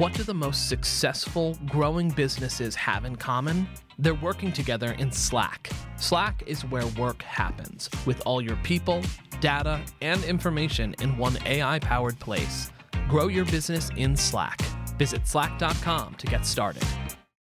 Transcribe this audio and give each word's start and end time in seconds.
What 0.00 0.14
do 0.14 0.22
the 0.22 0.32
most 0.32 0.66
successful 0.66 1.58
growing 1.66 2.08
businesses 2.08 2.74
have 2.74 3.04
in 3.04 3.16
common? 3.16 3.68
They're 3.98 4.14
working 4.14 4.50
together 4.50 4.92
in 4.92 5.12
Slack. 5.12 5.68
Slack 5.98 6.42
is 6.46 6.64
where 6.64 6.86
work 6.98 7.20
happens, 7.20 7.90
with 8.06 8.22
all 8.24 8.40
your 8.40 8.56
people, 8.62 9.02
data, 9.42 9.78
and 10.00 10.24
information 10.24 10.94
in 11.02 11.18
one 11.18 11.36
AI 11.44 11.80
powered 11.80 12.18
place. 12.18 12.70
Grow 13.10 13.28
your 13.28 13.44
business 13.44 13.90
in 13.98 14.16
Slack. 14.16 14.62
Visit 14.96 15.28
slack.com 15.28 16.14
to 16.14 16.26
get 16.26 16.46
started. 16.46 16.82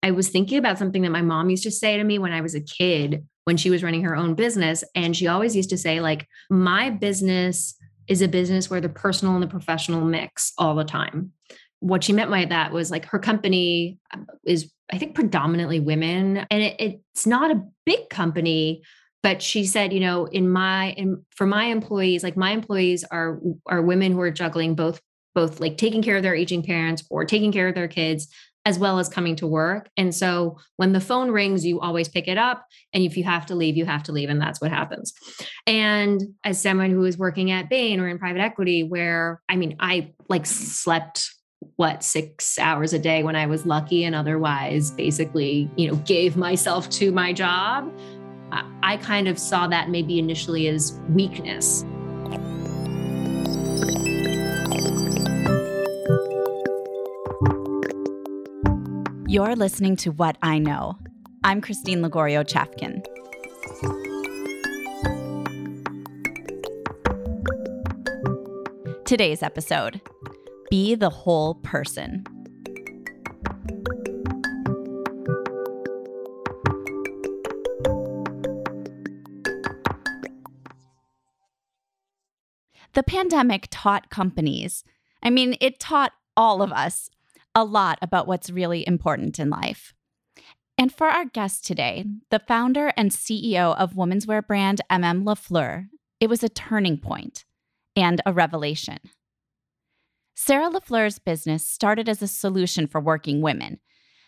I 0.04 0.12
was 0.12 0.28
thinking 0.28 0.58
about 0.58 0.78
something 0.78 1.02
that 1.02 1.10
my 1.10 1.22
mom 1.22 1.50
used 1.50 1.64
to 1.64 1.72
say 1.72 1.96
to 1.96 2.04
me 2.04 2.20
when 2.20 2.30
I 2.30 2.40
was 2.40 2.54
a 2.54 2.60
kid 2.60 3.26
when 3.46 3.56
she 3.56 3.70
was 3.70 3.82
running 3.82 4.04
her 4.04 4.14
own 4.14 4.34
business. 4.36 4.84
And 4.94 5.16
she 5.16 5.26
always 5.26 5.56
used 5.56 5.70
to 5.70 5.76
say, 5.76 5.98
like, 5.98 6.28
my 6.50 6.88
business 6.88 7.74
is 8.06 8.22
a 8.22 8.28
business 8.28 8.70
where 8.70 8.80
the 8.80 8.88
personal 8.88 9.34
and 9.34 9.42
the 9.42 9.48
professional 9.48 10.04
mix 10.04 10.52
all 10.56 10.76
the 10.76 10.84
time. 10.84 11.32
What 11.84 12.02
she 12.02 12.14
meant 12.14 12.30
by 12.30 12.46
that 12.46 12.72
was 12.72 12.90
like 12.90 13.04
her 13.06 13.18
company 13.18 13.98
um, 14.14 14.26
is, 14.46 14.72
I 14.90 14.96
think, 14.96 15.14
predominantly 15.14 15.80
women, 15.80 16.46
and 16.50 16.62
it, 16.62 16.76
it's 16.78 17.26
not 17.26 17.50
a 17.50 17.62
big 17.84 18.08
company. 18.08 18.82
But 19.22 19.42
she 19.42 19.64
said, 19.64 19.92
you 19.92 20.00
know, 20.00 20.24
in 20.26 20.48
my 20.50 20.92
in 20.92 21.24
for 21.30 21.46
my 21.46 21.64
employees, 21.64 22.22
like 22.22 22.36
my 22.36 22.52
employees 22.52 23.04
are 23.10 23.38
are 23.66 23.82
women 23.82 24.12
who 24.12 24.20
are 24.20 24.30
juggling 24.30 24.74
both 24.74 25.00
both 25.34 25.60
like 25.60 25.76
taking 25.76 26.02
care 26.02 26.16
of 26.16 26.22
their 26.22 26.34
aging 26.34 26.62
parents 26.62 27.04
or 27.10 27.24
taking 27.24 27.52
care 27.52 27.68
of 27.68 27.74
their 27.74 27.88
kids 27.88 28.28
as 28.66 28.78
well 28.78 28.98
as 28.98 29.08
coming 29.08 29.36
to 29.36 29.46
work. 29.46 29.90
And 29.96 30.14
so 30.14 30.58
when 30.76 30.92
the 30.92 31.00
phone 31.00 31.30
rings, 31.30 31.66
you 31.66 31.80
always 31.80 32.08
pick 32.08 32.28
it 32.28 32.38
up. 32.38 32.64
And 32.94 33.04
if 33.04 33.16
you 33.16 33.24
have 33.24 33.44
to 33.46 33.54
leave, 33.54 33.76
you 33.76 33.84
have 33.84 34.04
to 34.04 34.12
leave. 34.12 34.30
And 34.30 34.40
that's 34.40 34.60
what 34.60 34.70
happens. 34.70 35.12
And 35.66 36.22
as 36.44 36.62
someone 36.62 36.90
who 36.90 37.04
is 37.04 37.18
working 37.18 37.50
at 37.50 37.68
Bain 37.68 38.00
or 38.00 38.08
in 38.08 38.18
private 38.18 38.40
equity, 38.40 38.82
where 38.82 39.42
I 39.48 39.56
mean, 39.56 39.76
I 39.80 40.12
like 40.28 40.46
slept 40.46 41.30
what 41.76 42.02
six 42.02 42.58
hours 42.58 42.92
a 42.92 42.98
day 42.98 43.22
when 43.22 43.36
I 43.36 43.46
was 43.46 43.66
lucky 43.66 44.04
and 44.04 44.14
otherwise 44.14 44.90
basically, 44.90 45.70
you 45.76 45.88
know, 45.88 45.96
gave 45.96 46.36
myself 46.36 46.88
to 46.90 47.12
my 47.12 47.32
job. 47.32 47.92
I 48.82 48.98
kind 48.98 49.26
of 49.26 49.38
saw 49.38 49.66
that 49.68 49.90
maybe 49.90 50.18
initially 50.18 50.68
as 50.68 51.00
weakness. 51.10 51.84
You're 59.26 59.56
listening 59.56 59.96
to 59.96 60.10
What 60.10 60.36
I 60.42 60.58
Know. 60.58 60.96
I'm 61.42 61.60
Christine 61.60 62.00
Lagorio 62.00 62.44
Chafkin. 62.44 63.04
Today's 69.04 69.42
episode 69.42 70.00
Be 70.70 70.94
the 70.94 71.10
Whole 71.10 71.54
Person. 71.56 72.24
The 82.94 83.02
pandemic 83.02 83.66
taught 83.70 84.08
companies, 84.08 84.84
I 85.22 85.30
mean, 85.30 85.56
it 85.60 85.80
taught 85.80 86.12
all 86.36 86.62
of 86.62 86.72
us 86.72 87.10
a 87.54 87.64
lot 87.64 87.98
about 88.00 88.26
what's 88.26 88.50
really 88.50 88.86
important 88.86 89.38
in 89.38 89.50
life. 89.50 89.94
And 90.76 90.92
for 90.92 91.06
our 91.06 91.24
guest 91.24 91.64
today, 91.64 92.04
the 92.30 92.40
founder 92.40 92.92
and 92.96 93.10
CEO 93.10 93.76
of 93.76 93.96
women's 93.96 94.26
wear 94.26 94.42
brand 94.42 94.80
MM 94.90 95.24
LaFleur, 95.24 95.88
it 96.20 96.28
was 96.28 96.42
a 96.42 96.48
turning 96.48 96.98
point 96.98 97.44
and 97.96 98.20
a 98.26 98.32
revelation. 98.32 98.98
Sarah 100.34 100.70
LaFleur's 100.70 101.18
business 101.18 101.66
started 101.66 102.08
as 102.08 102.20
a 102.20 102.26
solution 102.26 102.86
for 102.86 103.00
working 103.00 103.40
women 103.40 103.78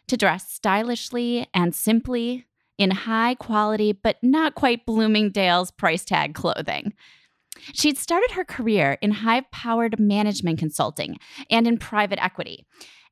to 0.09 0.17
dress 0.17 0.51
stylishly 0.51 1.49
and 1.53 1.75
simply 1.75 2.47
in 2.79 2.91
high 2.91 3.35
quality 3.35 3.93
but 3.93 4.17
not 4.23 4.55
quite 4.55 4.87
Bloomingdale's 4.87 5.71
price 5.71 6.05
tag 6.05 6.35
clothing. 6.35 6.93
She'd 7.73 7.99
started 7.99 8.33
her 8.33 8.45
career 8.45 8.99
in 9.01 9.11
high 9.11 9.43
powered 9.51 9.99
management 9.99 10.59
consulting 10.59 11.19
and 11.51 11.67
in 11.67 11.79
private 11.79 12.23
equity. 12.23 12.67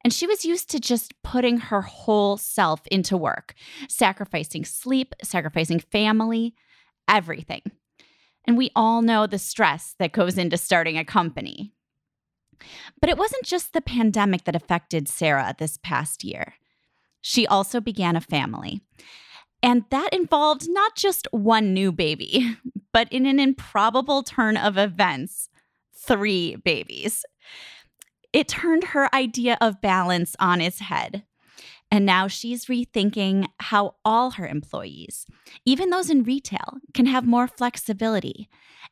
And 0.04 0.12
she 0.12 0.26
was 0.26 0.44
used 0.44 0.70
to 0.70 0.78
just 0.78 1.14
putting 1.22 1.56
her 1.56 1.80
whole 1.80 2.36
self 2.36 2.86
into 2.88 3.16
work, 3.16 3.54
sacrificing 3.88 4.64
sleep, 4.64 5.14
sacrificing 5.22 5.80
family, 5.80 6.54
everything. 7.08 7.62
And 8.46 8.58
we 8.58 8.70
all 8.76 9.00
know 9.00 9.26
the 9.26 9.38
stress 9.38 9.94
that 9.98 10.12
goes 10.12 10.36
into 10.36 10.58
starting 10.58 10.98
a 10.98 11.04
company. 11.06 11.72
But 13.00 13.10
it 13.10 13.18
wasn't 13.18 13.44
just 13.44 13.72
the 13.72 13.80
pandemic 13.80 14.44
that 14.44 14.56
affected 14.56 15.08
Sarah 15.08 15.54
this 15.58 15.78
past 15.82 16.24
year. 16.24 16.54
She 17.20 17.46
also 17.46 17.80
began 17.80 18.16
a 18.16 18.20
family. 18.20 18.80
And 19.62 19.84
that 19.90 20.12
involved 20.12 20.68
not 20.68 20.94
just 20.94 21.26
one 21.30 21.72
new 21.72 21.90
baby, 21.90 22.56
but 22.92 23.10
in 23.10 23.24
an 23.24 23.40
improbable 23.40 24.22
turn 24.22 24.56
of 24.56 24.76
events, 24.76 25.48
three 25.96 26.56
babies. 26.56 27.24
It 28.32 28.48
turned 28.48 28.84
her 28.88 29.14
idea 29.14 29.56
of 29.60 29.80
balance 29.80 30.36
on 30.38 30.60
its 30.60 30.80
head. 30.80 31.24
And 31.90 32.04
now 32.04 32.26
she's 32.26 32.66
rethinking 32.66 33.46
how 33.60 33.94
all 34.04 34.32
her 34.32 34.46
employees, 34.46 35.26
even 35.64 35.90
those 35.90 36.10
in 36.10 36.24
retail, 36.24 36.78
can 36.92 37.06
have 37.06 37.24
more 37.24 37.46
flexibility 37.46 38.48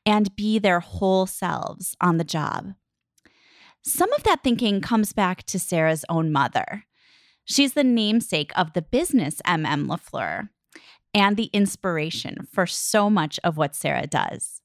and 0.06 0.34
be 0.36 0.58
their 0.58 0.80
whole 0.80 1.26
selves 1.26 1.96
on 2.00 2.16
the 2.16 2.24
job. 2.24 2.74
Some 3.82 4.12
of 4.12 4.22
that 4.22 4.42
thinking 4.42 4.80
comes 4.80 5.12
back 5.12 5.44
to 5.44 5.58
Sarah's 5.58 6.04
own 6.08 6.30
mother. 6.32 6.84
She's 7.44 7.72
the 7.72 7.84
namesake 7.84 8.52
of 8.56 8.72
the 8.72 8.82
business 8.82 9.42
MM 9.46 9.86
LaFleur 9.86 10.48
and 11.12 11.36
the 11.36 11.50
inspiration 11.52 12.46
for 12.50 12.66
so 12.66 13.10
much 13.10 13.40
of 13.42 13.56
what 13.56 13.74
Sarah 13.74 14.06
does 14.06 14.62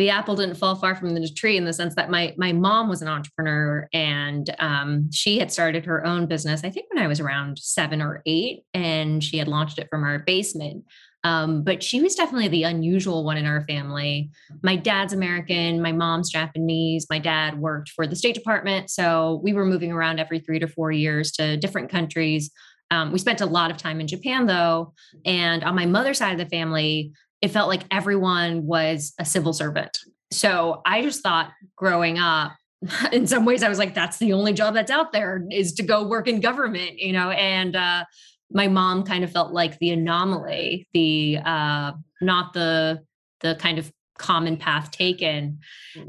the 0.00 0.08
apple 0.08 0.34
didn't 0.34 0.54
fall 0.54 0.76
far 0.76 0.94
from 0.94 1.12
the 1.12 1.28
tree 1.28 1.58
in 1.58 1.66
the 1.66 1.74
sense 1.74 1.94
that 1.94 2.08
my 2.08 2.34
my 2.38 2.52
mom 2.52 2.88
was 2.88 3.02
an 3.02 3.08
entrepreneur 3.08 3.86
and 3.92 4.48
um, 4.58 5.10
she 5.12 5.38
had 5.38 5.52
started 5.52 5.84
her 5.84 6.06
own 6.06 6.24
business 6.24 6.64
i 6.64 6.70
think 6.70 6.86
when 6.90 7.04
i 7.04 7.06
was 7.06 7.20
around 7.20 7.58
seven 7.58 8.00
or 8.00 8.22
eight 8.24 8.62
and 8.72 9.22
she 9.22 9.36
had 9.36 9.46
launched 9.46 9.78
it 9.78 9.88
from 9.90 10.02
our 10.02 10.18
basement 10.20 10.84
um, 11.22 11.62
but 11.62 11.82
she 11.82 12.00
was 12.00 12.14
definitely 12.14 12.48
the 12.48 12.62
unusual 12.62 13.24
one 13.24 13.36
in 13.36 13.46
our 13.46 13.64
family 13.66 14.30
my 14.62 14.76
dad's 14.76 15.12
american 15.12 15.80
my 15.80 15.92
mom's 15.92 16.30
japanese 16.30 17.06
my 17.10 17.18
dad 17.18 17.58
worked 17.58 17.90
for 17.90 18.06
the 18.06 18.16
state 18.16 18.34
department 18.34 18.90
so 18.90 19.40
we 19.42 19.52
were 19.52 19.66
moving 19.66 19.92
around 19.92 20.18
every 20.18 20.38
three 20.38 20.58
to 20.58 20.66
four 20.66 20.90
years 20.90 21.32
to 21.32 21.56
different 21.56 21.90
countries 21.90 22.50
um, 22.92 23.12
we 23.12 23.18
spent 23.18 23.40
a 23.40 23.46
lot 23.46 23.70
of 23.70 23.76
time 23.76 24.00
in 24.00 24.06
japan 24.06 24.46
though 24.46 24.92
and 25.24 25.62
on 25.64 25.74
my 25.74 25.86
mother's 25.86 26.18
side 26.18 26.32
of 26.32 26.38
the 26.38 26.50
family 26.50 27.12
it 27.40 27.48
felt 27.48 27.68
like 27.68 27.82
everyone 27.90 28.66
was 28.66 29.14
a 29.18 29.24
civil 29.24 29.52
servant. 29.52 29.98
So 30.30 30.82
I 30.84 31.02
just 31.02 31.22
thought 31.22 31.50
growing 31.76 32.18
up, 32.18 32.52
in 33.12 33.26
some 33.26 33.44
ways, 33.44 33.62
I 33.62 33.68
was 33.68 33.78
like, 33.78 33.94
that's 33.94 34.18
the 34.18 34.32
only 34.32 34.52
job 34.52 34.74
that's 34.74 34.90
out 34.90 35.12
there 35.12 35.44
is 35.50 35.74
to 35.74 35.82
go 35.82 36.06
work 36.06 36.28
in 36.28 36.40
government, 36.40 36.98
you 36.98 37.12
know, 37.12 37.30
and 37.30 37.76
uh, 37.76 38.04
my 38.50 38.68
mom 38.68 39.04
kind 39.04 39.24
of 39.24 39.32
felt 39.32 39.52
like 39.52 39.78
the 39.78 39.90
anomaly, 39.90 40.88
the 40.92 41.38
uh, 41.44 41.92
not 42.20 42.52
the 42.52 43.00
the 43.40 43.56
kind 43.56 43.78
of 43.78 43.90
common 44.20 44.56
path 44.56 44.90
taken. 44.90 45.58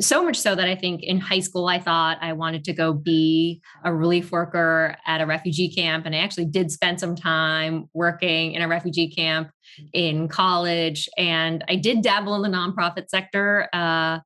So 0.01 0.23
much 0.23 0.37
so 0.37 0.53
that 0.53 0.67
I 0.67 0.75
think 0.75 1.01
in 1.01 1.19
high 1.19 1.39
school, 1.39 1.67
I 1.67 1.79
thought 1.79 2.17
I 2.21 2.33
wanted 2.33 2.65
to 2.65 2.73
go 2.73 2.91
be 2.91 3.61
a 3.85 3.93
relief 3.93 4.33
worker 4.33 4.97
at 5.07 5.21
a 5.21 5.25
refugee 5.25 5.73
camp. 5.73 6.05
And 6.05 6.13
I 6.13 6.19
actually 6.19 6.45
did 6.45 6.71
spend 6.71 6.99
some 6.99 7.15
time 7.15 7.89
working 7.93 8.51
in 8.51 8.61
a 8.61 8.67
refugee 8.67 9.09
camp 9.09 9.49
in 9.93 10.27
college. 10.27 11.07
And 11.17 11.63
I 11.69 11.77
did 11.77 12.01
dabble 12.01 12.35
in 12.35 12.41
the 12.41 12.49
nonprofit 12.49 13.07
sector. 13.07 13.69
Uh, 13.71 14.19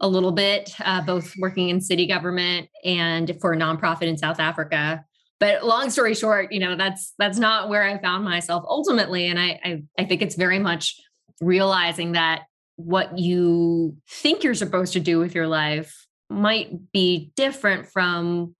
a 0.00 0.08
little 0.08 0.30
bit, 0.30 0.72
uh, 0.84 1.00
both 1.02 1.34
working 1.38 1.70
in 1.70 1.80
city 1.80 2.06
government 2.06 2.68
and 2.84 3.36
for 3.40 3.52
a 3.52 3.56
nonprofit 3.56 4.02
in 4.02 4.16
South 4.16 4.38
Africa. 4.38 5.04
But 5.40 5.64
long 5.64 5.90
story 5.90 6.14
short, 6.14 6.52
you 6.52 6.60
know 6.60 6.76
that's 6.76 7.14
that's 7.18 7.38
not 7.38 7.68
where 7.68 7.82
I 7.82 7.98
found 7.98 8.24
myself 8.24 8.64
ultimately, 8.66 9.26
and 9.26 9.38
I, 9.38 9.60
I, 9.64 9.82
I 9.98 10.04
think 10.04 10.22
it's 10.22 10.34
very 10.34 10.58
much 10.58 10.96
realizing 11.40 12.12
that 12.12 12.42
what 12.76 13.18
you 13.18 13.96
think 14.08 14.44
you're 14.44 14.54
supposed 14.54 14.92
to 14.92 15.00
do 15.00 15.18
with 15.18 15.34
your 15.34 15.46
life 15.46 16.06
might 16.30 16.92
be 16.92 17.32
different 17.36 17.88
from 17.88 18.54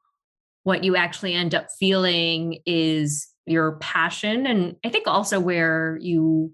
what 0.64 0.84
you 0.84 0.96
actually 0.96 1.34
end 1.34 1.54
up 1.54 1.68
feeling 1.78 2.60
is 2.66 3.28
your 3.46 3.76
passion. 3.78 4.46
And 4.46 4.76
i 4.84 4.88
think 4.88 5.06
also 5.06 5.40
where 5.40 5.98
you 6.00 6.52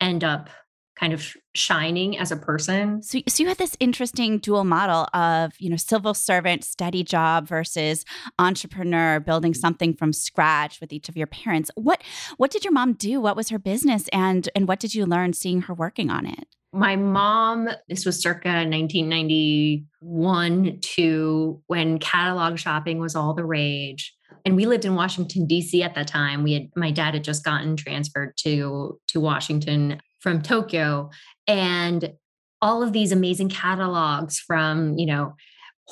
end 0.00 0.24
up 0.24 0.50
kind 0.98 1.12
of 1.12 1.36
shining 1.54 2.18
as 2.18 2.30
a 2.30 2.36
person. 2.36 3.02
So, 3.02 3.20
so 3.28 3.42
you 3.42 3.48
had 3.48 3.58
this 3.58 3.76
interesting 3.80 4.38
dual 4.38 4.64
model 4.64 5.06
of 5.12 5.52
you 5.58 5.68
know 5.70 5.76
civil 5.76 6.14
servant 6.14 6.64
steady 6.64 7.02
job 7.02 7.48
versus 7.48 8.04
entrepreneur 8.38 9.18
building 9.20 9.52
mm-hmm. 9.52 9.60
something 9.60 9.94
from 9.94 10.12
scratch 10.12 10.80
with 10.80 10.92
each 10.92 11.08
of 11.08 11.16
your 11.16 11.26
parents. 11.26 11.70
What 11.74 12.02
what 12.36 12.50
did 12.50 12.64
your 12.64 12.72
mom 12.72 12.94
do? 12.94 13.20
What 13.20 13.36
was 13.36 13.50
her 13.50 13.58
business? 13.58 14.08
And 14.08 14.48
and 14.54 14.66
what 14.68 14.80
did 14.80 14.94
you 14.94 15.06
learn 15.06 15.32
seeing 15.32 15.62
her 15.62 15.74
working 15.74 16.10
on 16.10 16.26
it? 16.26 16.46
My 16.72 16.96
mom, 16.96 17.68
this 17.88 18.04
was 18.04 18.20
circa 18.20 18.48
1991 18.48 20.80
to 20.80 21.62
when 21.68 22.00
catalog 22.00 22.58
shopping 22.58 22.98
was 22.98 23.14
all 23.14 23.32
the 23.32 23.44
rage. 23.44 24.12
And 24.44 24.56
we 24.56 24.66
lived 24.66 24.84
in 24.84 24.96
Washington, 24.96 25.46
DC 25.46 25.80
at 25.82 25.94
that 25.94 26.08
time. 26.08 26.42
We 26.42 26.54
had 26.54 26.70
my 26.74 26.90
dad 26.90 27.14
had 27.14 27.22
just 27.22 27.44
gotten 27.44 27.76
transferred 27.76 28.36
to, 28.38 28.98
to 29.06 29.20
Washington 29.20 30.00
from 30.24 30.40
Tokyo. 30.40 31.10
And 31.46 32.14
all 32.62 32.82
of 32.82 32.94
these 32.94 33.12
amazing 33.12 33.50
catalogs 33.50 34.40
from, 34.40 34.96
you 34.98 35.04
know, 35.04 35.36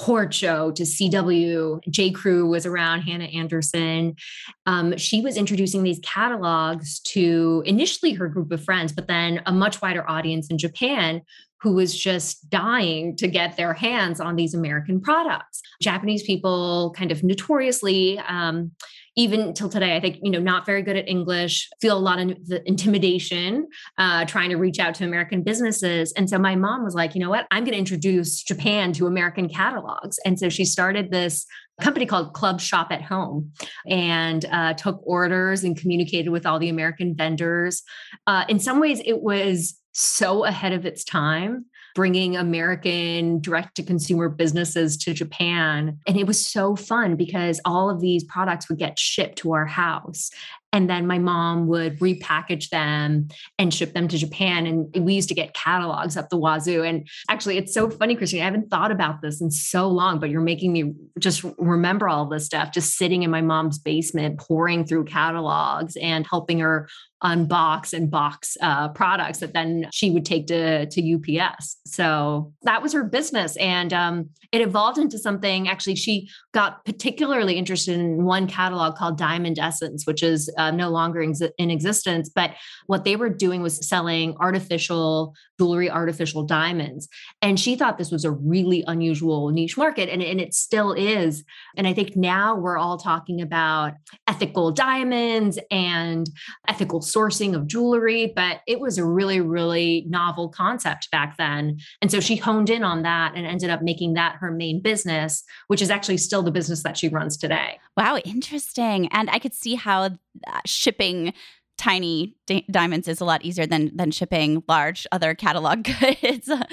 Horchow 0.01 0.75
to 0.75 0.85
CW. 0.85 1.81
J. 1.91 2.13
Crew 2.13 2.49
was 2.49 2.65
around, 2.65 3.03
Hanna 3.03 3.25
Andersson. 3.25 4.17
Um, 4.65 4.97
she 4.97 5.21
was 5.21 5.37
introducing 5.37 5.83
these 5.83 6.01
catalogs 6.03 6.99
to 7.01 7.63
initially 7.67 8.15
her 8.15 8.27
group 8.27 8.51
of 8.53 8.65
friends, 8.65 8.91
but 8.91 9.07
then 9.07 9.43
a 9.45 9.53
much 9.53 9.83
wider 9.83 10.09
audience 10.09 10.49
in 10.49 10.57
Japan 10.57 11.21
who 11.63 11.75
was 11.75 11.97
just 11.97 12.51
dying 12.51 13.17
to 13.17 13.29
get 13.29 13.57
their 13.57 13.73
hands 13.73 14.21
on 14.21 14.37
these 14.37 14.55
American 14.55 15.01
products. 15.01 15.61
Japanese 15.81 16.23
people 16.23 16.93
kind 16.97 17.13
of 17.13 17.23
notoriously 17.23 18.19
um, 18.21 18.73
even 19.15 19.53
till 19.53 19.69
today, 19.69 19.95
I 19.95 20.01
think, 20.01 20.19
you 20.23 20.31
know, 20.31 20.41
not 20.41 20.65
very 20.65 20.83
good 20.83 20.97
at 20.97 21.07
English, 21.09 21.69
feel 21.81 21.97
a 21.97 22.01
lot 22.01 22.19
of 22.19 22.29
the 22.47 22.67
intimidation 22.67 23.69
uh, 23.99 24.25
trying 24.25 24.51
to 24.51 24.57
reach 24.57 24.79
out 24.79 24.95
to 24.97 25.05
American 25.05 25.43
businesses. 25.43 26.13
And 26.13 26.31
so 26.31 26.39
my 26.39 26.57
mom 26.57 26.83
was 26.83 26.95
like, 26.95 27.15
you 27.15 27.21
know 27.21 27.29
what, 27.29 27.47
I'm 27.51 27.65
going 27.65 27.73
to 27.73 27.79
introduce 27.79 28.43
Japan 28.43 28.93
to 28.95 29.07
American 29.07 29.49
catalogs. 29.49 30.19
And 30.25 30.39
so 30.39 30.49
she 30.49 30.65
started 30.65 31.11
this 31.11 31.47
company 31.81 32.07
called 32.07 32.33
Club 32.33 32.61
Shop 32.61 32.89
at 32.91 33.03
Home 33.03 33.53
and 33.87 34.45
uh, 34.47 34.75
took 34.75 35.01
orders 35.05 35.63
and 35.63 35.77
communicated 35.77 36.31
with 36.31 36.47
all 36.47 36.59
the 36.59 36.69
American 36.69 37.15
vendors. 37.15 37.83
Uh, 38.27 38.45
in 38.49 38.59
some 38.59 38.81
ways, 38.81 39.03
it 39.05 39.21
was 39.21 39.79
so 39.93 40.45
ahead 40.45 40.73
of 40.73 40.87
its 40.87 41.05
time 41.05 41.67
bringing 41.95 42.37
American 42.37 43.41
direct 43.41 43.77
to 43.77 43.83
consumer 43.83 44.29
businesses 44.29 44.97
to 44.97 45.13
Japan. 45.13 45.99
And 46.07 46.17
it 46.17 46.27
was 46.27 46.47
so 46.47 46.77
fun 46.77 47.17
because 47.17 47.61
all 47.65 47.91
of 47.91 48.01
these 48.01 48.25
products 48.25 48.69
would 48.69 48.79
get 48.79 48.99
shipped 48.99 49.39
to 49.39 49.53
our 49.53 49.67
house. 49.67 50.31
And 50.75 50.89
then 50.89 51.07
my 51.07 51.19
mom 51.19 51.67
would 51.67 51.99
repackage 51.99 52.71
them 52.71 53.29
and 53.59 53.75
ship 53.75 53.93
them 53.93 54.09
to 54.09 54.17
Japan. 54.17 54.67
And 54.67 55.05
we 55.05 55.13
used 55.13 55.29
to 55.29 55.35
get 55.35 55.53
catalogs 55.53 56.17
up 56.17 56.31
the 56.31 56.39
wazoo. 56.39 56.83
And 56.83 57.07
actually, 57.29 57.59
it's 57.59 57.75
so 57.75 57.91
funny, 57.91 58.17
Christine. 58.17 58.41
I 58.41 58.47
haven't 58.47 58.71
thought 58.71 58.91
about 58.91 59.21
this 59.21 59.43
in 59.43 59.51
so 59.51 59.89
long, 59.89 60.19
but 60.19 60.31
you're 60.31 60.41
making 60.41 60.73
me 60.73 60.95
just 61.19 61.45
remember 61.59 62.09
all 62.09 62.25
this 62.25 62.47
stuff, 62.47 62.73
just 62.73 62.97
sitting 62.97 63.23
in 63.23 63.31
my 63.31 63.43
mom's 63.43 63.79
basement, 63.79 64.39
pouring 64.39 64.87
through 64.87 65.05
catalogs 65.05 65.95
and 65.97 66.27
helping 66.27 66.61
her 66.61 66.89
unbox 67.23 67.93
and 67.93 68.11
box 68.11 68.57
uh, 68.61 68.89
products 68.89 69.39
that 69.39 69.53
then 69.53 69.89
she 69.93 70.11
would 70.11 70.25
take 70.25 70.47
to, 70.49 70.87
to 70.87 71.15
UPS. 71.15 71.79
So 71.87 72.53
that 72.63 72.83
was 72.83 72.93
her 72.93 73.05
business. 73.05 73.57
And 73.57 73.93
um, 73.93 74.31
it 74.51 74.61
evolved 74.61 74.99
into 74.99 75.19
something. 75.19 75.69
Actually, 75.69 75.97
she 75.97 76.29
got 76.53 76.85
particularly 76.85 77.57
interested 77.57 77.99
in 77.99 78.25
one 78.25 78.47
catalog 78.47 78.97
called 78.97 79.17
Diamond 79.17 79.59
Essence, 79.59 80.07
which 80.07 80.23
is 80.23 80.53
uh, 80.59 80.71
no 80.71 80.91
longer 80.91 81.23
in 81.23 81.71
existence. 81.71 82.29
But 82.29 82.55
what 82.87 83.05
they 83.05 83.17
were 83.17 83.31
doing 83.31 83.63
was 83.63 83.87
selling 83.87 84.37
artificial 84.39 85.35
jewelry, 85.63 85.89
artificial 85.89 86.43
diamonds. 86.43 87.09
And 87.41 87.59
she 87.59 87.77
thought 87.77 87.97
this 87.97 88.11
was 88.11 88.25
a 88.25 88.33
really 88.33 88.83
unusual 88.89 89.51
niche 89.51 89.77
market, 89.77 90.09
and, 90.09 90.21
and 90.21 90.41
it 90.41 90.55
still 90.55 90.93
is. 90.93 91.45
And 91.77 91.87
I 91.87 91.95
think 91.95 92.17
now 92.17 92.57
we're 92.57 92.77
all 92.77 92.99
talking 92.99 93.41
about 93.41 93.93
ethical 94.27 94.73
diamonds 94.73 95.61
and 95.71 96.29
ethical 96.67 97.01
sourcing 97.01 97.55
of 97.55 97.69
jewelry, 97.69 98.33
but 98.35 98.63
it 98.67 98.81
was 98.81 98.99
a 98.99 99.05
really, 99.05 99.41
really 99.41 100.05
novel 100.09 100.49
concept 100.49 101.09
back 101.13 101.37
then. 101.37 101.79
And 102.01 102.11
so 102.11 102.19
she 102.19 102.35
honed 102.35 102.69
in 102.69 102.83
on 102.83 103.03
that 103.03 103.35
and 103.37 103.47
ended 103.47 103.71
up 103.71 103.83
making 103.83 104.15
that 104.15 104.35
her 104.41 104.51
main 104.51 104.83
business, 104.83 105.45
which 105.69 105.81
is 105.81 105.91
actually 105.91 106.19
still 106.19 106.43
the 106.43 106.51
business 106.51 106.83
that 106.83 106.99
she 106.99 107.09
runs 107.09 107.37
today. 107.37 107.79
Wow, 107.97 108.17
interesting. 108.25 109.07
And 109.13 109.31
I 109.31 109.39
could 109.39 109.55
see 109.55 109.77
how 109.77 110.03
uh, 110.03 110.61
shipping 110.67 111.35
tiny 111.83 112.33
di- 112.47 112.65
diamonds 112.71 113.09
is 113.09 113.21
a 113.21 113.25
lot 113.25 113.45
easier 113.45 113.67
than 113.67 113.91
than 113.97 114.13
shipping 114.13 114.63
large 114.69 115.05
other 115.11 115.35
catalog 115.35 115.83
goods. 116.01 116.49
I 116.49 116.65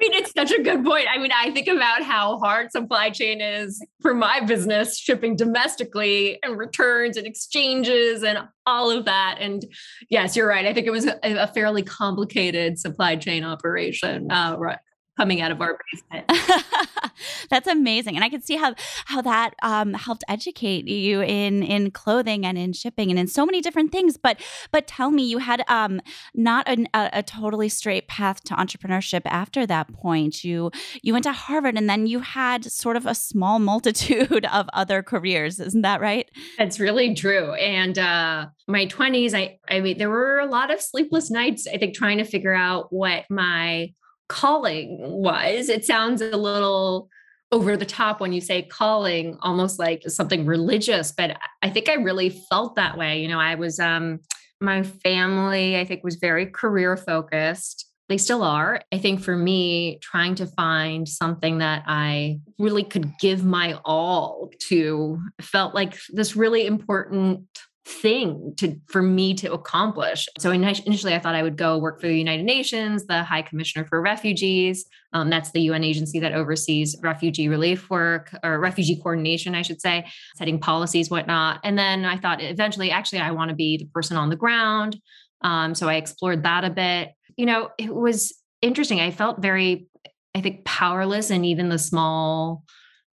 mean, 0.00 0.14
it's 0.14 0.32
such 0.32 0.50
a 0.52 0.62
good 0.62 0.82
point. 0.82 1.06
I 1.12 1.18
mean, 1.18 1.32
I 1.36 1.50
think 1.50 1.68
about 1.68 2.02
how 2.02 2.38
hard 2.38 2.72
supply 2.72 3.10
chain 3.10 3.42
is 3.42 3.84
for 4.00 4.14
my 4.14 4.40
business, 4.40 4.98
shipping 4.98 5.36
domestically 5.36 6.38
and 6.42 6.56
returns 6.56 7.18
and 7.18 7.26
exchanges 7.26 8.22
and 8.22 8.38
all 8.64 8.90
of 8.90 9.04
that. 9.04 9.36
And 9.38 9.66
yes, 10.08 10.34
you're 10.34 10.48
right. 10.48 10.64
I 10.64 10.72
think 10.72 10.86
it 10.86 10.92
was 10.92 11.06
a, 11.06 11.18
a 11.22 11.46
fairly 11.48 11.82
complicated 11.82 12.78
supply 12.78 13.16
chain 13.16 13.44
operation. 13.44 14.30
Uh, 14.30 14.56
right 14.58 14.78
coming 15.16 15.40
out 15.40 15.50
of 15.50 15.60
our 15.60 15.78
basement. 15.92 16.30
That's 17.50 17.68
amazing, 17.68 18.16
and 18.16 18.24
I 18.24 18.28
can 18.28 18.42
see 18.42 18.56
how 18.56 18.74
how 19.06 19.22
that 19.22 19.54
um, 19.62 19.94
helped 19.94 20.24
educate 20.28 20.88
you 20.88 21.22
in 21.22 21.62
in 21.62 21.90
clothing 21.90 22.44
and 22.44 22.58
in 22.58 22.72
shipping 22.72 23.10
and 23.10 23.18
in 23.18 23.26
so 23.26 23.46
many 23.46 23.60
different 23.60 23.92
things. 23.92 24.16
But 24.16 24.40
but 24.72 24.86
tell 24.86 25.10
me, 25.10 25.24
you 25.24 25.38
had 25.38 25.62
um, 25.68 26.00
not 26.34 26.68
a, 26.68 26.86
a 26.94 27.22
totally 27.22 27.68
straight 27.68 28.08
path 28.08 28.42
to 28.44 28.54
entrepreneurship 28.54 29.22
after 29.26 29.66
that 29.66 29.92
point. 29.92 30.44
You 30.44 30.70
you 31.02 31.12
went 31.12 31.24
to 31.24 31.32
Harvard, 31.32 31.76
and 31.76 31.88
then 31.88 32.06
you 32.06 32.20
had 32.20 32.64
sort 32.64 32.96
of 32.96 33.06
a 33.06 33.14
small 33.14 33.58
multitude 33.58 34.44
of 34.52 34.68
other 34.72 35.02
careers. 35.02 35.60
Isn't 35.60 35.82
that 35.82 36.00
right? 36.00 36.28
That's 36.58 36.80
really 36.80 37.14
true. 37.14 37.52
And 37.54 37.98
uh, 37.98 38.46
my 38.66 38.86
twenties, 38.86 39.34
I 39.34 39.58
I 39.68 39.80
mean, 39.80 39.98
there 39.98 40.10
were 40.10 40.40
a 40.40 40.46
lot 40.46 40.72
of 40.72 40.80
sleepless 40.80 41.30
nights. 41.30 41.66
I 41.66 41.78
think 41.78 41.94
trying 41.94 42.18
to 42.18 42.24
figure 42.24 42.54
out 42.54 42.92
what 42.92 43.24
my 43.30 43.92
calling 44.28 44.98
was. 45.00 45.68
It 45.68 45.84
sounds 45.84 46.22
a 46.22 46.36
little 46.36 47.08
over 47.52 47.76
the 47.76 47.86
top 47.86 48.20
when 48.20 48.32
you 48.32 48.40
say 48.40 48.62
calling, 48.62 49.38
almost 49.40 49.78
like 49.78 50.02
something 50.08 50.44
religious, 50.44 51.12
but 51.12 51.36
I 51.62 51.70
think 51.70 51.88
I 51.88 51.94
really 51.94 52.30
felt 52.50 52.76
that 52.76 52.98
way. 52.98 53.22
You 53.22 53.28
know, 53.28 53.38
I 53.38 53.54
was, 53.54 53.78
um, 53.78 54.20
my 54.60 54.82
family, 54.82 55.78
I 55.78 55.84
think, 55.84 56.02
was 56.02 56.16
very 56.16 56.46
career 56.46 56.96
focused. 56.96 57.88
They 58.08 58.18
still 58.18 58.42
are. 58.42 58.80
I 58.92 58.98
think 58.98 59.22
for 59.22 59.36
me, 59.36 59.98
trying 60.02 60.34
to 60.36 60.46
find 60.46 61.08
something 61.08 61.58
that 61.58 61.84
I 61.86 62.40
really 62.58 62.84
could 62.84 63.12
give 63.20 63.44
my 63.44 63.78
all 63.84 64.50
to 64.68 65.20
felt 65.40 65.74
like 65.74 65.96
this 66.10 66.36
really 66.36 66.66
important 66.66 67.46
thing 67.86 68.54
to 68.56 68.80
for 68.88 69.02
me 69.02 69.34
to 69.34 69.52
accomplish. 69.52 70.26
So 70.38 70.50
initially, 70.50 71.14
I 71.14 71.18
thought 71.18 71.34
I 71.34 71.42
would 71.42 71.56
go 71.56 71.76
work 71.78 72.00
for 72.00 72.06
the 72.06 72.16
United 72.16 72.44
Nations, 72.44 73.06
the 73.06 73.22
High 73.22 73.42
Commissioner 73.42 73.84
for 73.84 74.00
Refugees. 74.00 74.86
Um, 75.12 75.28
that's 75.28 75.50
the 75.50 75.60
UN 75.62 75.84
agency 75.84 76.18
that 76.20 76.32
oversees 76.32 76.96
refugee 77.02 77.48
relief 77.48 77.90
work 77.90 78.34
or 78.42 78.58
refugee 78.58 78.96
coordination, 78.96 79.54
I 79.54 79.62
should 79.62 79.82
say, 79.82 80.06
setting 80.36 80.58
policies, 80.58 81.10
whatnot. 81.10 81.60
And 81.62 81.78
then 81.78 82.04
I 82.04 82.16
thought 82.16 82.42
eventually, 82.42 82.90
actually, 82.90 83.20
I 83.20 83.32
want 83.32 83.50
to 83.50 83.54
be 83.54 83.76
the 83.76 83.86
person 83.86 84.16
on 84.16 84.30
the 84.30 84.36
ground. 84.36 84.96
Um, 85.42 85.74
so 85.74 85.88
I 85.88 85.96
explored 85.96 86.42
that 86.44 86.64
a 86.64 86.70
bit. 86.70 87.12
You 87.36 87.46
know, 87.46 87.70
it 87.78 87.94
was 87.94 88.32
interesting. 88.62 89.00
I 89.00 89.10
felt 89.10 89.42
very, 89.42 89.88
I 90.34 90.40
think, 90.40 90.64
powerless 90.64 91.30
in 91.30 91.44
even 91.44 91.68
the 91.68 91.78
small 91.78 92.64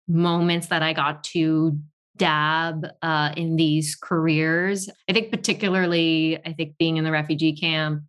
moments 0.07 0.69
that 0.69 0.83
I 0.83 0.93
got 0.93 1.25
to 1.25 1.79
dab 2.21 2.87
uh, 3.01 3.33
in 3.35 3.57
these 3.57 3.97
careers. 3.97 4.91
I 5.09 5.15
think 5.15 5.31
particularly, 5.31 6.39
I 6.45 6.53
think 6.53 6.77
being 6.79 6.99
in 6.99 7.05
the 7.05 7.11
refugee 7.11 7.55
camp, 7.55 8.03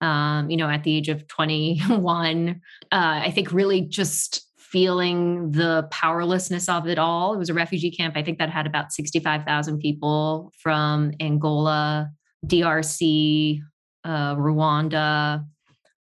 um, 0.00 0.48
you 0.48 0.56
know, 0.56 0.68
at 0.68 0.82
the 0.82 0.96
age 0.96 1.10
of 1.10 1.28
21, 1.28 2.48
uh, 2.48 2.54
I 2.90 3.30
think 3.30 3.52
really 3.52 3.82
just 3.82 4.46
feeling 4.56 5.50
the 5.52 5.86
powerlessness 5.90 6.70
of 6.70 6.88
it 6.88 6.98
all. 6.98 7.34
It 7.34 7.38
was 7.38 7.50
a 7.50 7.54
refugee 7.54 7.90
camp, 7.90 8.16
I 8.16 8.22
think 8.22 8.38
that 8.38 8.48
had 8.48 8.66
about 8.66 8.92
65,000 8.92 9.78
people 9.78 10.52
from 10.56 11.12
Angola, 11.20 12.10
DRC, 12.46 13.60
uh, 14.04 14.36
Rwanda, 14.36 15.44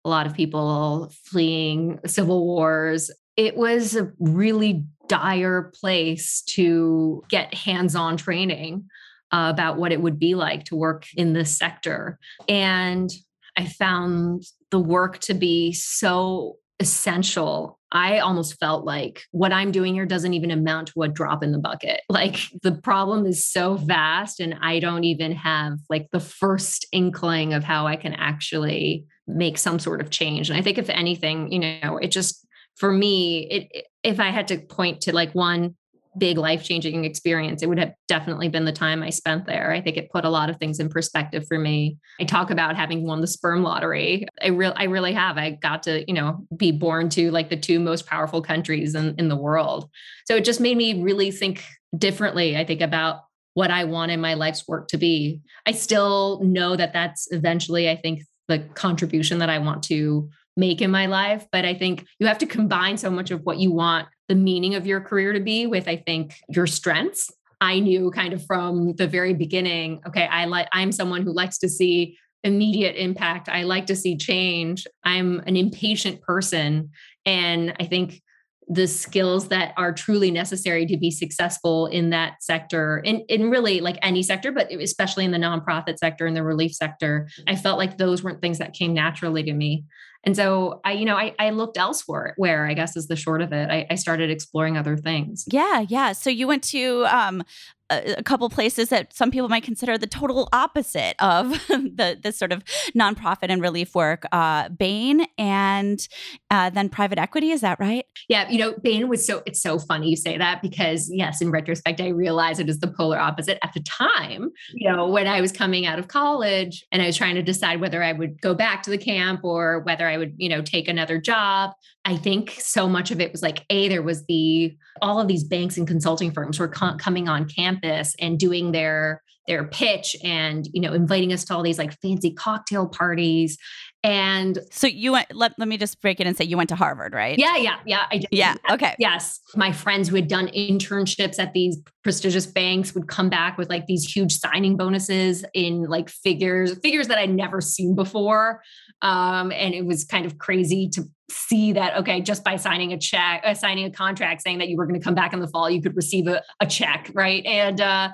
a 0.03 0.09
lot 0.09 0.27
of 0.27 0.33
people 0.33 1.09
fleeing 1.23 1.99
civil 2.05 2.45
wars. 2.45 3.11
It 3.37 3.55
was 3.55 3.95
a 3.95 4.11
really 4.19 4.83
dire 5.07 5.71
place 5.79 6.41
to 6.41 7.23
get 7.29 7.53
hands 7.53 7.95
on 7.95 8.17
training 8.17 8.85
uh, 9.31 9.49
about 9.53 9.77
what 9.77 9.91
it 9.91 10.01
would 10.01 10.19
be 10.19 10.35
like 10.35 10.65
to 10.65 10.75
work 10.75 11.05
in 11.15 11.33
this 11.33 11.57
sector. 11.57 12.19
And 12.47 13.11
I 13.57 13.65
found 13.65 14.43
the 14.71 14.79
work 14.79 15.19
to 15.19 15.33
be 15.33 15.73
so 15.73 16.57
essential. 16.79 17.79
I 17.91 18.19
almost 18.19 18.59
felt 18.59 18.83
like 18.83 19.23
what 19.31 19.53
I'm 19.53 19.71
doing 19.71 19.93
here 19.93 20.05
doesn't 20.05 20.33
even 20.33 20.51
amount 20.51 20.89
to 20.89 21.03
a 21.03 21.07
drop 21.07 21.43
in 21.43 21.51
the 21.51 21.57
bucket. 21.57 22.01
Like 22.09 22.39
the 22.63 22.73
problem 22.73 23.25
is 23.25 23.45
so 23.45 23.75
vast, 23.75 24.39
and 24.39 24.55
I 24.61 24.79
don't 24.79 25.03
even 25.03 25.33
have 25.33 25.79
like 25.89 26.09
the 26.11 26.19
first 26.19 26.85
inkling 26.91 27.53
of 27.53 27.63
how 27.63 27.87
I 27.87 27.95
can 27.95 28.13
actually 28.13 29.05
make 29.27 29.57
some 29.57 29.79
sort 29.79 30.01
of 30.01 30.09
change. 30.09 30.49
And 30.49 30.57
I 30.57 30.61
think, 30.61 30.77
if 30.77 30.89
anything, 30.89 31.51
you 31.51 31.59
know, 31.59 31.97
it 31.97 32.09
just 32.09 32.44
for 32.75 32.91
me, 32.91 33.47
it 33.49 33.87
if 34.03 34.19
I 34.19 34.29
had 34.29 34.47
to 34.49 34.59
point 34.59 35.01
to 35.01 35.13
like 35.13 35.33
one 35.33 35.75
big 36.17 36.37
life 36.37 36.63
changing 36.63 37.03
experience, 37.03 37.61
it 37.61 37.67
would 37.67 37.79
have 37.79 37.93
definitely 38.07 38.47
been 38.47 38.65
the 38.65 38.71
time 38.71 39.03
I 39.03 39.09
spent 39.09 39.45
there. 39.45 39.71
I 39.71 39.81
think 39.81 39.97
it 39.97 40.11
put 40.11 40.25
a 40.25 40.29
lot 40.29 40.49
of 40.49 40.57
things 40.57 40.79
in 40.79 40.89
perspective 40.89 41.45
for 41.47 41.59
me. 41.59 41.97
I 42.19 42.23
talk 42.23 42.51
about 42.51 42.75
having 42.75 43.05
won 43.05 43.21
the 43.21 43.27
sperm 43.27 43.63
lottery. 43.63 44.25
I 44.41 44.47
real 44.47 44.73
I 44.75 44.85
really 44.85 45.13
have. 45.13 45.37
I 45.37 45.51
got 45.51 45.83
to, 45.83 46.05
you 46.07 46.13
know, 46.13 46.45
be 46.55 46.71
born 46.71 47.09
to 47.09 47.31
like 47.31 47.49
the 47.49 47.57
two 47.57 47.79
most 47.79 48.05
powerful 48.05 48.41
countries 48.41 48.95
in, 48.95 49.15
in 49.17 49.27
the 49.27 49.35
world. 49.35 49.89
So 50.25 50.35
it 50.35 50.45
just 50.45 50.61
made 50.61 50.77
me 50.77 51.01
really 51.01 51.31
think 51.31 51.63
differently, 51.97 52.57
I 52.57 52.65
think, 52.65 52.81
about 52.81 53.21
what 53.53 53.71
I 53.71 53.85
want 53.85 54.11
in 54.11 54.19
my 54.19 54.33
life's 54.33 54.67
work 54.67 54.87
to 54.89 54.97
be. 54.97 55.41
I 55.65 55.71
still 55.71 56.41
know 56.43 56.75
that 56.75 56.93
that's 56.93 57.27
eventually, 57.31 57.89
I 57.89 57.95
think, 57.95 58.23
the 58.47 58.59
contribution 58.75 59.39
that 59.39 59.49
I 59.49 59.57
want 59.59 59.81
to 59.83 60.29
make 60.57 60.81
in 60.81 60.91
my 60.91 61.05
life. 61.05 61.45
But 61.51 61.65
I 61.65 61.73
think 61.73 62.05
you 62.19 62.27
have 62.27 62.37
to 62.39 62.45
combine 62.45 62.97
so 62.97 63.09
much 63.09 63.31
of 63.31 63.41
what 63.41 63.59
you 63.59 63.71
want 63.71 64.07
the 64.27 64.35
meaning 64.35 64.75
of 64.75 64.87
your 64.87 65.01
career 65.01 65.33
to 65.33 65.39
be 65.39 65.67
with, 65.67 65.87
I 65.87 65.97
think, 65.97 66.35
your 66.49 66.65
strengths. 66.65 67.31
I 67.61 67.79
knew 67.79 68.11
kind 68.11 68.33
of 68.33 68.45
from 68.45 68.95
the 68.95 69.07
very 69.07 69.33
beginning, 69.33 70.01
okay, 70.07 70.25
I 70.25 70.45
like 70.45 70.67
I'm 70.71 70.91
someone 70.91 71.21
who 71.21 71.31
likes 71.31 71.57
to 71.59 71.69
see 71.69 72.17
immediate 72.43 72.95
impact. 72.95 73.49
I 73.49 73.63
like 73.63 73.87
to 73.87 73.95
see 73.95 74.17
change. 74.17 74.85
I'm 75.03 75.39
an 75.47 75.55
impatient 75.55 76.21
person. 76.21 76.91
And 77.25 77.73
I 77.79 77.85
think 77.85 78.21
the 78.67 78.87
skills 78.87 79.49
that 79.49 79.73
are 79.77 79.93
truly 79.93 80.31
necessary 80.31 80.85
to 80.87 80.97
be 80.97 81.11
successful 81.11 81.85
in 81.87 82.09
that 82.09 82.41
sector 82.41 82.97
in, 82.99 83.19
in 83.29 83.51
really 83.51 83.79
like 83.79 83.97
any 84.01 84.23
sector 84.23 84.51
but 84.51 84.71
especially 84.71 85.23
in 85.23 85.29
the 85.29 85.37
nonprofit 85.37 85.99
sector 85.99 86.25
and 86.25 86.35
the 86.35 86.41
relief 86.41 86.73
sector 86.73 87.29
i 87.47 87.55
felt 87.55 87.77
like 87.77 87.99
those 87.99 88.23
weren't 88.23 88.41
things 88.41 88.57
that 88.57 88.73
came 88.73 88.91
naturally 88.91 89.43
to 89.43 89.53
me 89.53 89.83
and 90.25 90.35
so 90.35 90.81
I, 90.83 90.93
you 90.93 91.05
know, 91.05 91.15
I, 91.15 91.35
I 91.37 91.51
looked 91.51 91.77
elsewhere 91.77 92.33
where 92.37 92.65
I 92.65 92.73
guess 92.73 92.95
is 92.97 93.07
the 93.07 93.15
short 93.15 93.41
of 93.41 93.53
it. 93.53 93.69
I, 93.69 93.85
I 93.89 93.95
started 93.95 94.29
exploring 94.29 94.77
other 94.77 94.97
things. 94.97 95.45
Yeah. 95.51 95.85
Yeah. 95.87 96.13
So 96.13 96.29
you 96.29 96.47
went 96.47 96.63
to 96.65 97.05
um, 97.05 97.43
a, 97.89 98.23
couple 98.23 98.49
places 98.49 98.89
that 98.89 99.13
some 99.13 99.31
people 99.31 99.49
might 99.49 99.63
consider 99.63 99.97
the 99.97 100.07
total 100.07 100.49
opposite 100.51 101.15
of 101.19 101.51
the 101.67 102.17
the 102.21 102.31
sort 102.31 102.51
of 102.51 102.63
nonprofit 102.97 103.49
and 103.49 103.61
relief 103.61 103.93
work. 103.95 104.25
Uh, 104.31 104.69
Bain 104.69 105.25
and 105.37 106.07
uh, 106.49 106.69
then 106.69 106.89
private 106.89 107.19
equity. 107.19 107.51
Is 107.51 107.61
that 107.61 107.79
right? 107.79 108.05
Yeah, 108.27 108.49
you 108.49 108.57
know, 108.57 108.73
Bain 108.81 109.07
was 109.07 109.25
so. 109.25 109.43
It's 109.45 109.61
so 109.61 109.79
funny 109.79 110.09
you 110.09 110.15
say 110.15 110.37
that 110.37 110.61
because 110.61 111.09
yes, 111.11 111.41
in 111.41 111.51
retrospect, 111.51 112.01
I 112.01 112.09
realize 112.09 112.59
it 112.59 112.69
is 112.69 112.79
the 112.79 112.87
polar 112.87 113.19
opposite. 113.19 113.59
At 113.63 113.73
the 113.73 113.81
time, 113.81 114.51
you 114.73 114.91
know, 114.91 115.07
when 115.07 115.27
I 115.27 115.41
was 115.41 115.51
coming 115.51 115.85
out 115.85 115.99
of 115.99 116.07
college 116.07 116.85
and 116.91 117.01
I 117.01 117.07
was 117.07 117.17
trying 117.17 117.35
to 117.35 117.43
decide 117.43 117.81
whether 117.81 118.03
I 118.03 118.13
would 118.13 118.41
go 118.41 118.53
back 118.53 118.83
to 118.83 118.89
the 118.89 118.97
camp 118.97 119.41
or 119.43 119.79
whether 119.81 120.07
I 120.07 120.14
would, 120.17 120.33
you 120.37 120.49
know, 120.49 120.61
take 120.61 120.87
another 120.87 121.19
job. 121.19 121.71
I 122.05 122.15
think 122.15 122.55
so 122.59 122.87
much 122.87 123.11
of 123.11 123.19
it 123.19 123.31
was 123.31 123.41
like, 123.41 123.65
A, 123.69 123.87
there 123.87 124.03
was 124.03 124.25
the, 124.27 124.75
all 125.01 125.19
of 125.19 125.27
these 125.27 125.43
banks 125.43 125.77
and 125.77 125.87
consulting 125.87 126.31
firms 126.31 126.59
were 126.59 126.67
co- 126.67 126.97
coming 126.97 127.27
on 127.27 127.47
campus 127.49 128.15
and 128.19 128.37
doing 128.37 128.71
their, 128.71 129.21
their 129.47 129.67
pitch 129.67 130.15
and, 130.23 130.67
you 130.73 130.81
know, 130.81 130.93
inviting 130.93 131.31
us 131.31 131.45
to 131.45 131.55
all 131.55 131.63
these 131.63 131.77
like 131.77 131.99
fancy 132.01 132.31
cocktail 132.31 132.87
parties. 132.87 133.57
And 134.05 134.59
so 134.69 134.85
you 134.85 135.13
went, 135.13 135.33
let, 135.33 135.57
let 135.57 135.67
me 135.67 135.77
just 135.77 135.99
break 135.99 136.19
it 136.19 136.27
and 136.27 136.37
say 136.37 136.45
you 136.45 136.57
went 136.57 136.69
to 136.69 136.75
Harvard, 136.75 137.13
right? 137.13 137.39
Yeah, 137.39 137.57
yeah, 137.57 137.77
yeah. 137.87 138.05
I 138.11 138.19
did. 138.19 138.27
Yeah. 138.31 138.55
Okay. 138.69 138.95
Yes. 138.99 139.39
My 139.55 139.71
friends 139.71 140.09
who 140.09 140.15
had 140.15 140.27
done 140.27 140.47
internships 140.49 141.39
at 141.39 141.53
these 141.53 141.79
prestigious 142.03 142.45
banks 142.45 142.93
would 142.93 143.07
come 143.07 143.29
back 143.29 143.57
with 143.57 143.67
like 143.69 143.87
these 143.87 144.05
huge 144.05 144.37
signing 144.37 144.77
bonuses 144.77 145.43
in 145.55 145.85
like 145.85 146.09
figures, 146.09 146.77
figures 146.79 147.07
that 147.07 147.17
I'd 147.17 147.31
never 147.31 147.61
seen 147.61 147.95
before. 147.95 148.61
Um, 149.01 149.51
and 149.51 149.73
it 149.73 149.87
was 149.87 150.03
kind 150.03 150.27
of 150.27 150.37
crazy 150.37 150.87
to 150.89 151.03
see 151.31 151.73
that 151.73 151.97
okay 151.97 152.21
just 152.21 152.43
by 152.43 152.55
signing 152.55 152.93
a 152.93 152.99
check 152.99 153.41
uh, 153.43 153.55
signing 153.55 153.85
a 153.85 153.89
contract 153.89 154.43
saying 154.43 154.59
that 154.59 154.69
you 154.69 154.77
were 154.77 154.85
going 154.85 154.99
to 154.99 155.03
come 155.03 155.15
back 155.15 155.33
in 155.33 155.39
the 155.39 155.47
fall 155.47 155.67
you 155.67 155.81
could 155.81 155.95
receive 155.95 156.27
a, 156.27 156.43
a 156.59 156.67
check 156.67 157.09
right 157.15 157.43
and 157.47 157.81
uh 157.81 158.09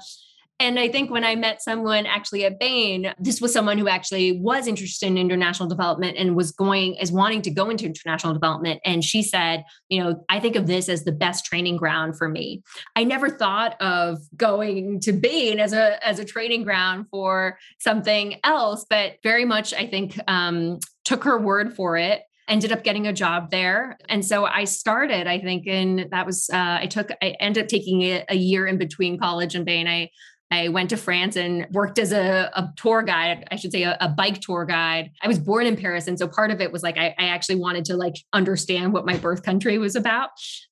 and 0.61 0.79
I 0.79 0.89
think 0.89 1.09
when 1.09 1.23
I 1.23 1.35
met 1.35 1.63
someone 1.63 2.05
actually 2.05 2.45
at 2.45 2.59
Bain, 2.59 3.11
this 3.17 3.41
was 3.41 3.51
someone 3.51 3.79
who 3.79 3.87
actually 3.87 4.39
was 4.39 4.67
interested 4.67 5.07
in 5.07 5.17
international 5.17 5.67
development 5.67 6.17
and 6.17 6.35
was 6.35 6.51
going 6.51 6.93
is 6.95 7.11
wanting 7.11 7.41
to 7.41 7.49
go 7.49 7.71
into 7.71 7.87
international 7.87 8.33
development. 8.33 8.79
And 8.85 9.03
she 9.03 9.23
said, 9.23 9.63
you 9.89 10.03
know, 10.03 10.23
I 10.29 10.39
think 10.39 10.55
of 10.55 10.67
this 10.67 10.87
as 10.87 11.03
the 11.03 11.11
best 11.11 11.45
training 11.45 11.77
ground 11.77 12.15
for 12.15 12.29
me. 12.29 12.61
I 12.95 13.03
never 13.03 13.27
thought 13.27 13.75
of 13.81 14.19
going 14.37 14.99
to 14.99 15.13
Bain 15.13 15.59
as 15.59 15.73
a 15.73 16.05
as 16.07 16.19
a 16.19 16.25
training 16.25 16.63
ground 16.63 17.07
for 17.09 17.57
something 17.79 18.39
else, 18.43 18.85
but 18.87 19.13
very 19.23 19.45
much 19.45 19.73
I 19.73 19.87
think 19.87 20.19
um, 20.27 20.77
took 21.05 21.23
her 21.23 21.39
word 21.39 21.75
for 21.75 21.97
it 21.97 22.21
ended 22.51 22.71
up 22.73 22.83
getting 22.83 23.07
a 23.07 23.13
job 23.13 23.49
there. 23.49 23.97
And 24.09 24.25
so 24.25 24.43
I 24.45 24.65
started, 24.65 25.25
I 25.25 25.39
think, 25.39 25.67
and 25.67 26.07
that 26.11 26.25
was, 26.25 26.49
uh, 26.51 26.79
I 26.81 26.85
took, 26.85 27.09
I 27.21 27.35
ended 27.39 27.63
up 27.63 27.69
taking 27.69 28.01
a, 28.01 28.25
a 28.27 28.35
year 28.35 28.67
in 28.67 28.77
between 28.77 29.17
college 29.17 29.55
and 29.55 29.65
Bain. 29.65 29.87
I 29.87 30.09
I 30.51 30.67
went 30.67 30.89
to 30.89 30.97
France 30.97 31.37
and 31.37 31.65
worked 31.71 31.97
as 31.97 32.11
a, 32.11 32.51
a 32.53 32.73
tour 32.75 33.01
guide, 33.01 33.47
I 33.49 33.55
should 33.55 33.71
say 33.71 33.83
a, 33.83 33.97
a, 34.01 34.09
bike 34.09 34.41
tour 34.41 34.65
guide. 34.65 35.11
I 35.21 35.27
was 35.29 35.39
born 35.39 35.65
in 35.65 35.77
Paris. 35.77 36.07
And 36.07 36.19
so 36.19 36.27
part 36.27 36.51
of 36.51 36.59
it 36.59 36.73
was 36.73 36.83
like 36.83 36.97
I, 36.97 37.15
I, 37.17 37.27
actually 37.29 37.55
wanted 37.55 37.85
to 37.85 37.95
like 37.95 38.15
understand 38.33 38.91
what 38.91 39.05
my 39.05 39.15
birth 39.15 39.43
country 39.43 39.77
was 39.77 39.95
about. 39.95 40.31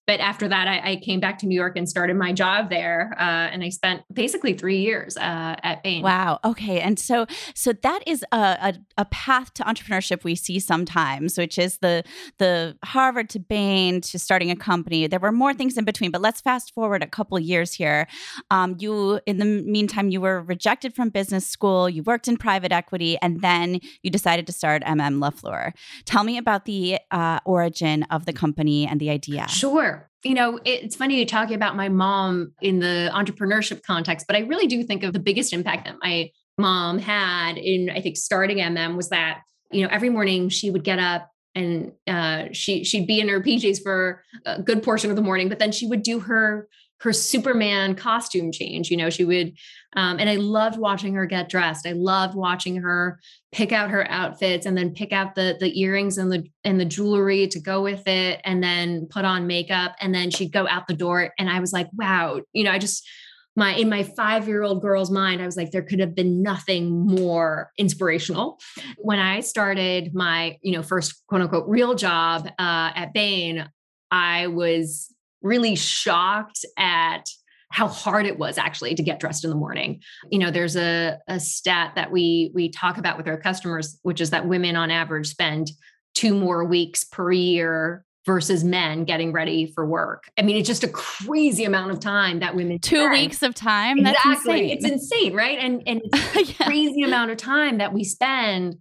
But 0.09 0.21
after 0.21 0.47
that, 0.47 0.67
I, 0.67 0.93
I 0.93 0.95
came 0.95 1.19
back 1.19 1.37
to 1.37 1.45
New 1.45 1.53
York 1.53 1.77
and 1.77 1.87
started 1.87 2.15
my 2.15 2.33
job 2.33 2.71
there. 2.71 3.13
Uh, 3.19 3.53
and 3.53 3.63
I 3.63 3.69
spent 3.69 4.01
basically 4.11 4.53
three 4.53 4.79
years 4.79 5.15
uh, 5.17 5.55
at 5.61 5.83
Bain. 5.83 6.01
Wow. 6.01 6.39
Okay. 6.43 6.81
And 6.81 6.97
so 6.97 7.27
so 7.53 7.73
that 7.73 8.01
is 8.07 8.25
a, 8.31 8.37
a, 8.37 8.73
a 8.97 9.05
path 9.05 9.53
to 9.53 9.63
entrepreneurship 9.65 10.23
we 10.23 10.33
see 10.33 10.59
sometimes, 10.59 11.37
which 11.37 11.59
is 11.59 11.77
the 11.77 12.03
the 12.39 12.75
Harvard 12.83 13.29
to 13.29 13.39
Bain 13.39 14.01
to 14.01 14.17
starting 14.17 14.49
a 14.49 14.55
company. 14.55 15.05
There 15.05 15.19
were 15.19 15.31
more 15.31 15.53
things 15.53 15.77
in 15.77 15.85
between, 15.85 16.09
but 16.09 16.21
let's 16.21 16.41
fast 16.41 16.73
forward 16.73 17.03
a 17.03 17.07
couple 17.07 17.37
years 17.37 17.73
here. 17.73 18.07
Um, 18.49 18.77
you 18.79 19.19
in 19.27 19.37
the 19.37 19.45
meantime, 19.45 20.09
you 20.09 20.21
were 20.21 20.41
rejected 20.41 20.95
from 20.95 21.09
business 21.09 21.45
school, 21.45 21.87
you 21.87 22.01
worked 22.01 22.27
in 22.27 22.35
private 22.35 22.71
equity, 22.71 23.19
and 23.21 23.41
then 23.41 23.79
you 24.01 24.09
decided 24.09 24.47
to 24.47 24.53
start 24.53 24.81
MM 24.85 25.19
LaFleur. 25.19 25.73
Tell 26.05 26.23
me 26.23 26.39
about 26.39 26.65
the 26.65 26.97
uh, 27.11 27.41
origin 27.45 28.07
of 28.09 28.25
the 28.25 28.33
company 28.33 28.87
and 28.87 28.99
the 28.99 29.11
idea. 29.11 29.47
Sure. 29.47 29.98
You 30.23 30.33
know, 30.33 30.59
it's 30.65 30.95
funny 30.95 31.17
you 31.17 31.25
talking 31.25 31.55
about 31.55 31.77
my 31.77 31.87
mom 31.87 32.53
in 32.61 32.79
the 32.79 33.09
entrepreneurship 33.13 33.83
context, 33.83 34.27
but 34.27 34.35
I 34.35 34.39
really 34.39 34.67
do 34.67 34.83
think 34.83 35.03
of 35.03 35.13
the 35.13 35.19
biggest 35.19 35.53
impact 35.53 35.85
that 35.85 35.95
my 36.01 36.31
mom 36.57 36.99
had 36.99 37.57
in, 37.57 37.89
I 37.89 38.01
think, 38.01 38.17
starting 38.17 38.57
MM 38.57 38.97
was 38.97 39.09
that, 39.09 39.41
you 39.71 39.81
know, 39.81 39.89
every 39.91 40.09
morning 40.09 40.49
she 40.49 40.71
would 40.71 40.83
get 40.83 40.99
up 40.99 41.29
and 41.55 41.93
uh, 42.05 42.45
she 42.51 42.83
she'd 42.83 43.07
be 43.07 43.19
in 43.19 43.29
her 43.29 43.41
PJs 43.41 43.81
for 43.81 44.23
a 44.45 44.61
good 44.61 44.83
portion 44.83 45.09
of 45.09 45.15
the 45.15 45.21
morning, 45.21 45.49
but 45.49 45.59
then 45.59 45.71
she 45.71 45.87
would 45.87 46.03
do 46.03 46.19
her 46.19 46.67
her 47.01 47.13
Superman 47.13 47.95
costume 47.95 48.51
change. 48.51 48.89
You 48.91 48.97
know, 48.97 49.09
she 49.09 49.25
would, 49.25 49.53
um, 49.95 50.19
and 50.19 50.29
I 50.29 50.35
loved 50.35 50.77
watching 50.77 51.13
her 51.13 51.25
get 51.25 51.49
dressed. 51.49 51.87
I 51.87 51.93
loved 51.93 52.35
watching 52.35 52.77
her 52.77 53.19
pick 53.51 53.71
out 53.71 53.89
her 53.89 54.09
outfits 54.09 54.65
and 54.65 54.77
then 54.77 54.93
pick 54.93 55.11
out 55.11 55.35
the 55.35 55.57
the 55.59 55.79
earrings 55.79 56.17
and 56.17 56.31
the 56.31 56.45
and 56.63 56.79
the 56.79 56.85
jewelry 56.85 57.47
to 57.47 57.59
go 57.59 57.81
with 57.81 58.07
it, 58.07 58.41
and 58.43 58.63
then 58.63 59.07
put 59.09 59.25
on 59.25 59.47
makeup, 59.47 59.95
and 59.99 60.13
then 60.13 60.29
she'd 60.29 60.51
go 60.51 60.67
out 60.67 60.87
the 60.87 60.93
door. 60.93 61.33
And 61.37 61.49
I 61.49 61.59
was 61.59 61.73
like, 61.73 61.87
wow, 61.93 62.41
you 62.53 62.63
know, 62.63 62.71
I 62.71 62.79
just 62.79 63.07
my 63.55 63.73
in 63.75 63.89
my 63.89 64.03
five 64.03 64.47
year 64.47 64.63
old 64.63 64.81
girl's 64.81 65.11
mind, 65.11 65.41
I 65.41 65.45
was 65.45 65.57
like, 65.57 65.71
there 65.71 65.83
could 65.83 65.99
have 65.99 66.15
been 66.15 66.41
nothing 66.41 66.89
more 66.89 67.71
inspirational. 67.77 68.59
When 68.97 69.19
I 69.19 69.41
started 69.41 70.13
my, 70.13 70.57
you 70.61 70.71
know, 70.71 70.81
first 70.81 71.23
quote 71.27 71.41
unquote 71.41 71.67
real 71.67 71.93
job 71.95 72.47
uh, 72.57 72.91
at 72.95 73.13
Bain, 73.13 73.69
I 74.11 74.47
was 74.47 75.08
really 75.41 75.75
shocked 75.75 76.65
at 76.77 77.29
how 77.71 77.87
hard 77.87 78.25
it 78.25 78.39
was 78.39 78.57
actually 78.57 78.95
to 78.95 79.03
get 79.03 79.19
dressed 79.19 79.43
in 79.43 79.49
the 79.49 79.55
morning. 79.55 80.01
You 80.31 80.39
know, 80.39 80.49
there's 80.49 80.75
a, 80.75 81.19
a 81.27 81.39
stat 81.39 81.93
that 81.95 82.11
we 82.11 82.51
we 82.53 82.69
talk 82.69 82.97
about 82.97 83.17
with 83.17 83.27
our 83.27 83.37
customers, 83.37 83.99
which 84.01 84.21
is 84.21 84.31
that 84.31 84.47
women 84.47 84.75
on 84.75 84.89
average 84.89 85.27
spend 85.27 85.71
two 86.15 86.33
more 86.33 86.65
weeks 86.65 87.03
per 87.03 87.31
year 87.31 88.03
versus 88.25 88.63
men 88.63 89.05
getting 89.05 89.31
ready 89.31 89.71
for 89.73 89.85
work. 89.85 90.23
I 90.37 90.41
mean, 90.41 90.57
it's 90.57 90.67
just 90.67 90.83
a 90.83 90.87
crazy 90.87 91.63
amount 91.63 91.91
of 91.91 91.99
time 91.99 92.39
that 92.39 92.55
women 92.55 92.79
two 92.79 92.97
spend. 92.97 93.11
weeks 93.11 93.41
of 93.43 93.53
time. 93.53 94.03
That's 94.03 94.17
exactly. 94.25 94.71
Insane. 94.71 94.77
It's 94.77 94.85
insane, 94.85 95.33
right? 95.35 95.57
And 95.59 95.83
and 95.85 96.01
it's 96.13 96.59
yeah. 96.59 96.65
crazy 96.65 97.03
amount 97.03 97.31
of 97.31 97.37
time 97.37 97.77
that 97.77 97.93
we 97.93 98.03
spend 98.03 98.77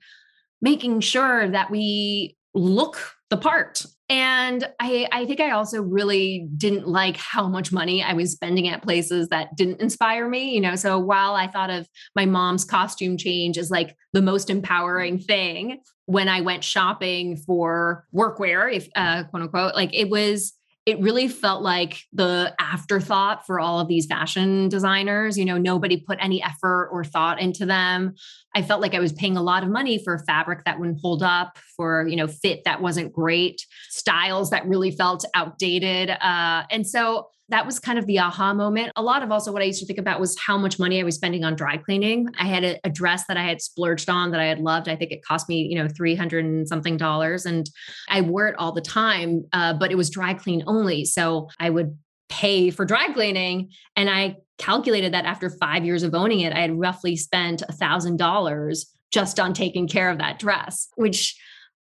making 0.61 1.01
sure 1.01 1.49
that 1.51 1.71
we 1.71 2.37
look 2.55 2.99
the 3.31 3.37
part 3.37 3.85
and 4.11 4.67
I, 4.81 5.07
I 5.13 5.27
think 5.27 5.41
I 5.41 5.51
also 5.51 5.83
really 5.83 6.49
didn't 6.57 6.89
like 6.89 7.19
how 7.19 7.47
much 7.47 7.73
money 7.73 8.03
I 8.03 8.15
was 8.15 8.33
spending 8.33 8.67
at 8.69 8.83
places 8.83 9.29
that 9.29 9.55
didn't 9.55 9.83
inspire 9.83 10.27
me. 10.29 10.55
You 10.55 10.63
know, 10.63 10.77
so 10.77 10.99
while 10.99 11.35
I 11.35 11.47
thought 11.47 11.69
of 11.69 11.87
my 12.17 12.25
mom's 12.25 12.65
costume 12.65 13.19
change 13.19 13.59
as 13.59 13.71
like 13.71 13.95
the 14.15 14.23
most 14.23 14.49
empowering 14.49 15.19
thing, 15.19 15.83
when 16.07 16.29
I 16.29 16.41
went 16.41 16.65
shopping 16.65 17.37
for 17.37 18.07
workwear, 18.15 18.73
if 18.73 18.89
uh, 18.97 19.25
quote 19.25 19.43
unquote, 19.43 19.75
like 19.75 19.91
it 19.93 20.09
was 20.09 20.55
it 20.89 20.99
really 21.01 21.29
felt 21.29 21.63
like 21.63 22.05
the 22.15 22.55
afterthought 22.59 23.45
for 23.45 23.61
all 23.61 23.79
of 23.79 23.89
these 23.89 24.07
fashion 24.07 24.71
designers. 24.71 25.37
You 25.37 25.45
know, 25.45 25.59
nobody 25.59 25.99
put 26.01 26.17
any 26.19 26.43
effort 26.43 26.89
or 26.91 27.05
thought 27.05 27.39
into 27.43 27.67
them. 27.67 28.15
I 28.55 28.63
felt 28.63 28.81
like 28.81 28.95
I 28.95 28.99
was 28.99 29.13
paying 29.13 29.37
a 29.37 29.43
lot 29.43 29.63
of 29.63 29.69
money 29.69 30.03
for 30.03 30.19
fabric 30.21 30.65
that 30.65 30.81
wouldn't 30.81 31.01
hold 31.03 31.23
up, 31.23 31.59
for, 31.77 32.09
you 32.09 32.17
know, 32.17 32.27
fit 32.27 32.65
that 32.65 32.81
wasn't 32.81 33.13
great, 33.13 33.67
styles 33.91 34.49
that 34.49 34.67
really 34.67 34.91
felt 34.91 35.27
outdated. 35.35 36.09
Uh, 36.09 36.63
and 36.71 36.87
so 36.87 37.29
that 37.51 37.65
was 37.65 37.79
kind 37.79 37.99
of 37.99 38.07
the 38.07 38.19
aha 38.19 38.53
moment. 38.53 38.93
A 38.97 39.03
lot 39.03 39.23
of 39.23 39.33
also 39.33 39.53
what 39.53 39.63
I 39.63 39.65
used 39.65 39.81
to 39.81 39.87
think 39.87 39.99
about 39.99 40.21
was 40.21 40.39
how 40.39 40.59
much 40.59 40.79
money 40.79 41.01
I 41.01 41.05
was 41.05 41.15
spending 41.15 41.45
on 41.45 41.57
dry 41.57 41.79
cleaning. 41.79 42.29
I 42.39 42.45
had 42.45 42.63
a, 42.63 42.79
a 42.85 42.91
dress 42.91 43.25
that 43.27 43.39
I 43.39 43.45
had 43.45 43.63
splurged 43.63 44.11
on 44.11 44.31
that 44.33 44.41
I 44.41 44.45
had 44.45 44.61
loved. 44.61 44.89
I 44.89 44.97
think 44.97 45.13
it 45.13 45.25
cost 45.25 45.49
me, 45.49 45.63
you 45.63 45.77
know, 45.77 45.89
300 45.89 46.45
and 46.45 46.69
something 46.69 46.97
dollars. 46.97 47.47
And 47.47 47.69
I 48.09 48.21
wore 48.21 48.49
it 48.49 48.55
all 48.59 48.73
the 48.73 48.83
time, 48.83 49.45
uh, 49.53 49.75
but 49.75 49.91
it 49.91 49.97
was 49.97 50.11
dry 50.11 50.35
clean 50.35 50.63
only. 50.67 51.05
So 51.07 51.49
I 51.59 51.71
would 51.71 51.97
pay 52.29 52.71
for 52.71 52.85
dry 52.85 53.11
cleaning. 53.13 53.71
And 53.97 54.11
I 54.11 54.37
calculated 54.59 55.15
that 55.15 55.25
after 55.25 55.49
five 55.49 55.85
years 55.85 56.03
of 56.03 56.15
owning 56.15 56.41
it, 56.41 56.53
I 56.53 56.61
had 56.61 56.79
roughly 56.79 57.17
spent 57.17 57.63
a 57.63 57.73
thousand 57.73 58.19
dollars 58.19 58.93
just 59.11 59.41
on 59.41 59.55
taking 59.55 59.89
care 59.89 60.11
of 60.11 60.19
that 60.19 60.39
dress, 60.39 60.89
which 60.97 61.35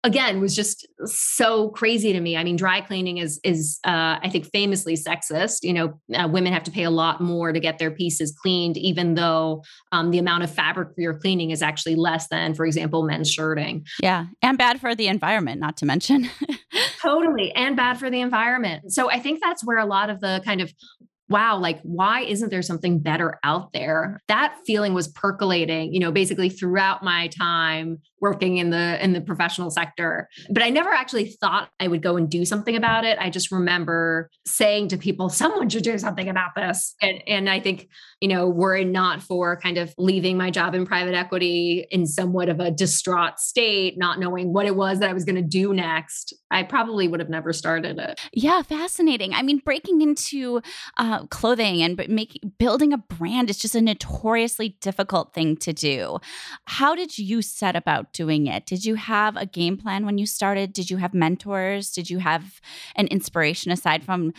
again 0.07 0.41
was 0.41 0.55
just 0.55 0.87
so 1.05 1.69
crazy 1.71 2.13
to 2.13 2.21
me. 2.21 2.37
I 2.37 2.45
mean, 2.45 2.57
dry 2.57 2.81
cleaning 2.81 3.19
is 3.19 3.41
is 3.43 3.79
uh, 3.85 4.19
I 4.23 4.29
think 4.31 4.47
famously 4.47 4.95
sexist. 4.95 5.59
You 5.63 5.73
know, 5.73 6.01
uh, 6.15 6.29
women 6.29 6.53
have 6.53 6.63
to 6.65 6.71
pay 6.71 6.85
a 6.85 6.91
lot 6.91 7.21
more 7.21 7.53
to 7.53 7.61
get 7.61 7.79
their 7.79 7.91
pieces 7.91 8.35
cleaned, 8.41 8.77
even 8.77 9.15
though 9.15 9.65
um, 9.93 10.13
the 10.13 10.19
amount 10.19 10.45
of 10.45 10.51
fabric 10.51 10.91
you're 10.97 11.19
cleaning 11.19 11.51
is 11.51 11.61
actually 11.61 11.97
less 11.97 12.29
than, 12.29 12.55
for 12.55 12.65
example, 12.65 13.03
men's 13.03 13.31
shirting. 13.31 13.85
Yeah, 14.01 14.27
and 14.41 14.57
bad 14.57 14.81
for 14.81 14.95
the 14.95 15.09
environment, 15.09 15.61
not 15.61 15.77
to 15.79 15.87
mention. 15.87 16.31
totally, 17.03 17.53
and 17.53 17.77
bad 17.77 17.99
for 17.99 18.09
the 18.09 18.21
environment. 18.21 18.93
So 18.93 19.11
I 19.11 19.19
think 19.19 19.41
that's 19.43 19.65
where 19.65 19.79
a 19.79 19.87
lot 19.87 20.09
of 20.09 20.21
the 20.21 20.41
kind 20.45 20.61
of 20.61 20.73
wow, 21.29 21.59
like, 21.59 21.81
why 21.83 22.21
isn't 22.21 22.51
there 22.51 22.63
something 22.63 23.01
better 23.01 23.39
out 23.43 23.73
there? 23.73 24.21
That 24.29 24.57
feeling 24.65 24.95
was 24.95 25.09
percolating, 25.09 25.93
you 25.93 25.99
know, 25.99 26.13
basically 26.13 26.49
throughout 26.49 27.03
my 27.03 27.29
time 27.29 27.99
working 28.27 28.57
in 28.59 28.71
the 28.71 29.03
in 29.03 29.13
the 29.13 29.21
professional 29.21 29.71
sector. 29.71 30.29
But 30.51 30.63
i 30.63 30.71
never 30.71 30.91
actually 30.91 31.27
thought 31.27 31.71
i 31.81 31.89
would 31.89 32.03
go 32.03 32.17
and 32.17 32.29
do 32.29 32.45
something 32.45 32.77
about 32.77 33.05
it. 33.05 33.19
I 33.21 33.31
just 33.31 33.51
remember 33.53 34.31
saying 34.47 34.89
to 34.89 34.99
people 34.99 35.29
someone 35.29 35.69
should 35.69 35.85
do 35.85 35.99
something 35.99 36.29
about 36.29 36.51
this. 36.57 36.95
And 37.01 37.23
and 37.27 37.51
i 37.51 37.61
think 37.61 37.89
you 38.21 38.29
know 38.29 38.49
were 38.49 38.77
it 38.77 38.87
not 38.87 39.23
for 39.23 39.59
kind 39.61 39.79
of 39.79 39.95
leaving 39.99 40.37
my 40.37 40.51
job 40.51 40.75
in 40.75 40.87
private 40.87 41.15
equity 41.15 41.87
in 41.91 42.07
somewhat 42.07 42.49
of 42.49 42.61
a 42.61 42.71
distraught 42.71 43.39
state 43.39 43.97
not 43.97 44.19
knowing 44.19 44.53
what 44.53 44.67
it 44.67 44.77
was 44.77 44.99
that 45.01 45.11
i 45.11 45.13
was 45.13 45.25
going 45.25 45.37
to 45.37 45.43
do 45.43 45.73
next 45.73 46.35
i 46.51 46.63
probably 46.63 47.09
would 47.09 47.21
have 47.21 47.29
never 47.29 47.53
started 47.53 47.99
it. 47.99 48.21
Yeah 48.33 48.63
fascinating. 48.63 49.33
I 49.35 49.43
mean 49.43 49.59
breaking 49.59 50.03
into 50.03 50.61
uh, 50.97 51.27
clothing 51.27 51.83
and 51.83 51.97
making 52.09 52.53
building 52.59 52.93
a 52.93 52.99
brand 52.99 53.51
is 53.51 53.59
just 53.59 53.75
a 53.75 53.81
notoriously 53.81 54.77
difficult 54.81 55.35
thing 55.35 55.57
to 55.59 55.73
do. 55.73 56.19
How 56.67 56.95
did 56.95 57.19
you 57.19 57.43
set 57.43 57.77
about 57.77 58.13
doing 58.17 58.47
it? 58.47 58.67
Did 58.67 58.85
you 58.85 58.95
have 58.95 59.37
a 59.37 59.47
game 59.47 59.77
plan 59.77 60.07
when 60.07 60.19
you 60.19 60.27
started? 60.27 60.73
Did 60.73 60.91
you 60.91 60.97
have 60.97 61.13
mentors? 61.13 61.91
Did 61.91 62.09
you 62.09 62.19
have 62.19 62.61
an 62.95 63.07
inspiration 63.09 63.71
aside 63.71 64.03
from 64.03 64.33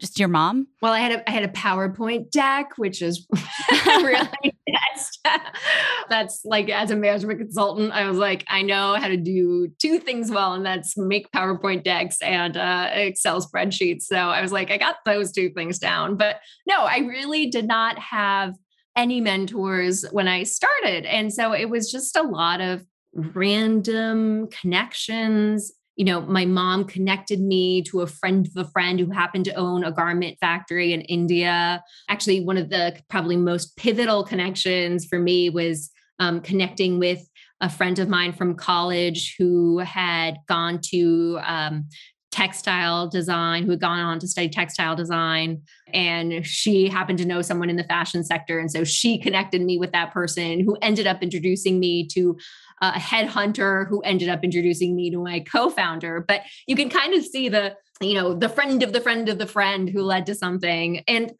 just 0.00 0.18
your 0.18 0.28
mom? 0.28 0.66
Well, 0.80 0.92
I 0.92 1.00
had 1.00 1.12
a 1.12 1.28
I 1.28 1.32
had 1.32 1.44
a 1.44 1.48
PowerPoint 1.48 2.30
deck, 2.30 2.78
which 2.78 3.02
is 3.02 3.26
really 3.86 4.28
best. 4.94 5.20
that's 6.08 6.40
like 6.44 6.70
as 6.70 6.90
a 6.90 6.96
management 6.96 7.38
consultant, 7.38 7.92
I 7.92 8.08
was 8.08 8.16
like, 8.16 8.44
I 8.48 8.62
know 8.62 8.94
how 8.94 9.08
to 9.08 9.16
do 9.16 9.68
two 9.78 9.98
things 9.98 10.30
well, 10.30 10.54
and 10.54 10.64
that's 10.64 10.96
make 10.96 11.30
PowerPoint 11.32 11.84
decks 11.84 12.20
and 12.22 12.56
uh, 12.56 12.88
Excel 12.92 13.46
spreadsheets. 13.46 14.02
So 14.02 14.16
I 14.16 14.40
was 14.40 14.52
like, 14.52 14.70
I 14.70 14.78
got 14.78 14.96
those 15.04 15.30
two 15.32 15.50
things 15.50 15.78
down. 15.78 16.16
But 16.16 16.40
no, 16.66 16.80
I 16.80 16.98
really 16.98 17.46
did 17.46 17.66
not 17.66 17.98
have 17.98 18.54
any 18.96 19.20
mentors 19.20 20.04
when 20.10 20.26
I 20.26 20.42
started, 20.42 21.04
and 21.04 21.32
so 21.32 21.52
it 21.52 21.68
was 21.68 21.92
just 21.92 22.16
a 22.16 22.22
lot 22.22 22.60
of 22.60 22.84
random 23.20 24.48
connections. 24.48 25.72
You 25.96 26.04
know, 26.04 26.20
my 26.22 26.44
mom 26.46 26.84
connected 26.84 27.40
me 27.40 27.82
to 27.82 28.00
a 28.00 28.06
friend 28.06 28.46
of 28.46 28.66
a 28.66 28.68
friend 28.70 28.98
who 28.98 29.10
happened 29.10 29.44
to 29.46 29.54
own 29.54 29.84
a 29.84 29.92
garment 29.92 30.38
factory 30.40 30.92
in 30.92 31.02
India. 31.02 31.82
Actually, 32.08 32.44
one 32.44 32.56
of 32.56 32.70
the 32.70 32.96
probably 33.08 33.36
most 33.36 33.76
pivotal 33.76 34.24
connections 34.24 35.06
for 35.06 35.18
me 35.18 35.50
was 35.50 35.90
um, 36.18 36.40
connecting 36.40 36.98
with 36.98 37.26
a 37.60 37.68
friend 37.68 37.98
of 37.98 38.08
mine 38.08 38.32
from 38.32 38.54
college 38.54 39.34
who 39.38 39.78
had 39.78 40.36
gone 40.48 40.80
to 40.82 41.38
um, 41.44 41.88
textile 42.40 43.06
design 43.06 43.64
who 43.64 43.70
had 43.70 43.80
gone 43.80 44.00
on 44.00 44.18
to 44.18 44.26
study 44.26 44.48
textile 44.48 44.96
design 44.96 45.60
and 45.92 46.46
she 46.46 46.88
happened 46.88 47.18
to 47.18 47.26
know 47.26 47.42
someone 47.42 47.68
in 47.68 47.76
the 47.76 47.84
fashion 47.84 48.24
sector 48.24 48.58
and 48.58 48.70
so 48.70 48.82
she 48.82 49.18
connected 49.18 49.60
me 49.60 49.76
with 49.76 49.92
that 49.92 50.10
person 50.10 50.60
who 50.60 50.74
ended 50.80 51.06
up 51.06 51.22
introducing 51.22 51.78
me 51.78 52.06
to 52.06 52.36
a 52.80 52.92
headhunter 52.92 53.86
who 53.88 54.00
ended 54.00 54.28
up 54.28 54.42
introducing 54.42 54.96
me 54.96 55.10
to 55.10 55.22
my 55.22 55.40
co-founder. 55.40 56.24
But 56.26 56.42
you 56.66 56.76
can 56.76 56.88
kind 56.88 57.14
of 57.14 57.24
see 57.24 57.48
the 57.48 57.76
you 58.00 58.14
know 58.14 58.32
the 58.34 58.48
friend 58.48 58.82
of 58.82 58.92
the 58.92 59.00
friend 59.00 59.28
of 59.28 59.38
the 59.38 59.46
friend 59.46 59.88
who 59.88 60.02
led 60.02 60.26
to 60.26 60.34
something. 60.34 61.04
And 61.06 61.32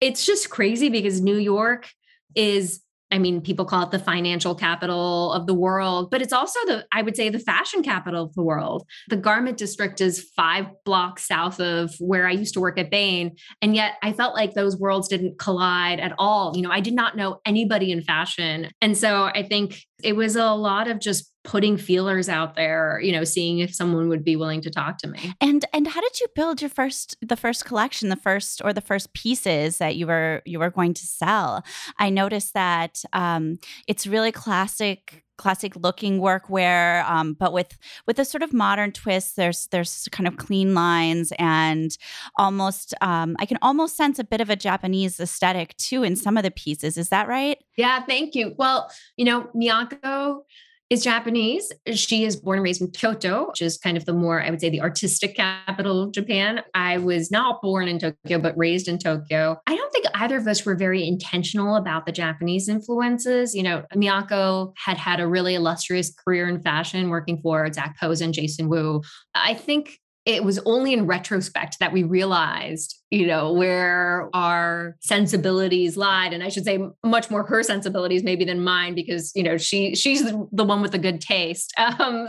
it's 0.00 0.24
just 0.24 0.50
crazy 0.50 0.90
because 0.90 1.20
new 1.20 1.36
york 1.36 1.88
is 2.34 2.82
I 3.10 3.18
mean, 3.18 3.40
people 3.40 3.64
call 3.64 3.84
it 3.84 3.92
the 3.92 3.98
financial 4.00 4.54
capital 4.54 5.32
of 5.32 5.46
the 5.46 5.54
world, 5.54 6.10
but 6.10 6.22
it's 6.22 6.32
also 6.32 6.58
the, 6.66 6.84
I 6.92 7.02
would 7.02 7.16
say, 7.16 7.28
the 7.28 7.38
fashion 7.38 7.82
capital 7.82 8.24
of 8.24 8.34
the 8.34 8.42
world. 8.42 8.84
The 9.08 9.16
garment 9.16 9.58
district 9.58 10.00
is 10.00 10.28
five 10.34 10.66
blocks 10.84 11.26
south 11.26 11.60
of 11.60 11.94
where 12.00 12.26
I 12.26 12.32
used 12.32 12.54
to 12.54 12.60
work 12.60 12.78
at 12.78 12.90
Bain. 12.90 13.36
And 13.62 13.76
yet 13.76 13.94
I 14.02 14.12
felt 14.12 14.34
like 14.34 14.54
those 14.54 14.76
worlds 14.76 15.08
didn't 15.08 15.38
collide 15.38 16.00
at 16.00 16.14
all. 16.18 16.56
You 16.56 16.62
know, 16.62 16.70
I 16.70 16.80
did 16.80 16.94
not 16.94 17.16
know 17.16 17.40
anybody 17.46 17.92
in 17.92 18.02
fashion. 18.02 18.70
And 18.80 18.96
so 18.96 19.24
I 19.24 19.44
think 19.44 19.80
it 20.02 20.16
was 20.16 20.34
a 20.34 20.52
lot 20.52 20.88
of 20.88 20.98
just 20.98 21.32
putting 21.46 21.78
feelers 21.78 22.28
out 22.28 22.56
there 22.56 23.00
you 23.02 23.12
know 23.12 23.24
seeing 23.24 23.60
if 23.60 23.74
someone 23.74 24.08
would 24.08 24.24
be 24.24 24.36
willing 24.36 24.60
to 24.60 24.70
talk 24.70 24.98
to 24.98 25.08
me. 25.08 25.32
And 25.40 25.64
and 25.72 25.88
how 25.88 26.00
did 26.00 26.20
you 26.20 26.26
build 26.34 26.60
your 26.60 26.70
first 26.70 27.16
the 27.22 27.36
first 27.36 27.64
collection 27.64 28.08
the 28.08 28.16
first 28.16 28.60
or 28.64 28.72
the 28.72 28.80
first 28.80 29.14
pieces 29.14 29.78
that 29.78 29.96
you 29.96 30.06
were 30.06 30.42
you 30.44 30.58
were 30.58 30.70
going 30.70 30.92
to 30.94 31.06
sell? 31.06 31.64
I 31.98 32.10
noticed 32.10 32.52
that 32.54 33.02
um, 33.12 33.58
it's 33.86 34.06
really 34.06 34.32
classic 34.32 35.22
classic 35.38 35.76
looking 35.76 36.18
workwear 36.18 37.04
um, 37.04 37.34
but 37.34 37.52
with 37.52 37.76
with 38.06 38.18
a 38.18 38.24
sort 38.24 38.42
of 38.42 38.54
modern 38.54 38.90
twist 38.90 39.36
there's 39.36 39.66
there's 39.66 40.08
kind 40.10 40.26
of 40.26 40.38
clean 40.38 40.74
lines 40.74 41.30
and 41.38 41.98
almost 42.38 42.94
um, 43.02 43.36
i 43.38 43.44
can 43.44 43.58
almost 43.60 43.98
sense 43.98 44.18
a 44.18 44.24
bit 44.24 44.40
of 44.40 44.48
a 44.48 44.56
japanese 44.56 45.20
aesthetic 45.20 45.76
too 45.76 46.02
in 46.02 46.16
some 46.16 46.36
of 46.36 46.42
the 46.42 46.50
pieces. 46.50 46.96
Is 46.96 47.10
that 47.10 47.28
right? 47.28 47.58
Yeah 47.76 48.04
thank 48.04 48.34
you. 48.34 48.54
Well 48.56 48.90
you 49.16 49.24
know 49.24 49.48
miyako 49.54 50.42
is 50.88 51.02
Japanese. 51.02 51.72
She 51.94 52.24
is 52.24 52.36
born 52.36 52.58
and 52.58 52.64
raised 52.64 52.80
in 52.80 52.90
Kyoto, 52.90 53.48
which 53.48 53.62
is 53.62 53.76
kind 53.76 53.96
of 53.96 54.04
the 54.04 54.12
more, 54.12 54.40
I 54.40 54.50
would 54.50 54.60
say, 54.60 54.70
the 54.70 54.80
artistic 54.80 55.36
capital 55.36 56.02
of 56.02 56.12
Japan. 56.12 56.62
I 56.74 56.98
was 56.98 57.30
not 57.30 57.60
born 57.60 57.88
in 57.88 57.98
Tokyo, 57.98 58.38
but 58.38 58.56
raised 58.56 58.86
in 58.86 58.98
Tokyo. 58.98 59.58
I 59.66 59.74
don't 59.74 59.92
think 59.92 60.06
either 60.14 60.36
of 60.36 60.46
us 60.46 60.64
were 60.64 60.76
very 60.76 61.06
intentional 61.06 61.76
about 61.76 62.06
the 62.06 62.12
Japanese 62.12 62.68
influences. 62.68 63.54
You 63.54 63.64
know, 63.64 63.84
Miyako 63.94 64.72
had 64.76 64.96
had 64.96 65.18
a 65.18 65.26
really 65.26 65.54
illustrious 65.54 66.14
career 66.14 66.48
in 66.48 66.60
fashion, 66.62 67.10
working 67.10 67.40
for 67.42 67.70
Zac 67.72 67.98
Posen 67.98 68.26
and 68.26 68.34
Jason 68.34 68.68
Wu. 68.68 69.02
I 69.34 69.54
think 69.54 69.98
it 70.26 70.42
was 70.42 70.58
only 70.66 70.92
in 70.92 71.06
retrospect 71.06 71.78
that 71.78 71.92
we 71.92 72.02
realized 72.02 73.00
you 73.10 73.24
know 73.24 73.52
where 73.52 74.28
our 74.34 74.96
sensibilities 75.00 75.96
lied 75.96 76.32
and 76.32 76.42
i 76.42 76.48
should 76.48 76.64
say 76.64 76.78
much 77.04 77.30
more 77.30 77.44
her 77.44 77.62
sensibilities 77.62 78.24
maybe 78.24 78.44
than 78.44 78.62
mine 78.62 78.94
because 78.94 79.30
you 79.36 79.42
know 79.44 79.56
she 79.56 79.94
she's 79.94 80.24
the 80.24 80.64
one 80.64 80.82
with 80.82 80.90
the 80.90 80.98
good 80.98 81.20
taste 81.20 81.72
um, 81.98 82.26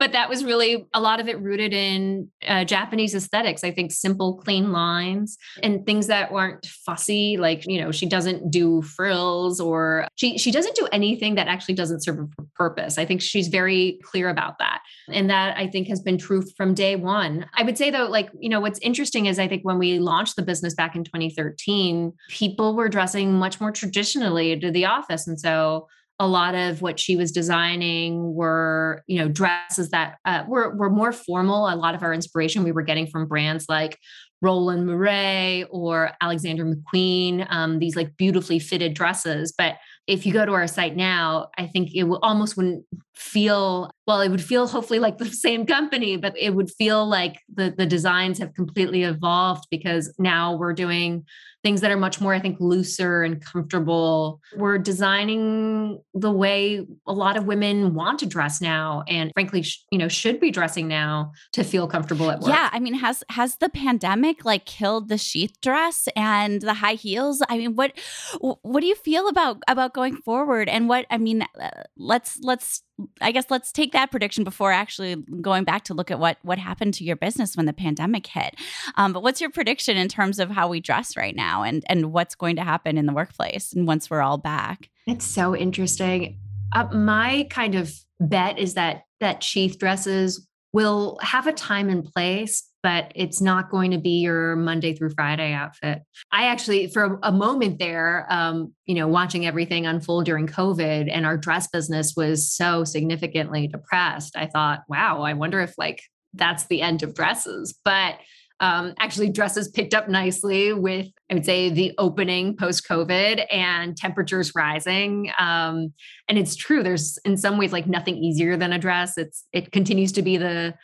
but 0.00 0.12
that 0.12 0.28
was 0.28 0.44
really 0.44 0.86
a 0.92 1.00
lot 1.00 1.20
of 1.20 1.28
it 1.28 1.40
rooted 1.40 1.72
in 1.72 2.28
uh, 2.48 2.64
japanese 2.64 3.14
aesthetics 3.14 3.62
i 3.62 3.70
think 3.70 3.92
simple 3.92 4.36
clean 4.38 4.72
lines 4.72 5.38
and 5.62 5.86
things 5.86 6.08
that 6.08 6.32
weren't 6.32 6.66
fussy 6.66 7.36
like 7.36 7.64
you 7.66 7.80
know 7.80 7.92
she 7.92 8.06
doesn't 8.06 8.50
do 8.50 8.82
frills 8.82 9.60
or 9.60 10.08
she 10.16 10.36
she 10.36 10.50
doesn't 10.50 10.74
do 10.74 10.88
anything 10.90 11.36
that 11.36 11.46
actually 11.46 11.74
doesn't 11.74 12.02
serve 12.02 12.18
a 12.18 12.42
purpose. 12.54 12.98
I 12.98 13.04
think 13.04 13.22
she's 13.22 13.48
very 13.48 14.00
clear 14.02 14.28
about 14.28 14.58
that 14.58 14.80
and 15.10 15.30
that 15.30 15.56
i 15.56 15.66
think 15.66 15.88
has 15.88 16.00
been 16.00 16.18
true 16.18 16.42
from 16.56 16.74
day 16.74 16.96
one 16.96 17.27
i 17.54 17.62
would 17.62 17.76
say 17.76 17.90
though 17.90 18.06
like 18.06 18.30
you 18.38 18.48
know 18.48 18.60
what's 18.60 18.78
interesting 18.80 19.26
is 19.26 19.38
i 19.38 19.48
think 19.48 19.62
when 19.64 19.78
we 19.78 19.98
launched 19.98 20.36
the 20.36 20.42
business 20.42 20.74
back 20.74 20.96
in 20.96 21.04
2013, 21.04 22.12
people 22.28 22.74
were 22.74 22.88
dressing 22.88 23.34
much 23.34 23.60
more 23.60 23.72
traditionally 23.72 24.58
to 24.58 24.70
the 24.70 24.86
office. 24.86 25.26
And 25.26 25.38
so 25.38 25.88
a 26.20 26.26
lot 26.26 26.54
of 26.54 26.82
what 26.82 26.98
she 26.98 27.14
was 27.14 27.30
designing 27.30 28.34
were, 28.34 29.04
you 29.06 29.18
know, 29.18 29.28
dresses 29.28 29.90
that 29.90 30.18
uh, 30.24 30.42
were, 30.48 30.74
were 30.76 30.90
more 30.90 31.12
formal. 31.12 31.68
A 31.68 31.76
lot 31.76 31.94
of 31.94 32.02
our 32.02 32.12
inspiration 32.12 32.64
we 32.64 32.72
were 32.72 32.82
getting 32.82 33.06
from 33.06 33.28
brands 33.28 33.66
like 33.68 33.98
Roland 34.42 34.86
Mouret 34.86 35.66
or 35.70 36.10
Alexander 36.20 36.64
McQueen, 36.64 37.46
um, 37.50 37.78
these 37.78 37.94
like 37.94 38.16
beautifully 38.16 38.58
fitted 38.58 38.94
dresses. 38.94 39.52
But 39.56 39.76
if 40.08 40.26
you 40.26 40.32
go 40.32 40.44
to 40.44 40.52
our 40.52 40.66
site 40.66 40.96
now, 40.96 41.48
I 41.56 41.66
think 41.66 41.94
it 41.94 42.04
will 42.04 42.20
almost 42.22 42.56
wouldn't 42.56 42.84
feel 43.14 43.90
well, 44.08 44.22
it 44.22 44.30
would 44.30 44.42
feel 44.42 44.66
hopefully 44.66 44.98
like 44.98 45.18
the 45.18 45.26
same 45.46 45.66
company, 45.66 46.16
but 46.16 46.34
it 46.36 46.54
would 46.54 46.70
feel 46.70 47.06
like 47.06 47.42
the, 47.54 47.74
the 47.76 47.84
designs 47.84 48.38
have 48.38 48.54
completely 48.54 49.02
evolved 49.02 49.66
because 49.70 50.12
now 50.18 50.56
we're 50.56 50.72
doing 50.72 51.26
things 51.62 51.82
that 51.82 51.90
are 51.90 51.96
much 51.96 52.18
more, 52.18 52.32
I 52.32 52.40
think, 52.40 52.56
looser 52.58 53.22
and 53.22 53.44
comfortable. 53.44 54.40
We're 54.56 54.78
designing 54.78 56.00
the 56.14 56.32
way 56.32 56.86
a 57.06 57.12
lot 57.12 57.36
of 57.36 57.44
women 57.44 57.94
want 57.94 58.20
to 58.20 58.26
dress 58.26 58.62
now, 58.62 59.02
and 59.08 59.30
frankly, 59.34 59.62
sh- 59.62 59.84
you 59.90 59.98
know, 59.98 60.08
should 60.08 60.40
be 60.40 60.50
dressing 60.50 60.88
now 60.88 61.32
to 61.52 61.62
feel 61.62 61.86
comfortable 61.86 62.30
at 62.30 62.40
work. 62.40 62.50
Yeah, 62.50 62.70
I 62.72 62.78
mean, 62.78 62.94
has 62.94 63.24
has 63.28 63.56
the 63.56 63.68
pandemic 63.68 64.44
like 64.44 64.64
killed 64.64 65.08
the 65.08 65.18
sheath 65.18 65.60
dress 65.60 66.08
and 66.16 66.62
the 66.62 66.74
high 66.74 66.94
heels? 66.94 67.42
I 67.48 67.58
mean, 67.58 67.74
what 67.74 67.92
what 68.40 68.80
do 68.80 68.86
you 68.86 68.94
feel 68.94 69.28
about 69.28 69.58
about 69.68 69.92
going 69.92 70.16
forward? 70.16 70.68
And 70.68 70.88
what 70.88 71.06
I 71.10 71.18
mean, 71.18 71.42
uh, 71.60 71.82
let's 71.98 72.38
let's 72.40 72.82
I 73.20 73.32
guess 73.32 73.46
let's 73.50 73.72
take 73.72 73.92
that 73.92 74.10
prediction 74.10 74.44
before 74.44 74.72
actually 74.72 75.16
going 75.40 75.64
back 75.64 75.84
to 75.84 75.94
look 75.94 76.10
at 76.10 76.18
what 76.18 76.38
what 76.42 76.58
happened 76.58 76.94
to 76.94 77.04
your 77.04 77.16
business 77.16 77.56
when 77.56 77.66
the 77.66 77.72
pandemic 77.72 78.26
hit. 78.26 78.56
Um, 78.96 79.12
but 79.12 79.22
what's 79.22 79.40
your 79.40 79.50
prediction 79.50 79.96
in 79.96 80.08
terms 80.08 80.38
of 80.38 80.50
how 80.50 80.68
we 80.68 80.80
dress 80.80 81.16
right 81.16 81.36
now, 81.36 81.62
and 81.62 81.84
and 81.88 82.12
what's 82.12 82.34
going 82.34 82.56
to 82.56 82.64
happen 82.64 82.98
in 82.98 83.06
the 83.06 83.12
workplace, 83.12 83.72
and 83.72 83.86
once 83.86 84.10
we're 84.10 84.22
all 84.22 84.38
back? 84.38 84.88
It's 85.06 85.24
so 85.24 85.56
interesting. 85.56 86.38
Uh, 86.74 86.86
my 86.92 87.46
kind 87.50 87.74
of 87.74 87.94
bet 88.20 88.58
is 88.58 88.74
that 88.74 89.04
that 89.20 89.42
sheath 89.42 89.78
dresses 89.78 90.46
will 90.72 91.18
have 91.22 91.46
a 91.46 91.52
time 91.52 91.88
and 91.88 92.04
place 92.04 92.68
but 92.82 93.12
it's 93.14 93.40
not 93.40 93.70
going 93.70 93.90
to 93.90 93.98
be 93.98 94.20
your 94.20 94.56
Monday 94.56 94.94
through 94.94 95.10
Friday 95.10 95.52
outfit. 95.52 96.02
I 96.32 96.46
actually, 96.46 96.86
for 96.88 97.18
a 97.22 97.32
moment 97.32 97.78
there, 97.78 98.26
um, 98.30 98.72
you 98.86 98.94
know, 98.94 99.08
watching 99.08 99.46
everything 99.46 99.86
unfold 99.86 100.26
during 100.26 100.46
COVID 100.46 101.08
and 101.12 101.26
our 101.26 101.36
dress 101.36 101.68
business 101.68 102.14
was 102.16 102.52
so 102.52 102.84
significantly 102.84 103.66
depressed, 103.66 104.36
I 104.36 104.46
thought, 104.46 104.80
wow, 104.88 105.22
I 105.22 105.34
wonder 105.34 105.60
if 105.60 105.74
like 105.76 106.02
that's 106.34 106.66
the 106.66 106.82
end 106.82 107.02
of 107.02 107.14
dresses. 107.14 107.76
But 107.84 108.18
um, 108.60 108.94
actually, 108.98 109.30
dresses 109.30 109.68
picked 109.68 109.94
up 109.94 110.08
nicely 110.08 110.72
with, 110.72 111.06
I 111.30 111.34
would 111.34 111.44
say, 111.44 111.70
the 111.70 111.92
opening 111.96 112.56
post 112.56 112.86
COVID 112.88 113.44
and 113.52 113.96
temperatures 113.96 114.52
rising. 114.54 115.30
Um, 115.38 115.92
and 116.28 116.38
it's 116.38 116.56
true. 116.56 116.82
There's 116.82 117.18
in 117.24 117.36
some 117.36 117.56
ways 117.56 117.72
like 117.72 117.86
nothing 117.86 118.16
easier 118.16 118.56
than 118.56 118.72
a 118.72 118.78
dress. 118.78 119.16
It's 119.16 119.44
it 119.52 119.70
continues 119.70 120.10
to 120.12 120.22
be 120.22 120.38
the 120.38 120.74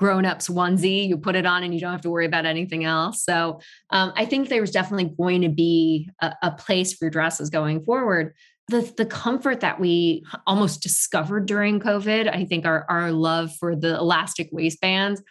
grown-ups 0.00 0.48
onesie 0.48 1.06
you 1.06 1.18
put 1.18 1.36
it 1.36 1.44
on 1.44 1.62
and 1.62 1.74
you 1.74 1.80
don't 1.80 1.92
have 1.92 2.00
to 2.00 2.10
worry 2.10 2.24
about 2.24 2.46
anything 2.46 2.84
else. 2.84 3.22
So 3.22 3.60
um, 3.90 4.12
i 4.16 4.24
think 4.24 4.48
there's 4.48 4.70
definitely 4.70 5.14
going 5.16 5.42
to 5.42 5.50
be 5.50 6.08
a, 6.20 6.32
a 6.42 6.50
place 6.52 6.94
for 6.94 7.10
dresses 7.10 7.50
going 7.50 7.84
forward. 7.84 8.34
The, 8.68 8.90
the 8.96 9.04
comfort 9.04 9.60
that 9.60 9.78
we 9.78 10.24
almost 10.46 10.82
discovered 10.82 11.46
during 11.46 11.80
covid 11.80 12.32
i 12.34 12.44
think 12.44 12.64
our, 12.64 12.86
our 12.88 13.12
love 13.12 13.54
for 13.56 13.76
the 13.76 13.96
elastic 13.96 14.48
waistbands 14.52 15.22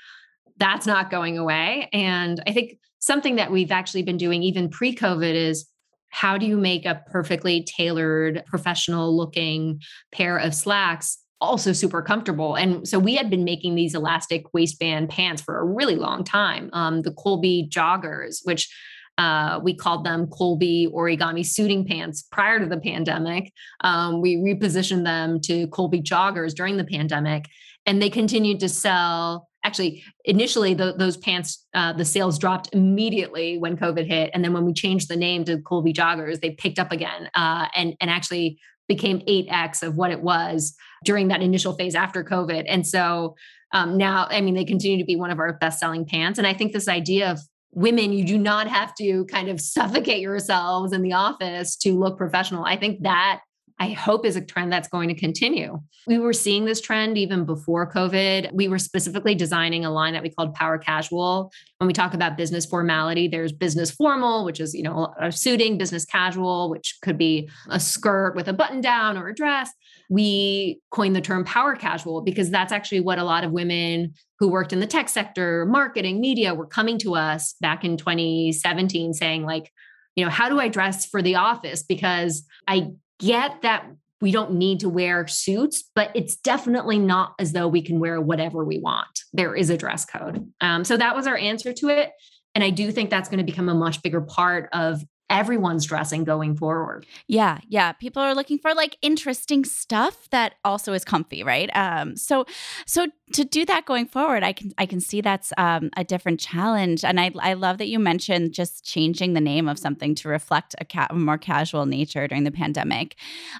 that's 0.58 0.86
not 0.86 1.10
going 1.10 1.38
away. 1.38 1.89
And 1.91 2.43
i 2.45 2.51
think 2.51 2.77
something 2.99 3.38
that 3.38 3.51
we've 3.51 3.71
actually 3.71 4.03
been 4.03 4.17
doing 4.17 4.43
even 4.43 4.69
pre-covid 4.69 5.34
is 5.34 5.67
how 6.10 6.38
do 6.38 6.45
you 6.45 6.58
make 6.58 6.86
a 6.86 7.01
perfectly 7.12 7.63
tailored 7.63 8.43
professional 8.47 9.15
looking 9.15 9.79
pair 10.12 10.38
of 10.38 10.53
slacks 10.53 11.18
also 11.41 11.73
super 11.73 12.02
comfortable. 12.02 12.56
And 12.56 12.88
so 12.88 12.99
we 12.99 13.15
had 13.15 13.30
been 13.30 13.43
making 13.43 13.75
these 13.75 13.95
elastic 13.95 14.54
waistband 14.54 15.10
pants 15.10 15.41
for 15.41 15.58
a 15.60 15.63
really 15.63 15.95
long 15.95 16.23
time. 16.23 16.69
Um, 16.73 17.02
the 17.02 17.12
Colby 17.12 17.69
joggers, 17.71 18.39
which 18.43 18.69
uh, 19.17 19.60
we 19.62 19.73
called 19.73 20.06
them 20.06 20.28
Colby 20.28 20.88
origami 20.93 21.45
suiting 21.45 21.86
pants 21.86 22.23
prior 22.32 22.60
to 22.60 22.65
the 22.65 22.80
pandemic. 22.80 23.52
Um, 23.82 24.21
we 24.21 24.38
repositioned 24.38 25.04
them 25.04 25.41
to 25.41 25.67
Colby 25.67 26.02
joggers 26.02 26.54
during 26.56 26.78
the 26.78 26.86
pandemic, 26.86 27.45
and 27.86 28.02
they 28.02 28.10
continued 28.10 28.62
to 28.62 28.69
sell. 28.69 29.49
Actually, 29.65 30.02
initially 30.23 30.73
the, 30.73 30.93
those 30.97 31.17
pants, 31.17 31.65
uh, 31.73 31.91
the 31.91 32.06
sales 32.06 32.39
dropped 32.39 32.69
immediately 32.73 33.58
when 33.58 33.75
COVID 33.75 34.08
hit, 34.08 34.32
and 34.34 34.41
then 34.41 34.54
when 34.54 34.63
we 34.63 34.71
changed 34.71 35.10
the 35.10 35.17
name 35.17 35.43
to 35.43 35.62
Colby 35.63 35.91
joggers, 35.91 36.39
they 36.39 36.52
picked 36.52 36.80
up 36.80 36.93
again, 36.93 37.30
uh, 37.36 37.67
and 37.75 37.95
and 37.99 38.10
actually 38.10 38.58
became 38.89 39.19
8x 39.21 39.82
of 39.82 39.95
what 39.95 40.12
it 40.12 40.21
was 40.21 40.75
during 41.06 41.30
that 41.30 41.41
initial 41.41 41.73
phase 41.73 41.95
after 41.95 42.25
COVID. 42.25 42.65
And 42.67 42.86
so 42.86 43.36
um, 43.71 43.95
now, 43.95 44.28
I 44.30 44.41
mean, 44.41 44.56
they 44.56 44.65
continue 44.65 44.97
to 44.97 45.06
be 45.06 45.15
one 45.15 45.32
of 45.32 45.39
our 45.39 45.54
best 45.54 45.80
selling 45.80 46.06
pants. 46.06 46.38
And 46.38 46.45
I 46.45 46.54
think 46.54 46.73
this 46.73 46.89
idea 46.89 47.32
of 47.32 47.39
women, 47.71 48.12
you 48.12 48.25
do 48.25 48.38
not 48.38 48.67
have 48.67 48.93
to 48.95 49.25
kind 49.25 49.47
of 49.47 49.62
suffocate 49.62 50.19
yourselves 50.19 50.91
in 50.91 51.04
the 51.04 51.13
office 51.13 51.78
to 51.78 51.97
look 51.97 52.17
professional. 52.17 52.65
I 52.65 52.75
think 52.75 53.04
that 53.04 53.41
I 53.82 53.92
hope 53.92 54.26
is 54.26 54.36
a 54.36 54.42
trend 54.42 54.74
that's 54.74 54.89
going 54.89 55.08
to 55.08 55.15
continue. 55.15 55.80
We 56.06 56.18
were 56.18 56.34
seeing 56.34 56.65
this 56.65 56.82
trend 56.82 57.18
even 57.18 57.46
before 57.46 57.89
COVID. 57.89 58.52
We 58.52 58.68
were 58.68 58.78
specifically 58.78 59.36
designing 59.36 59.86
a 59.86 59.92
line 59.92 60.13
that 60.13 60.22
we 60.22 60.30
called 60.30 60.54
Power 60.54 60.78
Casual. 60.78 61.50
When 61.78 61.88
we 61.88 61.94
talk 61.94 62.13
about 62.13 62.36
business 62.36 62.65
formality, 62.65 63.30
there's 63.30 63.54
business 63.54 63.89
formal, 63.89 64.44
which 64.44 64.60
is, 64.60 64.74
you 64.74 64.84
know, 64.84 65.13
a 65.18 65.32
suiting, 65.32 65.78
business 65.78 66.04
casual, 66.04 66.70
which 66.70 66.98
could 67.02 67.18
be 67.18 67.50
a 67.70 67.80
skirt 67.80 68.36
with 68.36 68.50
a 68.50 68.54
button 68.54 68.82
down 68.82 69.18
or 69.18 69.30
a 69.30 69.36
dress. 69.36 69.72
We 70.10 70.82
coined 70.92 71.15
the 71.15 71.22
term 71.22 71.46
power 71.46 71.76
casual 71.76 72.22
because 72.22 72.50
that's 72.50 72.74
actually 72.74 73.00
what 73.00 73.18
a 73.18 73.24
lot 73.24 73.46
of 73.46 73.52
women 73.52 74.13
who 74.39 74.50
worked 74.50 74.74
in 74.74 74.82
the 74.82 74.88
tech 74.88 75.08
sector, 75.08 75.65
marketing, 75.65 76.20
media 76.20 76.54
were 76.54 76.65
coming 76.65 76.98
to 77.00 77.15
us 77.15 77.54
back 77.62 77.86
in 77.86 77.96
2017 77.96 79.13
saying 79.13 79.46
like, 79.46 79.72
you 80.15 80.26
know, 80.26 80.32
how 80.32 80.50
do 80.50 80.60
I 80.60 80.68
dress 80.68 81.06
for 81.06 81.22
the 81.22 81.36
office? 81.36 81.84
Because 81.84 82.46
I 82.68 82.92
get 83.19 83.62
that 83.62 83.86
we 84.21 84.32
don't 84.32 84.53
need 84.53 84.82
to 84.82 84.89
wear 84.89 85.27
suits, 85.27 85.89
but 85.95 86.12
it's 86.13 86.36
definitely 86.36 86.99
not 86.99 87.36
as 87.39 87.53
though 87.53 87.67
we 87.67 87.82
can 87.82 87.99
wear 87.99 88.19
whatever 88.19 88.65
we 88.65 88.79
want. 88.79 89.08
There 89.32 89.55
is 89.55 89.69
a 89.69 89.77
dress 89.77 90.05
code. 90.05 90.51
Um, 90.60 90.84
so 90.84 90.97
that 90.97 91.15
was 91.15 91.25
our 91.25 91.38
answer 91.38 91.71
to 91.73 91.88
it. 91.88 92.12
And 92.53 92.63
I 92.63 92.69
do 92.69 92.91
think 92.91 93.10
that's 93.10 93.29
going 93.29 93.38
to 93.38 93.45
become 93.45 93.69
a 93.69 93.75
much 93.75 94.01
bigger 94.01 94.21
part 94.21 94.69
of 94.73 95.01
everyone's 95.30 95.86
dressing 95.86 96.24
going 96.24 96.56
forward. 96.56 97.06
Yeah, 97.28 97.60
yeah. 97.68 97.92
People 97.92 98.22
are 98.22 98.34
looking 98.34 98.58
for 98.58 98.74
like 98.74 98.98
interesting 99.02 99.63
stuff 99.63 100.30
that 100.32 100.56
also 100.65 100.94
is 100.94 101.06
comfy, 101.06 101.44
right? 101.44 101.70
Um, 101.76 102.15
so, 102.15 102.46
so 102.86 103.08
to 103.34 103.44
do 103.44 103.65
that 103.65 103.86
going 103.86 104.08
forward, 104.08 104.44
I 104.44 104.54
can 104.54 104.74
I 104.78 104.86
can 104.86 105.00
see 105.00 105.22
that's 105.22 105.54
um, 105.58 105.89
a 105.96 106.04
different 106.04 106.39
challenge, 106.39 107.06
and 107.06 107.20
I 107.20 107.32
I 107.39 107.54
love 107.54 107.78
that 107.78 107.88
you 107.88 108.00
mentioned 108.00 108.54
just 108.54 108.84
changing 108.84 109.34
the 109.34 109.42
name 109.42 109.68
of 109.70 109.78
something 109.78 110.15
to 110.15 110.30
reflect 110.30 110.76
a, 110.80 110.86
ca- 110.86 111.10
more 111.13 111.38
casual 111.38 111.86
nature 111.86 112.28
during 112.28 112.44
the 112.44 112.52
pandemic. 112.52 113.15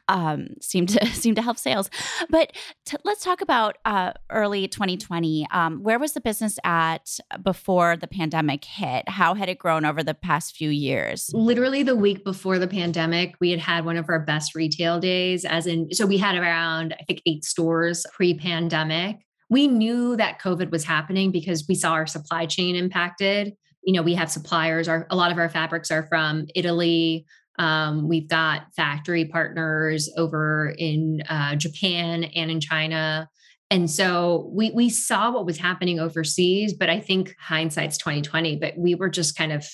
Um, 0.08 0.50
seemed 0.62 0.90
to 0.90 1.06
seem 1.14 1.36
to 1.36 1.42
help 1.42 1.58
sales, 1.58 1.90
but 2.30 2.54
t- 2.86 2.98
let's 3.06 3.24
talk 3.24 3.42
about 3.42 3.78
uh, 3.86 4.14
early 4.32 4.68
2020. 4.68 5.48
Um, 5.52 5.84
where 5.84 6.00
was 6.00 6.14
the 6.14 6.22
business 6.22 6.58
at 6.64 7.20
before 7.44 7.96
the 7.96 8.08
pandemic 8.08 8.66
hit? 8.66 9.08
How 9.08 9.36
had 9.36 9.50
it 9.50 9.60
grown 9.60 9.86
over 9.86 10.04
the 10.04 10.16
past 10.16 10.56
few 10.56 10.70
years? 10.70 11.30
Literally 11.34 11.59
the 11.84 11.96
week 11.96 12.24
before 12.24 12.60
the 12.60 12.68
pandemic, 12.68 13.36
we 13.40 13.52
had 13.52 13.60
had 13.60 13.86
one 13.86 13.98
of 13.98 14.10
our 14.10 14.20
best 14.20 14.56
retail 14.56 15.00
days. 15.00 15.46
As 15.46 15.68
in, 15.68 15.92
so 15.94 16.06
we 16.06 16.18
had 16.18 16.36
around 16.36 16.96
I 17.00 17.04
think 17.04 17.22
eight 17.26 17.44
stores 17.44 18.06
pre-pandemic 18.14 19.20
we 19.50 19.68
knew 19.68 20.16
that 20.16 20.40
COVID 20.40 20.72
was 20.72 20.84
happening 20.84 21.32
because 21.32 21.66
we 21.68 21.76
saw 21.76 21.94
our 21.94 22.08
supply 22.08 22.46
chain 22.46 22.76
impacted. 22.76 23.54
You 23.84 23.94
know, 23.94 24.04
we 24.04 24.14
have 24.14 24.30
suppliers, 24.30 24.88
our, 24.88 25.08
a 25.10 25.16
lot 25.16 25.32
of 25.32 25.38
our 25.38 25.50
fabrics 25.50 25.90
are 25.90 26.06
from 26.08 26.46
Italy. 26.56 27.26
Um, 27.58 28.08
we've 28.08 28.28
got 28.28 28.68
factory 28.76 29.26
partners 29.26 30.10
over 30.16 30.74
in 30.78 31.24
uh, 31.28 31.56
Japan 31.56 32.26
and 32.26 32.52
in 32.52 32.62
China. 32.62 33.28
And 33.72 33.90
so 33.90 34.50
we 34.52 34.72
we 34.72 34.90
saw 34.90 35.32
what 35.32 35.46
was 35.46 35.58
happening 35.58 36.00
overseas, 36.00 36.74
but 36.74 36.90
I 36.90 37.00
think 37.00 37.36
hindsight's 37.40 37.98
2020, 37.98 38.56
but 38.56 38.74
we 38.78 38.96
were 38.96 39.10
just 39.10 39.38
kind 39.38 39.52
of 39.52 39.68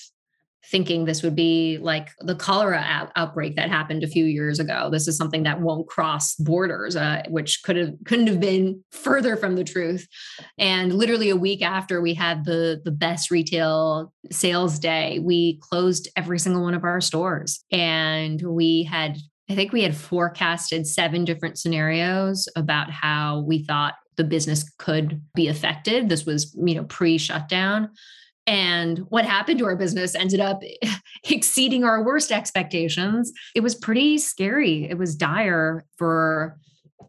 thinking 0.71 1.05
this 1.05 1.23
would 1.23 1.35
be 1.35 1.77
like 1.81 2.09
the 2.19 2.35
cholera 2.35 2.83
out- 2.85 3.11
outbreak 3.15 3.55
that 3.55 3.69
happened 3.69 4.03
a 4.03 4.07
few 4.07 4.25
years 4.25 4.59
ago. 4.59 4.89
This 4.91 5.07
is 5.07 5.17
something 5.17 5.43
that 5.43 5.61
won't 5.61 5.87
cross 5.87 6.35
borders, 6.35 6.95
uh, 6.95 7.23
which 7.29 7.61
could 7.63 7.75
have 7.75 7.93
couldn't 8.05 8.27
have 8.27 8.39
been 8.39 8.83
further 8.91 9.35
from 9.35 9.55
the 9.55 9.63
truth. 9.63 10.07
And 10.57 10.93
literally 10.93 11.29
a 11.29 11.35
week 11.35 11.61
after 11.61 12.01
we 12.01 12.13
had 12.13 12.45
the 12.45 12.81
the 12.83 12.91
best 12.91 13.31
retail 13.31 14.13
sales 14.31 14.79
day, 14.79 15.19
we 15.19 15.59
closed 15.59 16.09
every 16.15 16.39
single 16.39 16.63
one 16.63 16.73
of 16.73 16.83
our 16.83 17.01
stores, 17.01 17.63
and 17.71 18.41
we 18.41 18.83
had. 18.83 19.17
I 19.47 19.53
think 19.53 19.71
we 19.71 19.83
had 19.83 19.95
forecasted 19.95 20.87
seven 20.87 21.23
different 21.23 21.59
scenarios 21.59 22.49
about 22.55 22.89
how 22.89 23.41
we 23.41 23.63
thought 23.63 23.93
the 24.15 24.23
business 24.23 24.67
could 24.79 25.21
be 25.35 25.47
affected. 25.47 26.09
This 26.09 26.25
was, 26.25 26.55
you 26.55 26.73
know, 26.73 26.85
pre-shutdown 26.85 27.91
and 28.47 28.99
what 29.09 29.25
happened 29.25 29.59
to 29.59 29.65
our 29.65 29.75
business 29.75 30.15
ended 30.15 30.39
up 30.39 30.61
exceeding 31.29 31.83
our 31.83 32.03
worst 32.03 32.31
expectations. 32.31 33.31
It 33.55 33.61
was 33.61 33.75
pretty 33.75 34.17
scary. 34.17 34.87
It 34.89 34.97
was 34.97 35.15
dire 35.15 35.85
for 35.97 36.57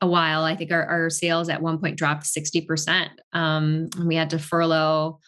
a 0.01 0.07
while. 0.07 0.44
I 0.44 0.57
think 0.57 0.72
our, 0.72 0.85
our 0.87 1.11
sales 1.11 1.49
at 1.49 1.62
one 1.62 1.79
point 1.79 1.99
dropped 1.99 2.25
60%. 2.25 3.09
Um, 3.33 3.88
and 3.96 4.07
we 4.07 4.16
had 4.16 4.31
to 4.31 4.38
furlough 4.38 5.18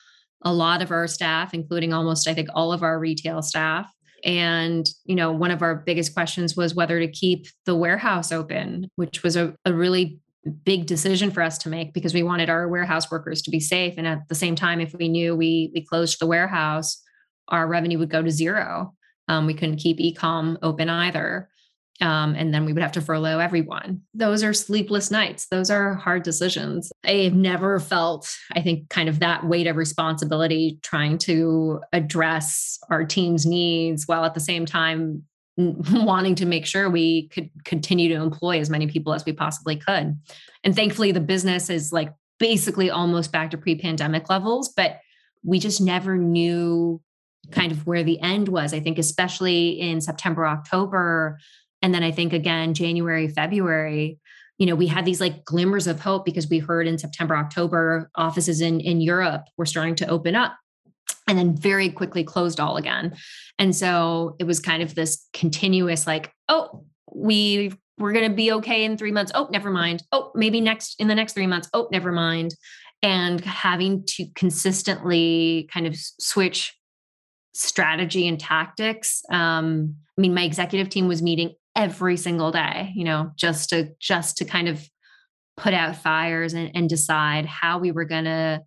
a 0.42 0.52
lot 0.52 0.82
of 0.82 0.90
our 0.90 1.06
staff, 1.06 1.52
including 1.52 1.92
almost, 1.92 2.28
I 2.28 2.34
think, 2.34 2.48
all 2.54 2.72
of 2.72 2.82
our 2.82 2.98
retail 2.98 3.42
staff. 3.42 3.90
And, 4.24 4.88
you 5.04 5.14
know, 5.14 5.30
one 5.30 5.50
of 5.50 5.62
our 5.62 5.76
biggest 5.76 6.14
questions 6.14 6.56
was 6.56 6.74
whether 6.74 6.98
to 6.98 7.08
keep 7.08 7.46
the 7.66 7.76
warehouse 7.76 8.32
open, 8.32 8.90
which 8.96 9.22
was 9.22 9.36
a, 9.36 9.54
a 9.64 9.72
really 9.72 10.20
big 10.48 10.86
decision 10.86 11.30
for 11.30 11.42
us 11.42 11.58
to 11.58 11.68
make 11.68 11.92
because 11.92 12.14
we 12.14 12.22
wanted 12.22 12.50
our 12.50 12.68
warehouse 12.68 13.10
workers 13.10 13.42
to 13.42 13.50
be 13.50 13.60
safe. 13.60 13.94
And 13.96 14.06
at 14.06 14.28
the 14.28 14.34
same 14.34 14.54
time, 14.54 14.80
if 14.80 14.94
we 14.94 15.08
knew 15.08 15.36
we 15.36 15.70
we 15.74 15.84
closed 15.84 16.20
the 16.20 16.26
warehouse, 16.26 17.02
our 17.48 17.66
revenue 17.66 17.98
would 17.98 18.10
go 18.10 18.22
to 18.22 18.30
zero. 18.30 18.94
Um, 19.28 19.46
we 19.46 19.54
couldn't 19.54 19.76
keep 19.76 19.98
ecom 19.98 20.56
open 20.62 20.88
either. 20.88 21.48
Um, 22.00 22.34
and 22.36 22.54
then 22.54 22.64
we 22.64 22.72
would 22.72 22.82
have 22.82 22.92
to 22.92 23.00
furlough 23.00 23.40
everyone. 23.40 24.02
Those 24.14 24.44
are 24.44 24.52
sleepless 24.52 25.10
nights. 25.10 25.48
Those 25.50 25.68
are 25.68 25.94
hard 25.94 26.22
decisions. 26.22 26.92
I've 27.04 27.34
never 27.34 27.80
felt, 27.80 28.32
I 28.52 28.60
think, 28.60 28.88
kind 28.88 29.08
of 29.08 29.18
that 29.18 29.44
weight 29.44 29.66
of 29.66 29.76
responsibility 29.76 30.78
trying 30.82 31.18
to 31.18 31.80
address 31.92 32.78
our 32.88 33.04
team's 33.04 33.46
needs 33.46 34.06
while 34.06 34.24
at 34.24 34.34
the 34.34 34.40
same 34.40 34.64
time 34.64 35.24
wanting 35.92 36.36
to 36.36 36.46
make 36.46 36.64
sure 36.64 36.88
we 36.88 37.28
could 37.28 37.50
continue 37.64 38.08
to 38.08 38.22
employ 38.22 38.60
as 38.60 38.70
many 38.70 38.86
people 38.86 39.12
as 39.12 39.24
we 39.24 39.32
possibly 39.32 39.74
could. 39.74 40.16
And 40.62 40.76
thankfully, 40.76 41.10
the 41.10 41.20
business 41.20 41.68
is 41.68 41.92
like 41.92 42.12
basically 42.38 42.90
almost 42.90 43.32
back 43.32 43.50
to 43.50 43.58
pre 43.58 43.74
pandemic 43.74 44.30
levels, 44.30 44.68
but 44.68 45.00
we 45.42 45.58
just 45.58 45.80
never 45.80 46.16
knew 46.16 47.00
kind 47.50 47.72
of 47.72 47.86
where 47.86 48.04
the 48.04 48.20
end 48.20 48.48
was. 48.48 48.72
I 48.72 48.78
think, 48.78 48.98
especially 48.98 49.80
in 49.80 50.00
September, 50.00 50.46
October, 50.46 51.38
and 51.82 51.92
then 51.92 52.04
I 52.04 52.12
think 52.12 52.32
again, 52.32 52.72
January, 52.72 53.26
February, 53.26 54.20
you 54.58 54.66
know, 54.66 54.76
we 54.76 54.86
had 54.86 55.04
these 55.04 55.20
like 55.20 55.44
glimmers 55.44 55.88
of 55.88 56.00
hope 56.00 56.24
because 56.24 56.48
we 56.48 56.58
heard 56.60 56.86
in 56.86 56.98
September, 56.98 57.36
October, 57.36 58.10
offices 58.14 58.60
in, 58.60 58.80
in 58.80 59.00
Europe 59.00 59.44
were 59.56 59.66
starting 59.66 59.94
to 59.96 60.08
open 60.08 60.36
up 60.36 60.56
and 61.28 61.38
then 61.38 61.54
very 61.54 61.90
quickly 61.90 62.24
closed 62.24 62.58
all 62.58 62.76
again. 62.76 63.16
And 63.58 63.76
so 63.76 64.34
it 64.38 64.44
was 64.44 64.58
kind 64.58 64.82
of 64.82 64.94
this 64.94 65.28
continuous 65.32 66.06
like, 66.06 66.32
oh, 66.48 66.84
we 67.14 67.72
we're 67.98 68.12
going 68.12 68.30
to 68.30 68.36
be 68.36 68.52
okay 68.52 68.84
in 68.84 68.96
3 68.96 69.10
months. 69.10 69.32
Oh, 69.34 69.48
never 69.50 69.70
mind. 69.70 70.04
Oh, 70.12 70.30
maybe 70.34 70.60
next 70.60 71.00
in 71.00 71.08
the 71.08 71.14
next 71.14 71.34
3 71.34 71.46
months. 71.46 71.68
Oh, 71.74 71.88
never 71.90 72.12
mind. 72.12 72.54
And 73.02 73.40
having 73.40 74.04
to 74.06 74.26
consistently 74.34 75.68
kind 75.72 75.86
of 75.86 75.96
switch 75.96 76.74
strategy 77.54 78.28
and 78.28 78.38
tactics. 78.38 79.22
Um, 79.30 79.96
I 80.16 80.20
mean, 80.20 80.34
my 80.34 80.42
executive 80.42 80.88
team 80.88 81.08
was 81.08 81.22
meeting 81.22 81.54
every 81.74 82.16
single 82.16 82.52
day, 82.52 82.92
you 82.94 83.04
know, 83.04 83.32
just 83.36 83.70
to 83.70 83.90
just 84.00 84.38
to 84.38 84.44
kind 84.44 84.68
of 84.68 84.88
put 85.56 85.74
out 85.74 85.96
fires 85.96 86.54
and, 86.54 86.70
and 86.74 86.88
decide 86.88 87.46
how 87.46 87.78
we 87.78 87.90
were 87.90 88.04
going 88.04 88.24
to 88.24 88.62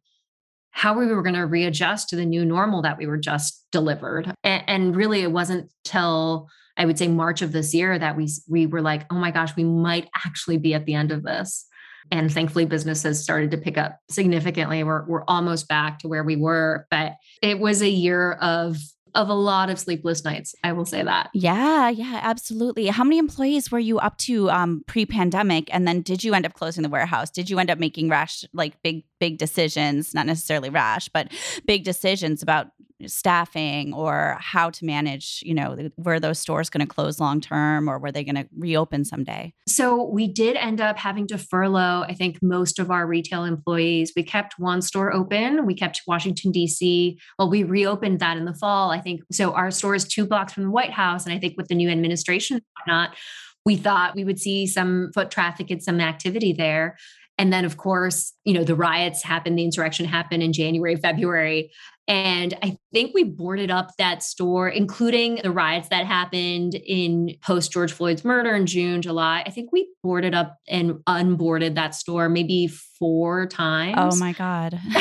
how 0.72 0.98
we 0.98 1.06
were 1.08 1.22
going 1.22 1.36
to 1.36 1.46
readjust 1.46 2.10
to 2.10 2.16
the 2.16 2.26
new 2.26 2.46
normal 2.46 2.82
that 2.82 2.98
we 2.98 3.06
were 3.06 3.18
just 3.18 3.66
delivered. 3.72 4.34
And, 4.44 4.64
and, 4.68 4.96
really, 4.96 5.22
it 5.22 5.32
wasn't 5.32 5.70
till 5.84 6.50
I 6.78 6.86
would 6.86 6.98
say 6.98 7.08
March 7.08 7.42
of 7.42 7.52
this 7.52 7.74
year 7.74 8.00
that 8.00 8.16
we 8.16 8.30
we 8.48 8.66
were 8.66 8.82
like, 8.82 9.06
oh 9.12 9.16
my 9.16 9.32
gosh, 9.32 9.56
we 9.56 9.64
might 9.64 10.10
actually 10.26 10.58
be 10.58 10.74
at 10.74 10.86
the 10.86 10.94
end 10.94 11.12
of 11.12 11.24
this. 11.24 11.66
And 12.10 12.32
thankfully, 12.32 12.66
business 12.66 13.04
has 13.04 13.22
started 13.22 13.52
to 13.52 13.58
pick 13.58 13.78
up 13.78 14.00
significantly. 14.10 14.84
We're 14.84 15.06
we're 15.06 15.24
almost 15.28 15.68
back 15.68 16.00
to 16.00 16.08
where 16.08 16.24
we 16.24 16.36
were, 16.36 16.88
but 16.90 17.14
it 17.42 17.60
was 17.60 17.82
a 17.82 17.90
year 17.90 18.34
of 18.34 18.78
of 19.15 19.30
a 19.30 19.34
lot 19.34 19.69
of 19.69 19.80
sleepless 19.80 20.24
nights. 20.24 20.56
I 20.63 20.71
will 20.74 20.86
say 20.86 21.04
that. 21.04 21.30
Yeah, 21.34 21.89
yeah, 21.89 22.19
absolutely. 22.24 22.88
How 22.88 23.04
many 23.04 23.17
employees 23.17 23.71
were 23.71 23.80
you 23.80 24.00
up 24.00 24.17
to 24.19 24.50
um, 24.50 24.84
pre-pandemic, 24.88 25.74
and 25.74 25.88
then 25.88 26.02
did 26.02 26.24
you 26.24 26.34
end 26.34 26.45
up 26.45 26.54
closing 26.54 26.84
the 26.84 26.89
warehouse? 26.89 27.30
Did 27.30 27.50
you 27.50 27.60
end 27.60 27.69
up 27.69 27.78
making 27.78 28.10
rash, 28.10 28.45
like 28.54 28.82
big, 28.82 29.04
big 29.19 29.38
decisions? 29.38 30.13
Not 30.13 30.26
necessarily 30.26 30.69
rash, 30.69 31.10
but 31.10 31.32
big 31.65 31.84
decisions 31.84 32.41
about 32.41 32.71
staffing 33.08 33.94
or 33.94 34.38
how 34.40 34.70
to 34.70 34.86
manage 34.86 35.42
you 35.46 35.54
know 35.54 35.90
were 35.98 36.20
those 36.20 36.40
stores 36.40 36.70
going 36.70 36.86
to 36.86 36.94
close 36.94 37.20
long 37.20 37.42
term 37.42 37.90
or 37.90 38.00
were 38.00 38.12
they 38.12 38.24
going 38.24 38.36
to 38.36 38.48
reopen 38.58 39.06
someday. 39.06 39.54
So 39.68 40.04
we 40.04 40.28
did 40.28 40.56
end 40.56 40.82
up 40.82 40.98
having 40.98 41.28
to 41.28 41.38
furlough 41.38 42.04
i 42.08 42.14
think 42.14 42.40
most 42.42 42.80
of 42.80 42.92
our 42.92 43.06
retail 43.08 43.44
employees. 43.44 44.14
We 44.16 44.24
kept 44.24 44.56
one 44.58 44.82
store 44.82 45.14
open. 45.14 45.66
We 45.66 45.74
kept 45.74 46.02
washington 46.08 46.52
d.c 46.52 47.20
well 47.38 47.50
we 47.50 47.64
reopened 47.64 48.20
that 48.20 48.38
in 48.38 48.46
the 48.46 48.54
fall 48.54 48.92
i 48.92 49.00
think. 49.00 49.22
So 49.32 49.54
our 49.54 49.72
store 49.72 49.96
is 49.96 50.06
two 50.06 50.26
blocks 50.26 50.54
from 50.54 50.64
the 50.64 50.72
white 50.72 50.92
house 50.92 51.26
and 51.26 51.34
i 51.34 51.40
think 51.40 51.56
with 51.58 51.68
the 51.68 51.76
new 51.76 51.90
administration 51.90 52.62
not 52.88 53.16
we 53.66 53.76
thought 53.76 54.16
we 54.16 54.24
would 54.24 54.40
see 54.40 54.66
some 54.66 55.12
foot 55.14 55.30
traffic 55.30 55.70
and 55.70 55.84
some 55.84 56.02
activity 56.02 56.54
there 56.54 56.98
and 57.38 57.52
then, 57.52 57.65
of 57.65 57.78
course, 57.78 58.34
you 58.44 58.54
know, 58.54 58.63
the 58.63 58.76
riots 58.76 59.24
happened, 59.24 59.58
the 59.58 59.63
insurrection 59.63 60.06
happened 60.06 60.44
in 60.44 60.54
January, 60.54 60.96
February. 60.96 61.72
And 62.08 62.58
I 62.62 62.78
think 62.91 63.13
we 63.13 63.24
boarded 63.24 63.72
up 63.72 63.91
that 63.98 64.22
store, 64.22 64.67
including 64.67 65.39
the 65.44 65.52
riots 65.52 65.89
that 65.89 66.06
happened 66.06 66.76
in 66.76 67.36
post 67.41 67.72
George 67.72 67.94
Floyd's 67.94 68.26
murder 68.26 68.54
in 68.54 68.65
June, 68.65 69.02
July. 69.02 69.44
I 69.46 69.50
think 69.50 69.72
we 69.72 69.89
boarded 70.04 70.36
up 70.36 70.58
and 70.67 71.00
unboarded 71.08 71.76
that 71.76 71.96
store 71.96 72.28
maybe 72.28 72.67
four 72.67 73.44
oh 73.44 73.48
times. 73.48 74.15
Oh 74.15 74.20
my 74.20 74.34
God. 74.34 74.80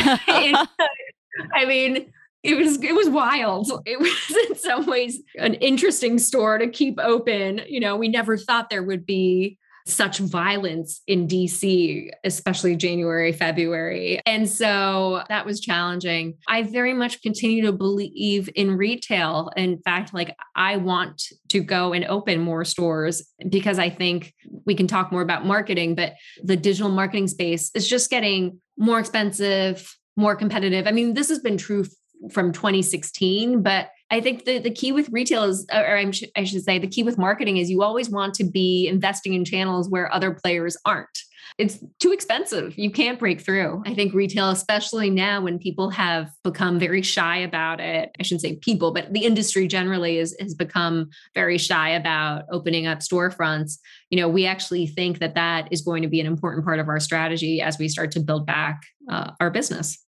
I 1.55 1.65
mean, 1.67 2.13
it 2.43 2.57
was 2.57 2.83
it 2.83 2.95
was 2.95 3.09
wild. 3.09 3.71
It 3.87 3.99
was 4.01 4.37
in 4.49 4.57
some 4.57 4.87
ways 4.87 5.21
an 5.37 5.55
interesting 5.55 6.19
store 6.19 6.59
to 6.59 6.69
keep 6.69 6.99
open. 7.01 7.63
You 7.69 7.81
know, 7.81 7.97
we 7.97 8.09
never 8.09 8.37
thought 8.37 8.71
there 8.71 8.83
would 8.83 9.05
be 9.05 9.59
such 9.87 10.19
violence 10.19 11.03
in 11.07 11.27
DC, 11.27 12.11
especially 12.25 12.77
January, 12.77 13.33
February. 13.33 14.21
And 14.27 14.49
so 14.49 15.23
that 15.29 15.47
was 15.47 15.61
challenging. 15.61 16.35
I 16.49 16.63
very 16.63 16.95
much 16.95 17.23
continue 17.23 17.63
to 17.67 17.73
believe 17.73 18.49
in 18.55 18.77
retail. 18.77 19.51
In 19.57 19.79
fact, 19.79 20.15
like 20.15 20.37
I 20.55 20.77
want 20.77 21.23
to 21.49 21.61
go 21.61 21.93
and 21.93 22.05
open 22.05 22.41
more 22.41 22.65
stores 22.65 23.23
because 23.49 23.79
I 23.79 23.91
think 23.91 24.35
we 24.67 24.75
can 24.75 24.87
talk 24.87 25.13
more 25.13 25.23
about 25.23 25.47
marketing, 25.47 25.95
but 25.95 26.15
the 26.43 26.57
digital 26.57 26.91
marketing 26.91 27.29
space 27.29 27.71
is 27.75 27.89
just 27.89 28.11
getting 28.11 28.61
more 28.77 28.99
expensive, 28.99 29.97
more 30.17 30.37
competitive. 30.37 30.87
I 30.87 30.93
mean, 30.93 31.15
this 31.15 31.29
has 31.29 31.39
been 31.39 31.57
true 31.57 31.85
from 32.31 32.53
2016, 32.53 33.63
but 33.63 33.89
I 34.11 34.21
think 34.21 34.45
the, 34.45 34.59
the 34.59 34.71
key 34.71 34.93
with 34.93 35.09
retail 35.11 35.45
is, 35.45 35.67
or 35.73 35.97
I'm, 35.97 36.13
I 36.37 36.45
should 36.45 36.63
say, 36.63 36.79
the 36.79 36.89
key 36.89 37.03
with 37.03 37.19
marketing 37.19 37.59
is 37.59 37.71
you 37.71 37.83
always 37.83 38.11
want 38.11 38.35
to 38.35 38.45
be 38.45 38.89
investing 38.89 39.35
in 39.35 39.45
channels 39.45 39.89
where 39.89 40.13
other 40.13 40.33
players 40.33 40.77
aren't. 40.85 41.19
It's 41.59 41.79
too 41.99 42.13
expensive. 42.13 42.77
You 42.79 42.91
can't 42.91 43.19
break 43.19 43.41
through. 43.41 43.83
I 43.85 43.95
think 43.95 44.15
retail, 44.15 44.51
especially 44.51 45.11
now 45.11 45.43
when 45.43 45.59
people 45.59 45.91
have 45.91 46.31
become 46.43 46.79
very 46.79 47.03
shy 47.03 47.39
about 47.39 47.81
it, 47.81 48.11
I 48.19 48.23
shouldn't 48.23 48.43
say 48.43 48.57
people, 48.57 48.93
but 48.93 49.13
the 49.13 49.25
industry 49.25 49.67
generally 49.67 50.19
is, 50.19 50.37
has 50.41 50.55
become 50.55 51.11
very 51.35 51.59
shy 51.59 51.91
about 51.91 52.45
opening 52.51 52.87
up 52.87 53.01
storefronts. 53.01 53.79
You 54.11 54.21
know, 54.21 54.29
we 54.29 54.47
actually 54.47 54.87
think 54.87 55.19
that 55.19 55.35
that 55.35 55.69
is 55.71 55.83
going 55.83 56.03
to 56.03 56.09
be 56.09 56.21
an 56.21 56.27
important 56.27 56.65
part 56.65 56.79
of 56.79 56.89
our 56.89 57.01
strategy 57.01 57.61
as 57.61 57.79
we 57.79 57.89
start 57.89 58.11
to 58.13 58.21
build 58.21 58.47
back 58.47 58.83
uh, 59.11 59.33
our 59.41 59.51
business. 59.51 59.99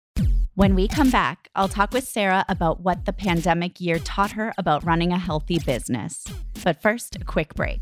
When 0.55 0.75
we 0.75 0.87
come 0.87 1.09
back, 1.09 1.49
I'll 1.57 1.67
talk 1.67 1.93
with 1.93 2.07
Sarah 2.07 2.45
about 2.47 2.81
what 2.81 3.07
the 3.07 3.13
pandemic 3.15 3.81
year 3.81 3.99
taught 3.99 4.33
her 4.33 4.53
about 4.59 4.85
running 4.85 5.11
a 5.11 5.19
healthy 5.19 5.59
business. 5.59 6.27
But 6.63 6.83
first, 6.83 7.17
a 7.17 7.25
quick 7.25 7.55
break. 7.55 7.81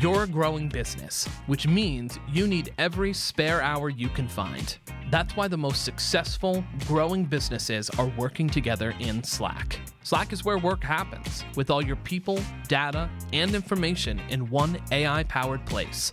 You're 0.00 0.22
a 0.22 0.28
growing 0.28 0.68
business, 0.68 1.26
which 1.48 1.66
means 1.66 2.20
you 2.32 2.46
need 2.46 2.72
every 2.78 3.12
spare 3.12 3.60
hour 3.62 3.88
you 3.88 4.08
can 4.08 4.28
find. 4.28 4.78
That's 5.10 5.34
why 5.36 5.48
the 5.48 5.58
most 5.58 5.84
successful, 5.84 6.64
growing 6.86 7.24
businesses 7.24 7.90
are 7.90 8.12
working 8.16 8.48
together 8.48 8.94
in 9.00 9.24
Slack. 9.24 9.80
Slack 10.04 10.32
is 10.32 10.44
where 10.44 10.58
work 10.58 10.84
happens, 10.84 11.44
with 11.56 11.68
all 11.68 11.84
your 11.84 11.96
people, 11.96 12.38
data, 12.68 13.10
and 13.32 13.56
information 13.56 14.20
in 14.30 14.48
one 14.50 14.80
AI 14.92 15.24
powered 15.24 15.66
place. 15.66 16.12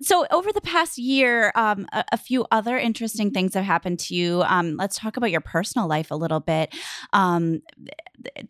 So, 0.00 0.26
over 0.30 0.52
the 0.52 0.60
past 0.60 0.96
year, 0.96 1.50
um, 1.54 1.86
a, 1.92 2.04
a, 2.12 2.16
few 2.16 2.46
other 2.52 2.78
interesting 2.78 3.32
things 3.32 3.54
have 3.54 3.64
happened 3.64 3.98
to 4.00 4.14
you. 4.14 4.42
Um, 4.42 4.76
let's 4.76 4.96
talk 4.96 5.16
about 5.16 5.30
your 5.30 5.40
personal 5.40 5.88
life 5.88 6.10
a 6.10 6.14
little 6.14 6.38
bit. 6.40 6.72
Um, 7.12 7.62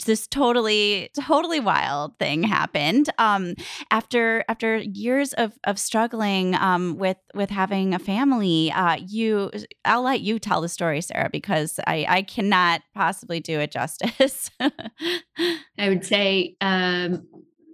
this 0.04 0.26
totally, 0.26 1.10
totally 1.18 1.60
wild 1.60 2.18
thing 2.18 2.42
happened 2.42 3.08
um, 3.18 3.54
after 3.90 4.44
after 4.48 4.76
years 4.76 5.32
of 5.34 5.58
of 5.64 5.78
struggling 5.78 6.54
um, 6.54 6.96
with 6.98 7.18
with 7.34 7.50
having 7.50 7.94
a 7.94 7.98
family. 7.98 8.70
Uh, 8.72 8.96
you, 9.06 9.50
I'll 9.84 10.02
let 10.02 10.20
you 10.20 10.38
tell 10.38 10.60
the 10.60 10.68
story, 10.68 11.00
Sarah, 11.00 11.30
because 11.30 11.80
I 11.86 12.04
I 12.08 12.22
cannot 12.22 12.82
possibly 12.94 13.40
do 13.40 13.58
it 13.60 13.70
justice. 13.70 14.50
I 14.60 15.88
would 15.88 16.04
say 16.04 16.56
um, 16.60 17.26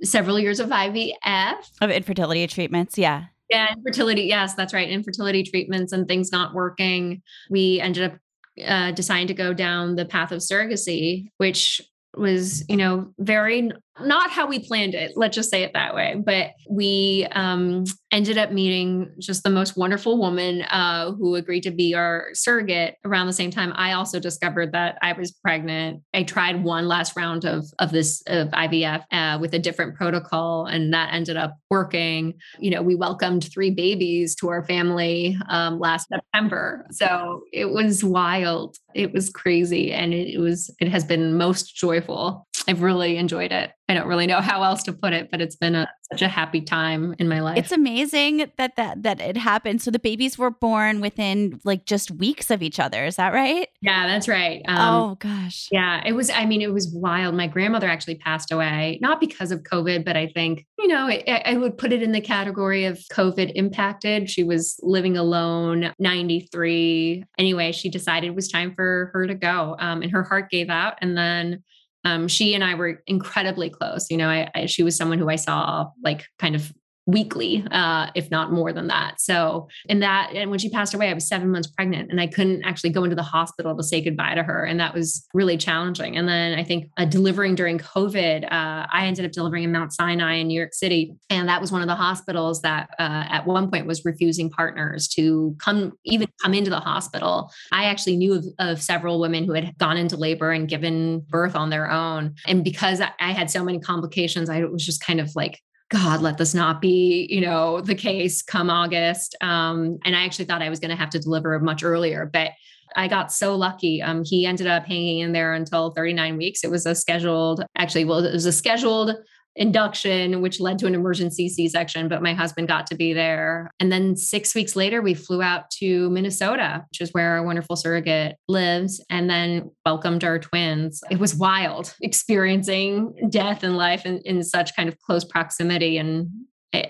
several 0.03 0.39
years 0.39 0.61
of 0.61 0.69
IVF 0.69 1.71
of 1.81 1.91
infertility 1.91 2.47
treatments. 2.47 2.97
Yeah. 2.97 3.27
Yeah, 3.51 3.73
infertility. 3.73 4.23
Yes, 4.23 4.55
that's 4.55 4.73
right. 4.73 4.89
Infertility 4.89 5.43
treatments 5.43 5.93
and 5.93 6.09
things 6.09 6.33
not 6.33 6.55
working. 6.55 7.23
We 7.51 7.81
ended 7.81 8.13
up 8.13 8.19
uh, 8.67 8.93
deciding 8.93 9.27
to 9.29 9.35
go 9.35 9.53
down 9.53 9.97
the 9.97 10.07
path 10.07 10.33
of 10.33 10.41
surrogacy, 10.41 11.29
which 11.39 11.81
was, 12.17 12.65
you 12.69 12.77
know, 12.77 13.13
very 13.19 13.71
not 14.01 14.31
how 14.31 14.47
we 14.47 14.59
planned 14.59 14.95
it. 14.95 15.13
Let's 15.17 15.37
just 15.37 15.51
say 15.51 15.63
it 15.63 15.73
that 15.75 15.95
way. 15.95 16.21
But 16.25 16.51
we 16.69 17.27
um, 17.33 17.85
ended 18.11 18.39
up 18.39 18.51
meeting 18.51 19.13
just 19.21 19.45
the 19.45 19.51
most 19.51 19.77
wonderful 19.77 20.19
woman 20.19 20.63
uh, 20.63 21.13
who 21.13 21.37
agreed 21.37 21.63
to 21.63 21.71
be 21.71 21.95
our 21.95 22.29
surrogate 22.33 22.97
around 23.05 23.29
the 23.29 23.33
same 23.33 23.51
time. 23.51 23.73
I 23.77 23.93
also 23.93 24.19
discovered 24.19 24.73
that 24.73 24.99
I 25.03 25.13
was 25.13 25.31
pregnant. 25.31 26.03
I 26.13 26.25
tried 26.25 26.65
one 26.65 26.89
last 26.89 27.17
round 27.17 27.45
of 27.45 27.67
of 27.79 27.93
this 27.93 28.23
of 28.27 28.49
IVF 28.49 29.05
uh, 29.13 29.39
with 29.41 29.55
a 29.55 29.59
different 29.59 29.95
protocol, 29.95 30.67
and 30.67 30.93
that 30.93 31.13
ended 31.13 31.37
up 31.37 31.57
working. 31.71 32.35
You 32.59 32.71
know, 32.71 32.83
we 32.83 32.97
welcomed 32.97 33.51
three 33.53 33.71
babies 33.71 34.35
to 34.37 34.49
our 34.49 34.65
family 34.65 35.39
um, 35.49 35.79
last 35.79 36.09
September, 36.09 36.87
so 36.91 37.43
it 37.53 37.71
was 37.71 38.03
wild. 38.03 38.77
It 38.95 39.13
was 39.13 39.31
crazy, 39.31 39.93
and 39.93 40.13
it, 40.13 40.35
it 40.35 40.39
was 40.39 40.75
it 40.81 40.89
has 40.89 41.05
been 41.05 41.37
most 41.37 41.77
joyful. 41.77 42.47
I've 42.67 42.83
really 42.83 43.17
enjoyed 43.17 43.53
it. 43.53 43.73
I 43.89 43.95
don't 43.95 44.07
really 44.07 44.27
know 44.27 44.41
how 44.41 44.63
else 44.63 44.83
to 44.85 44.93
put 44.93 45.13
it, 45.13 45.31
but 45.31 45.41
it's 45.41 45.57
been 45.57 45.75
a, 45.75 45.89
such 46.11 46.23
a 46.23 46.29
happy 46.29 46.61
time 46.61 47.15
in 47.19 47.29
my 47.29 47.41
life. 47.41 47.59
It's 47.59 47.73
amazing 47.73 48.51
that 48.57 48.77
that 48.77 49.03
that 49.03 49.21
it 49.21 49.37
happened. 49.37 49.83
So 49.83 49.91
the 49.91 49.99
babies 49.99 50.39
were 50.39 50.51
born 50.51 51.01
within 51.01 51.61
like 51.65 51.85
just 51.85 52.11
weeks 52.11 52.51
of 52.51 52.63
each 52.63 52.81
other. 52.81 53.05
Is 53.05 53.17
that 53.17 53.33
right? 53.33 53.69
Yeah, 53.81 54.07
that's 54.07 54.29
right. 54.29 54.63
Um, 54.67 54.79
oh 54.79 55.15
gosh. 55.17 55.69
Yeah, 55.71 56.03
it 56.05 56.13
was. 56.13 56.31
I 56.31 56.47
mean, 56.47 56.63
it 56.63 56.73
was 56.73 56.89
wild. 56.89 57.35
My 57.35 57.47
grandmother 57.47 57.89
actually 57.89 58.17
passed 58.17 58.53
away, 58.53 58.99
not 59.01 59.21
because 59.21 59.51
of 59.51 59.63
COVID, 59.63 60.05
but 60.05 60.17
I 60.17 60.29
think 60.29 60.67
you 60.79 60.89
know 60.89 61.09
it, 61.09 61.25
I 61.29 61.57
would 61.57 61.77
put 61.79 61.93
it 61.93 62.03
in 62.03 62.13
the 62.13 62.21
category 62.21 62.85
of 62.85 62.99
COVID 63.13 63.53
impacted. 63.55 64.31
She 64.31 64.45
was 64.45 64.79
living 64.83 65.17
alone, 65.17 65.93
ninety 65.99 66.49
three. 66.53 67.25
Anyway, 67.39 67.73
she 67.73 67.89
decided 67.89 68.29
it 68.29 68.35
was 68.35 68.49
time 68.49 68.75
for 68.75 69.11
her 69.13 69.27
to 69.27 69.35
go, 69.35 69.77
um, 69.79 70.03
and 70.03 70.11
her 70.13 70.23
heart 70.23 70.51
gave 70.51 70.71
out, 70.71 70.95
and 71.01 71.17
then 71.17 71.63
um, 72.05 72.29
she 72.29 72.55
and 72.55 72.63
I 72.63 72.75
were 72.75 73.03
incredibly 73.07 73.71
close. 73.71 74.11
You 74.11 74.17
know, 74.17 74.29
I, 74.29 74.51
I, 74.55 74.67
she 74.67 74.83
was 74.83 74.97
someone 74.97 75.19
who 75.19 75.29
I 75.29 75.37
saw 75.37 75.91
like 76.03 76.27
kind 76.39 76.55
of 76.55 76.73
weekly, 77.07 77.65
uh, 77.71 78.09
if 78.15 78.31
not 78.31 78.53
more 78.53 78.73
than 78.73 78.87
that. 78.87 79.21
So, 79.21 79.69
and 79.89 80.03
that, 80.03 80.33
and 80.35 80.51
when 80.51 80.59
she 80.59 80.71
passed 80.71 80.95
away, 80.95 81.11
I 81.11 81.15
was 81.15 81.29
seven 81.29 81.51
months 81.51 81.69
pregnant 81.69 82.11
and 82.11 82.21
I 82.21 82.27
couldn't 82.27 82.65
actually 82.65 82.91
go 82.91 83.05
into 83.05 83.17
the 83.17 83.23
hospital 83.23 83.77
to 83.77 83.83
say 83.83 84.01
goodbye 84.01 84.35
to 84.35 84.43
her. 84.43 84.65
And 84.65 84.81
that 84.81 84.95
was 84.95 85.27
really 85.35 85.57
challenging. 85.59 86.17
And 86.17 86.27
then 86.27 86.59
I 86.59 86.65
think 86.65 86.91
uh, 86.97 87.05
delivering 87.05 87.57
during 87.57 87.79
COVID, 87.79 88.45
uh, 88.45 88.87
I 88.91 89.07
ended 89.07 89.27
up 89.27 89.33
delivering 89.33 89.65
in 89.65 89.73
Mount 89.73 89.93
Sinai 89.93 90.37
in 90.37 90.49
New 90.49 90.59
York 90.59 90.73
City. 90.73 91.15
And 91.29 91.49
that 91.49 91.61
was 91.61 91.71
one 91.71 91.83
of 91.83 91.89
the 91.89 91.95
hospitals 91.95 92.63
that 92.63 92.89
uh, 92.99 93.25
at 93.29 93.47
one 93.47 93.71
point 93.71 93.87
was 93.87 94.05
refusing 94.05 94.49
partners 94.49 95.07
to 95.09 95.55
come, 95.59 95.93
even 96.05 96.29
come 96.43 96.55
into 96.55 96.71
the 96.71 96.81
hospital. 96.81 97.53
I 97.71 97.85
actually 97.85 98.17
knew 98.17 98.35
of, 98.35 98.45
of 98.59 98.83
several 98.83 99.21
women 99.21 99.45
who 99.45 99.53
had 99.53 99.77
gone 99.79 99.99
into 99.99 100.17
labor 100.17 100.53
and 100.53 100.69
given 100.69 101.21
birth 101.29 101.55
on 101.55 101.69
their 101.69 101.91
own. 101.91 102.35
And 102.47 102.65
because 102.65 103.01
I 103.01 103.33
had 103.33 103.51
so 103.51 103.63
many 103.63 103.79
complications, 103.79 104.49
I 104.49 104.65
was 104.65 104.85
just 104.85 105.05
kind 105.05 105.21
of 105.21 105.31
like, 105.37 105.61
God, 105.95 106.23
let 106.23 106.39
this 106.39 106.55
not 106.55 106.81
be, 106.81 107.29
you 107.31 107.41
know, 107.41 107.81
the 107.81 107.95
case 107.95 108.43
come 108.43 108.69
August. 108.69 109.37
Um, 109.41 110.01
and 110.05 110.17
I 110.17 110.25
actually 110.25 110.47
thought 110.47 110.61
I 110.61 110.69
was 110.69 110.81
going 110.81 110.91
to 110.91 110.97
have 110.97 111.11
to 111.11 111.21
deliver 111.21 111.57
much 111.61 111.85
earlier, 111.85 112.29
but 112.33 112.51
I 112.97 113.07
got 113.07 113.31
so 113.31 113.55
lucky. 113.55 114.03
Um, 114.03 114.25
he 114.25 114.45
ended 114.45 114.67
up 114.67 114.87
hanging 114.87 115.21
in 115.21 115.31
there 115.31 115.55
until 115.55 115.93
39 115.93 116.37
weeks. 116.37 116.65
It 116.65 116.71
was 116.71 116.85
a 116.85 116.97
scheduled, 116.97 117.65
actually, 117.79 118.07
well, 118.07 118.25
it 118.25 118.33
was 118.33 118.45
a 118.45 118.51
scheduled 118.51 119.15
induction, 119.57 120.41
which 120.41 120.61
led 120.61 120.79
to 120.79 120.87
an 120.87 120.95
emergency 120.95 121.49
C 121.49 121.69
section, 121.69 122.09
but 122.09 122.23
my 122.23 122.35
husband 122.35 122.69
got 122.69 122.87
to 122.89 122.95
be 122.95 123.13
there. 123.13 123.71
And 123.81 123.93
then 123.93 124.17
six 124.17 124.55
weeks 124.55 124.75
later, 124.77 125.01
we 125.01 125.15
flew 125.15 125.43
out 125.43 125.71
to 125.79 126.11
Minnesota, 126.11 126.85
which 126.91 127.01
is 127.01 127.11
where 127.13 127.31
our 127.33 127.45
wonderful 127.45 127.77
surrogate 127.77 128.37
lives, 128.49 129.05
and 129.11 129.31
then 129.31 129.71
welcomed 129.87 130.25
our 130.25 130.39
twins. 130.39 131.03
It 131.11 131.19
was 131.19 131.35
wild 131.35 131.95
experiencing 132.03 133.15
death 133.31 133.63
and 133.63 133.77
life 133.77 134.07
in, 134.07 134.21
in 134.25 134.43
such 134.43 134.75
kind 134.75 134.89
of 134.89 134.99
close 134.99 135.25
proximity. 135.25 135.99
And 135.99 136.29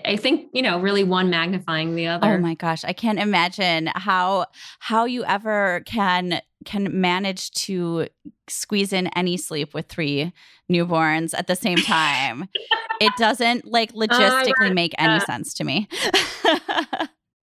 I 0.05 0.17
think 0.17 0.49
you 0.53 0.61
know 0.61 0.79
really 0.79 1.03
one 1.03 1.29
magnifying 1.29 1.95
the 1.95 2.07
other. 2.07 2.35
Oh 2.35 2.37
my 2.37 2.55
gosh, 2.55 2.83
I 2.83 2.93
can't 2.93 3.19
imagine 3.19 3.89
how 3.93 4.47
how 4.79 5.05
you 5.05 5.23
ever 5.25 5.83
can 5.85 6.41
can 6.65 6.99
manage 6.99 7.51
to 7.51 8.07
squeeze 8.47 8.91
in 8.91 9.07
any 9.09 9.37
sleep 9.37 9.73
with 9.73 9.87
three 9.87 10.33
newborns 10.71 11.33
at 11.37 11.47
the 11.47 11.55
same 11.55 11.77
time. 11.77 12.49
it 12.99 13.13
doesn't 13.17 13.65
like 13.65 13.91
uh, 13.95 14.07
logistically 14.07 14.73
make 14.73 14.93
any 14.97 15.19
sense 15.21 15.53
to 15.55 15.63
me. 15.63 15.87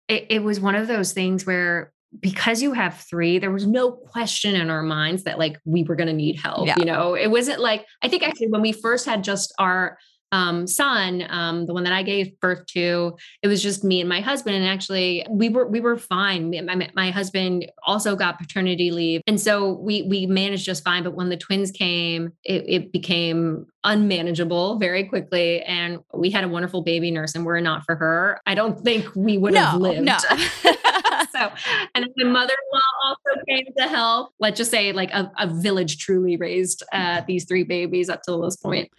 it, 0.07 0.27
it 0.29 0.43
was 0.43 0.59
one 0.59 0.75
of 0.75 0.87
those 0.87 1.13
things 1.13 1.45
where 1.45 1.91
because 2.19 2.61
you 2.61 2.73
have 2.73 2.99
three, 3.01 3.37
there 3.37 3.51
was 3.51 3.67
no 3.67 3.91
question 3.91 4.55
in 4.55 4.69
our 4.69 4.81
minds 4.81 5.23
that 5.23 5.37
like 5.37 5.59
we 5.65 5.83
were 5.83 5.95
going 5.95 6.07
to 6.07 6.13
need 6.13 6.39
help. 6.39 6.67
Yeah. 6.67 6.75
You 6.77 6.85
know, 6.85 7.15
it 7.15 7.27
wasn't 7.27 7.59
like, 7.59 7.85
I 8.01 8.07
think 8.07 8.23
actually 8.23 8.47
when 8.47 8.61
we 8.61 8.71
first 8.71 9.05
had 9.05 9.23
just 9.23 9.53
our 9.59 9.97
um, 10.31 10.67
son, 10.67 11.25
um, 11.29 11.65
the 11.65 11.73
one 11.73 11.83
that 11.85 11.93
I 11.93 12.03
gave 12.03 12.39
birth 12.39 12.65
to, 12.67 13.17
it 13.41 13.47
was 13.47 13.61
just 13.61 13.83
me 13.83 13.99
and 14.01 14.09
my 14.09 14.21
husband. 14.21 14.55
And 14.55 14.65
actually, 14.65 15.25
we 15.29 15.49
were 15.49 15.67
we 15.67 15.79
were 15.79 15.97
fine. 15.97 16.49
My, 16.65 16.89
my 16.93 17.11
husband 17.11 17.71
also 17.85 18.15
got 18.15 18.37
paternity 18.37 18.91
leave, 18.91 19.21
and 19.27 19.39
so 19.39 19.73
we 19.73 20.03
we 20.03 20.25
managed 20.25 20.65
just 20.65 20.83
fine. 20.83 21.03
But 21.03 21.15
when 21.15 21.29
the 21.29 21.37
twins 21.37 21.71
came, 21.71 22.33
it, 22.43 22.65
it 22.67 22.91
became 22.91 23.67
unmanageable 23.83 24.77
very 24.77 25.05
quickly, 25.05 25.61
and 25.63 25.99
we 26.13 26.29
had 26.29 26.43
a 26.43 26.49
wonderful 26.49 26.81
baby 26.81 27.11
nurse. 27.11 27.35
And 27.35 27.45
were 27.45 27.57
it 27.57 27.61
not 27.61 27.83
for 27.85 27.95
her, 27.95 28.41
I 28.45 28.55
don't 28.55 28.79
think 28.79 29.07
we 29.15 29.37
would 29.37 29.55
have 29.55 29.79
lived. 29.79 30.03
No. 30.03 30.17
so, 31.37 31.51
and 31.95 32.05
my 32.17 32.23
mother-in-law 32.23 32.79
also 33.05 33.41
came 33.47 33.65
to 33.77 33.83
help. 33.83 34.33
Let's 34.39 34.57
just 34.57 34.71
say, 34.71 34.91
like 34.91 35.11
a, 35.11 35.31
a 35.37 35.47
village 35.47 35.97
truly 35.97 36.37
raised 36.37 36.83
uh, 36.93 37.21
these 37.27 37.45
three 37.45 37.63
babies 37.63 38.09
up 38.09 38.21
to 38.23 38.41
this 38.43 38.55
point. 38.55 38.89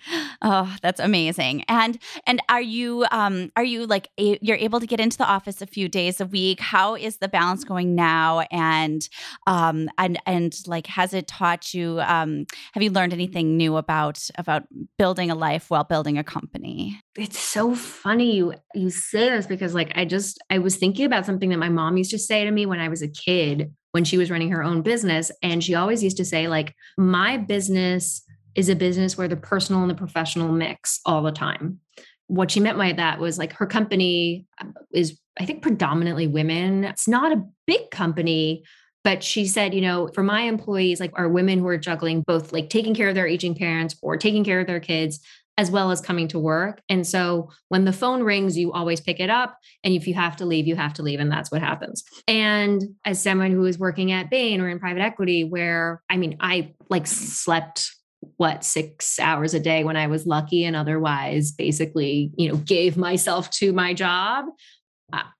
Oh, 0.43 0.75
that's 0.83 1.01
amazing. 1.01 1.65
And 1.69 1.99
and 2.27 2.41
are 2.49 2.61
you 2.61 3.07
um 3.11 3.51
are 3.57 3.65
you 3.65 3.87
like 3.87 4.09
a, 4.19 4.39
you're 4.41 4.57
able 4.57 4.81
to 4.81 4.87
get 4.87 5.01
into 5.01 5.19
the 5.19 5.27
office 5.27 5.61
a 5.61 5.67
few 5.67 5.89
days 5.89 6.21
a 6.21 6.27
week? 6.27 6.61
How 6.61 6.95
is 6.95 7.19
the 7.19 7.29
balance 7.29 7.65
going 7.65 7.95
now? 7.95 8.41
And 8.51 9.09
um 9.47 9.89
and 9.99 10.21
and 10.27 10.57
like 10.67 10.87
has 10.87 11.15
it 11.15 11.27
taught 11.27 11.75
you? 11.75 12.01
Um, 12.01 12.47
have 12.73 12.83
you 12.83 12.91
learned 12.91 13.13
anything 13.13 13.57
new 13.57 13.77
about 13.77 14.29
about 14.37 14.65
building 14.97 15.31
a 15.31 15.35
life 15.35 15.71
while 15.71 15.85
building 15.85 16.19
a 16.19 16.25
company? 16.25 17.01
It's 17.19 17.41
so 17.41 17.75
funny 17.75 18.37
you 18.37 18.55
you 18.75 18.91
say 18.91 19.29
this 19.29 19.49
because 19.49 19.75
like 19.75 19.91
I 19.97 20.05
just 20.05 20.41
I 20.51 20.59
was 20.59 20.77
thinking 20.77 21.05
about 21.05 21.27
something 21.27 21.49
that 21.49 21.59
my 21.59 21.69
mom 21.69 21.97
used 21.97 22.13
to 22.13 22.19
say 22.19 22.45
to 22.45 22.51
me 22.53 22.65
when 22.65 22.79
I 22.79 22.89
was 22.89 23.03
a 23.03 23.09
kid 23.09 23.75
when 23.91 24.05
she 24.05 24.17
was 24.17 24.31
running 24.31 24.53
her 24.53 24.63
own 24.63 24.83
business 24.83 25.33
and 25.43 25.63
she 25.63 25.75
always 25.75 26.01
used 26.01 26.19
to 26.19 26.25
say 26.25 26.47
like 26.47 26.77
my 26.97 27.37
business 27.37 28.23
is 28.55 28.69
a 28.69 28.77
business 28.77 29.19
where 29.19 29.27
the 29.27 29.37
personal 29.37 29.83
and 29.83 29.91
the 29.91 29.97
professional 29.97 30.53
mix 30.53 31.01
all 31.05 31.23
the 31.23 31.33
time. 31.33 31.81
What 32.29 32.53
she 32.53 32.61
meant 32.61 32.79
by 32.79 32.93
that 32.93 33.19
was 33.19 33.37
like 33.37 33.53
her 33.55 33.67
company 33.67 34.47
um, 34.61 34.75
is 34.93 35.19
i 35.41 35.45
think 35.45 35.61
predominantly 35.61 36.29
women. 36.29 36.85
It's 36.85 37.09
not 37.09 37.33
a 37.33 37.45
big 37.67 37.91
company 37.91 38.63
but 39.05 39.23
she 39.23 39.47
said 39.47 39.75
you 39.75 39.81
know 39.81 40.09
for 40.09 40.23
my 40.23 40.43
employees 40.43 41.01
like 41.01 41.13
are 41.15 41.29
women 41.29 41.59
who 41.59 41.67
are 41.67 41.79
juggling 41.79 42.23
both 42.27 42.53
like 42.53 42.69
taking 42.69 42.95
care 42.95 43.09
of 43.09 43.15
their 43.15 43.27
aging 43.27 43.55
parents 43.55 43.97
or 44.03 44.17
taking 44.17 44.45
care 44.45 44.61
of 44.61 44.67
their 44.67 44.81
kids 44.81 45.21
as 45.59 45.71
well 45.73 45.91
as 45.91 46.01
coming 46.01 46.29
to 46.29 46.39
work. 46.39 46.81
And 46.89 47.07
so 47.07 47.51
when 47.69 47.85
the 47.85 47.93
phone 47.93 48.23
rings, 48.23 48.57
you 48.57 48.73
always 48.73 49.01
pick 49.01 49.19
it 49.19 49.29
up. 49.29 49.59
And 49.83 49.93
if 49.93 50.07
you 50.07 50.15
have 50.15 50.37
to 50.37 50.47
leave, 50.47 50.69
you 50.69 50.77
have 50.77 50.95
to 50.95 51.03
leave. 51.03 51.19
And 51.19 51.31
that's 51.31 51.51
what 51.51 51.61
happens. 51.61 52.05
And 52.29 52.83
as 53.05 53.21
someone 53.21 53.51
who 53.51 53.67
is 53.67 53.79
working 53.79 54.13
at 54.13 54.31
Bain 54.31 54.61
or 54.61 54.69
in 54.69 54.79
private 54.79 55.03
equity, 55.03 55.43
where 55.43 56.01
I 56.09 56.17
mean, 56.17 56.37
I 56.41 56.75
like 56.89 57.09
slept 57.09 57.91
what 58.37 58.65
six 58.65 59.19
hours 59.19 59.55
a 59.55 59.61
day 59.61 59.85
when 59.85 59.97
I 59.97 60.07
was 60.07 60.27
lucky 60.27 60.65
and 60.65 60.77
otherwise 60.77 61.53
basically, 61.53 62.33
you 62.37 62.49
know, 62.49 62.57
gave 62.57 62.97
myself 62.97 63.51
to 63.51 63.73
my 63.73 63.95
job. 63.95 64.47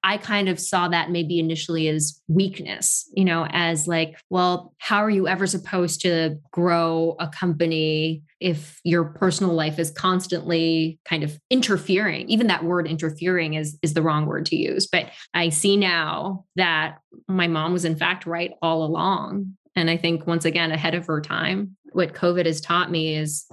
I 0.03 0.17
kind 0.17 0.49
of 0.49 0.59
saw 0.59 0.89
that 0.89 1.11
maybe 1.11 1.39
initially 1.39 1.89
as 1.89 2.23
weakness, 2.27 3.11
you 3.13 3.25
know, 3.25 3.47
as 3.51 3.87
like, 3.87 4.19
well, 4.31 4.75
how 4.79 4.99
are 5.05 5.11
you 5.11 5.29
ever 5.29 5.47
supposed 5.47 6.01
to 6.03 6.39
grow 6.51 7.17
a 7.21 7.29
company 7.29 8.23
if 8.41 8.81
your 8.85 9.05
personal 9.05 9.53
life 9.53 9.79
is 9.79 9.91
constantly 9.91 10.99
kind 11.05 11.23
of 11.23 11.39
interfering? 11.51 12.29
Even 12.31 12.47
that 12.47 12.65
word 12.65 12.87
interfering 12.87 13.55
is 13.55 13.79
is 13.83 13.93
the 13.93 14.01
wrong 14.03 14.25
word 14.25 14.47
to 14.47 14.57
use. 14.57 14.87
But 14.87 15.11
I 15.35 15.51
see 15.51 15.77
now 15.77 16.47
that 16.57 16.99
my 17.29 17.47
mom 17.47 17.75
was 17.75 17.85
in 17.85 17.97
fact 17.97 18.25
right 18.25 18.53
all 18.63 18.85
along. 18.85 19.55
And 19.77 19.91
I 19.91 19.99
think 19.99 20.27
once 20.27 20.47
again, 20.47 20.73
ahead 20.73 20.95
of 20.95 21.07
her 21.07 21.21
time, 21.21 21.77
what 21.93 22.15
COVID 22.15 22.47
has 22.47 22.63
taught 22.63 22.91
me 22.91 23.15
is, 23.15 23.47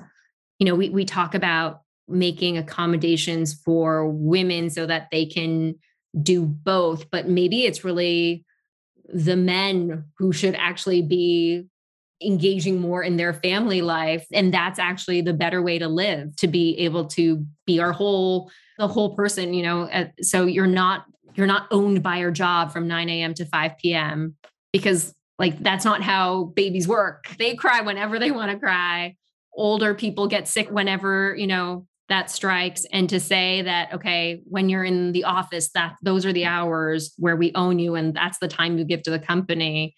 you 0.60 0.65
know, 0.65 0.75
we 0.75 0.89
we 0.89 1.04
talk 1.04 1.36
about 1.36 1.82
making 2.08 2.58
accommodations 2.58 3.54
for 3.54 4.08
women 4.08 4.69
so 4.69 4.86
that 4.86 5.08
they 5.12 5.25
can 5.25 5.75
do 6.21 6.45
both, 6.45 7.10
but 7.10 7.28
maybe 7.28 7.65
it's 7.65 7.84
really 7.84 8.45
the 9.13 9.36
men 9.36 10.06
who 10.17 10.32
should 10.32 10.56
actually 10.56 11.01
be 11.01 11.65
engaging 12.21 12.80
more 12.80 13.04
in 13.04 13.17
their 13.17 13.34
family 13.34 13.82
life 13.82 14.25
and 14.34 14.54
that's 14.54 14.80
actually 14.80 15.19
the 15.19 15.34
better 15.34 15.62
way 15.62 15.78
to 15.78 15.88
live 15.88 16.34
to 16.38 16.47
be 16.47 16.78
able 16.80 17.06
to 17.06 17.45
be 17.67 17.78
our 17.78 17.91
whole 17.91 18.49
the 18.80 18.88
whole 18.88 19.13
person 19.17 19.54
you 19.54 19.62
know 19.62 20.10
so 20.21 20.45
you're 20.45 20.65
not 20.65 21.04
you're 21.36 21.45
not 21.45 21.67
owned 21.71 22.01
by 22.01 22.17
your 22.17 22.32
job 22.32 22.71
from 22.71 22.88
9 22.88 23.10
a.m 23.10 23.34
to 23.34 23.45
5 23.45 23.78
p.m 23.78 24.34
because 24.72 25.13
like 25.38 25.59
that's 25.59 25.86
not 25.86 26.01
how 26.01 26.45
babies 26.55 26.88
work. 26.88 27.28
They 27.38 27.55
cry 27.55 27.82
whenever 27.82 28.20
they 28.20 28.32
want 28.32 28.51
to 28.51 28.59
cry. 28.59 29.16
Older 29.53 29.93
people 29.93 30.28
get 30.28 30.47
sick 30.47 30.70
whenever, 30.70 31.36
you 31.38 31.47
know, 31.47 31.88
that 32.10 32.30
strikes 32.30 32.86
and 32.91 33.10
to 33.10 33.20
say 33.20 33.62
that 33.62 33.93
okay 33.93 34.41
when 34.45 34.70
you're 34.70 34.84
in 34.84 35.12
the 35.12 35.24
office 35.24 35.72
that 35.74 35.95
those 36.01 36.26
are 36.26 36.34
the 36.34 36.45
hours 36.45 37.14
where 37.18 37.36
we 37.36 37.51
own 37.56 37.80
you 37.80 37.95
and 37.95 38.14
that's 38.14 38.39
the 38.39 38.47
time 38.47 38.78
you 38.78 38.86
give 38.86 39.03
to 39.03 39.12
the 39.12 39.20
company 39.20 39.95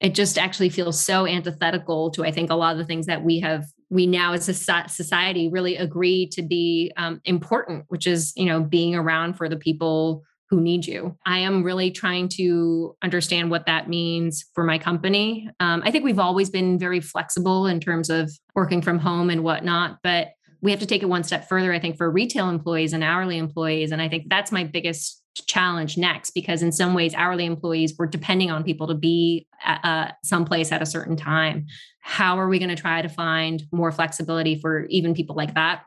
it 0.00 0.14
just 0.14 0.36
actually 0.38 0.68
feels 0.68 1.02
so 1.02 1.26
antithetical 1.26 2.10
to 2.10 2.24
i 2.24 2.30
think 2.30 2.50
a 2.50 2.54
lot 2.54 2.72
of 2.72 2.78
the 2.78 2.86
things 2.86 3.06
that 3.06 3.22
we 3.22 3.40
have 3.40 3.64
we 3.90 4.06
now 4.06 4.32
as 4.32 4.48
a 4.48 4.54
society 4.54 5.48
really 5.50 5.76
agree 5.76 6.26
to 6.26 6.42
be 6.42 6.92
um, 6.96 7.20
important 7.24 7.84
which 7.88 8.06
is 8.06 8.32
you 8.36 8.46
know 8.46 8.60
being 8.60 8.94
around 8.94 9.34
for 9.34 9.48
the 9.48 9.56
people 9.56 10.22
who 10.52 10.60
need 10.60 10.86
you. 10.86 11.16
I 11.24 11.38
am 11.38 11.62
really 11.62 11.90
trying 11.90 12.28
to 12.34 12.94
understand 13.02 13.50
what 13.50 13.64
that 13.64 13.88
means 13.88 14.44
for 14.54 14.64
my 14.64 14.76
company. 14.76 15.48
Um, 15.60 15.80
I 15.82 15.90
think 15.90 16.04
we've 16.04 16.18
always 16.18 16.50
been 16.50 16.78
very 16.78 17.00
flexible 17.00 17.66
in 17.66 17.80
terms 17.80 18.10
of 18.10 18.30
working 18.54 18.82
from 18.82 18.98
home 18.98 19.30
and 19.30 19.42
whatnot, 19.42 19.96
but 20.02 20.32
we 20.62 20.70
have 20.70 20.80
to 20.80 20.86
take 20.86 21.02
it 21.02 21.08
one 21.08 21.24
step 21.24 21.48
further, 21.48 21.72
I 21.72 21.80
think, 21.80 21.96
for 21.96 22.10
retail 22.10 22.48
employees 22.48 22.92
and 22.92 23.02
hourly 23.02 23.36
employees. 23.36 23.90
And 23.92 24.00
I 24.00 24.08
think 24.08 24.28
that's 24.28 24.52
my 24.52 24.64
biggest 24.64 25.20
challenge 25.46 25.98
next, 25.98 26.30
because 26.30 26.62
in 26.62 26.72
some 26.72 26.94
ways, 26.94 27.14
hourly 27.14 27.46
employees 27.46 27.94
were 27.98 28.06
depending 28.06 28.50
on 28.50 28.62
people 28.62 28.86
to 28.86 28.94
be 28.94 29.46
uh, 29.66 30.12
someplace 30.22 30.70
at 30.70 30.80
a 30.80 30.86
certain 30.86 31.16
time. 31.16 31.66
How 32.00 32.38
are 32.38 32.48
we 32.48 32.58
going 32.58 32.68
to 32.68 32.80
try 32.80 33.02
to 33.02 33.08
find 33.08 33.62
more 33.72 33.90
flexibility 33.90 34.58
for 34.60 34.86
even 34.86 35.14
people 35.14 35.34
like 35.34 35.54
that? 35.54 35.82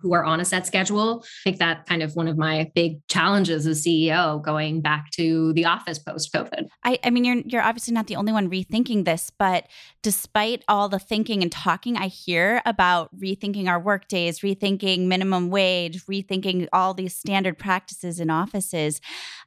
Who 0.00 0.14
are 0.14 0.24
on 0.24 0.40
a 0.40 0.44
set 0.44 0.66
schedule. 0.66 1.24
I 1.24 1.50
think 1.50 1.58
that 1.58 1.86
kind 1.86 2.02
of 2.02 2.16
one 2.16 2.28
of 2.28 2.38
my 2.38 2.70
big 2.74 3.06
challenges 3.08 3.66
as 3.66 3.84
CEO 3.84 4.42
going 4.42 4.80
back 4.80 5.10
to 5.12 5.52
the 5.52 5.64
office 5.64 5.98
post 5.98 6.32
COVID. 6.32 6.68
I, 6.84 6.98
I 7.04 7.10
mean, 7.10 7.24
you're 7.24 7.42
you're 7.46 7.62
obviously 7.62 7.94
not 7.94 8.06
the 8.06 8.16
only 8.16 8.32
one 8.32 8.50
rethinking 8.50 9.04
this, 9.04 9.30
but 9.30 9.66
despite 10.02 10.64
all 10.68 10.88
the 10.88 10.98
thinking 10.98 11.42
and 11.42 11.52
talking 11.52 11.96
I 11.96 12.06
hear 12.06 12.62
about 12.64 13.10
rethinking 13.18 13.68
our 13.68 13.80
work 13.80 14.08
days, 14.08 14.40
rethinking 14.40 15.06
minimum 15.06 15.50
wage, 15.50 16.04
rethinking 16.06 16.68
all 16.72 16.94
these 16.94 17.14
standard 17.14 17.58
practices 17.58 18.20
in 18.20 18.30
offices, 18.30 19.00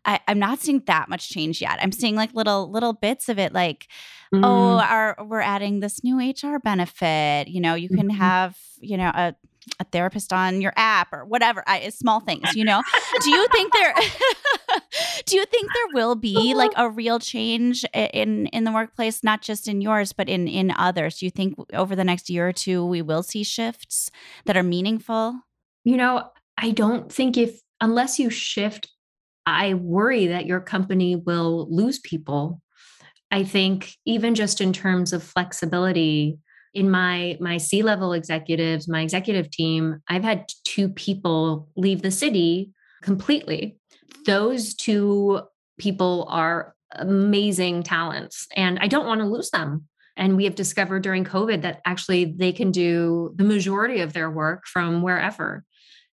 I, 0.06 0.20
I'm 0.28 0.40
not 0.40 0.60
seeing 0.60 0.84
that 0.86 1.10
much 1.10 1.30
change 1.30 1.62
yet. 1.62 1.80
I'm 1.82 1.92
seeing 1.92 2.16
like 2.16 2.34
little 2.34 2.70
little 2.70 2.94
bits 2.94 3.30
of 3.30 3.40
it, 3.40 3.54
like 3.54 3.88
oh, 4.34 4.38
mm. 4.38 4.42
oh, 4.44 4.80
our 4.80 5.18
we're 5.26 5.42
adding 5.42 5.80
this 5.80 6.04
new 6.04 6.20
HR 6.20 6.60
benefit. 6.60 7.48
You 7.48 7.62
know, 7.62 7.76
you 7.76 7.90
can 7.90 8.10
mm-hmm. 8.10 8.18
have 8.18 8.58
you 8.80 8.98
know 8.98 9.12
a 9.14 9.36
a 9.80 9.84
therapist 9.86 10.34
on 10.34 10.62
your 10.62 10.74
app 10.76 11.12
or 11.12 11.26
whatever 11.26 11.64
I, 11.68 11.90
small 11.90 12.20
things 12.20 12.56
you 12.56 12.64
know? 12.64 12.82
Do 13.22 13.30
you 13.30 13.48
think 13.52 13.74
there 13.74 13.94
do 15.26 15.36
you 15.36 15.46
think 15.46 15.72
there 15.74 15.94
will 15.94 16.16
be 16.16 16.54
like 16.54 16.72
a 16.76 16.90
real 16.90 17.20
change 17.20 17.86
in 17.94 18.48
in 18.48 18.64
the 18.64 18.72
workplace 18.72 19.24
not 19.24 19.42
just 19.42 19.68
in 19.68 19.82
yours 19.82 20.14
but 20.14 20.30
in 20.30 20.48
in 20.48 20.72
others? 20.78 21.20
Do 21.20 21.26
you 21.26 21.32
think 21.32 21.56
over 21.74 21.96
the 21.96 22.04
next 22.04 22.30
year 22.30 22.48
or 22.48 22.54
two 22.54 22.86
we 22.86 23.02
will 23.02 23.24
see 23.24 23.44
shifts 23.44 24.10
that 24.46 24.58
are 24.58 24.64
meaningful? 24.64 25.40
You 25.84 25.98
know 25.98 26.30
i 26.58 26.72
don't 26.72 27.12
think 27.12 27.38
if 27.38 27.60
unless 27.82 28.20
you 28.20 28.30
shift 28.30 28.92
i 29.46 29.74
worry 29.74 30.28
that 30.28 30.46
your 30.46 30.62
company 30.62 31.16
will 31.16 31.68
lose 31.70 32.00
people. 32.00 32.62
I 33.32 33.44
think 33.44 33.96
even 34.06 34.36
just 34.36 34.62
in 34.62 34.74
terms 34.74 35.12
of 35.12 35.24
flexibility 35.24 36.38
in 36.74 36.90
my 36.90 37.38
my 37.40 37.58
c-level 37.58 38.14
executives 38.14 38.88
my 38.88 39.02
executive 39.02 39.50
team 39.52 40.02
i've 40.10 40.24
had 40.24 40.46
two 40.64 40.90
people 40.90 41.70
leave 41.76 42.02
the 42.02 42.12
city 42.12 42.72
completely. 43.04 43.78
Those 44.26 44.74
two 44.74 45.42
people 45.78 46.26
are 46.30 46.74
amazing 46.96 47.82
talents 47.84 48.48
and 48.56 48.78
i 48.80 48.88
don't 48.88 49.08
want 49.08 49.20
to 49.22 49.28
lose 49.28 49.50
them. 49.50 49.88
And 50.16 50.38
we 50.38 50.44
have 50.44 50.56
discovered 50.56 51.02
during 51.02 51.26
covid 51.26 51.62
that 51.62 51.82
actually 51.86 52.26
they 52.26 52.52
can 52.52 52.72
do 52.72 53.34
the 53.36 53.44
majority 53.44 54.02
of 54.02 54.14
their 54.14 54.30
work 54.30 54.66
from 54.66 55.02
wherever 55.02 55.64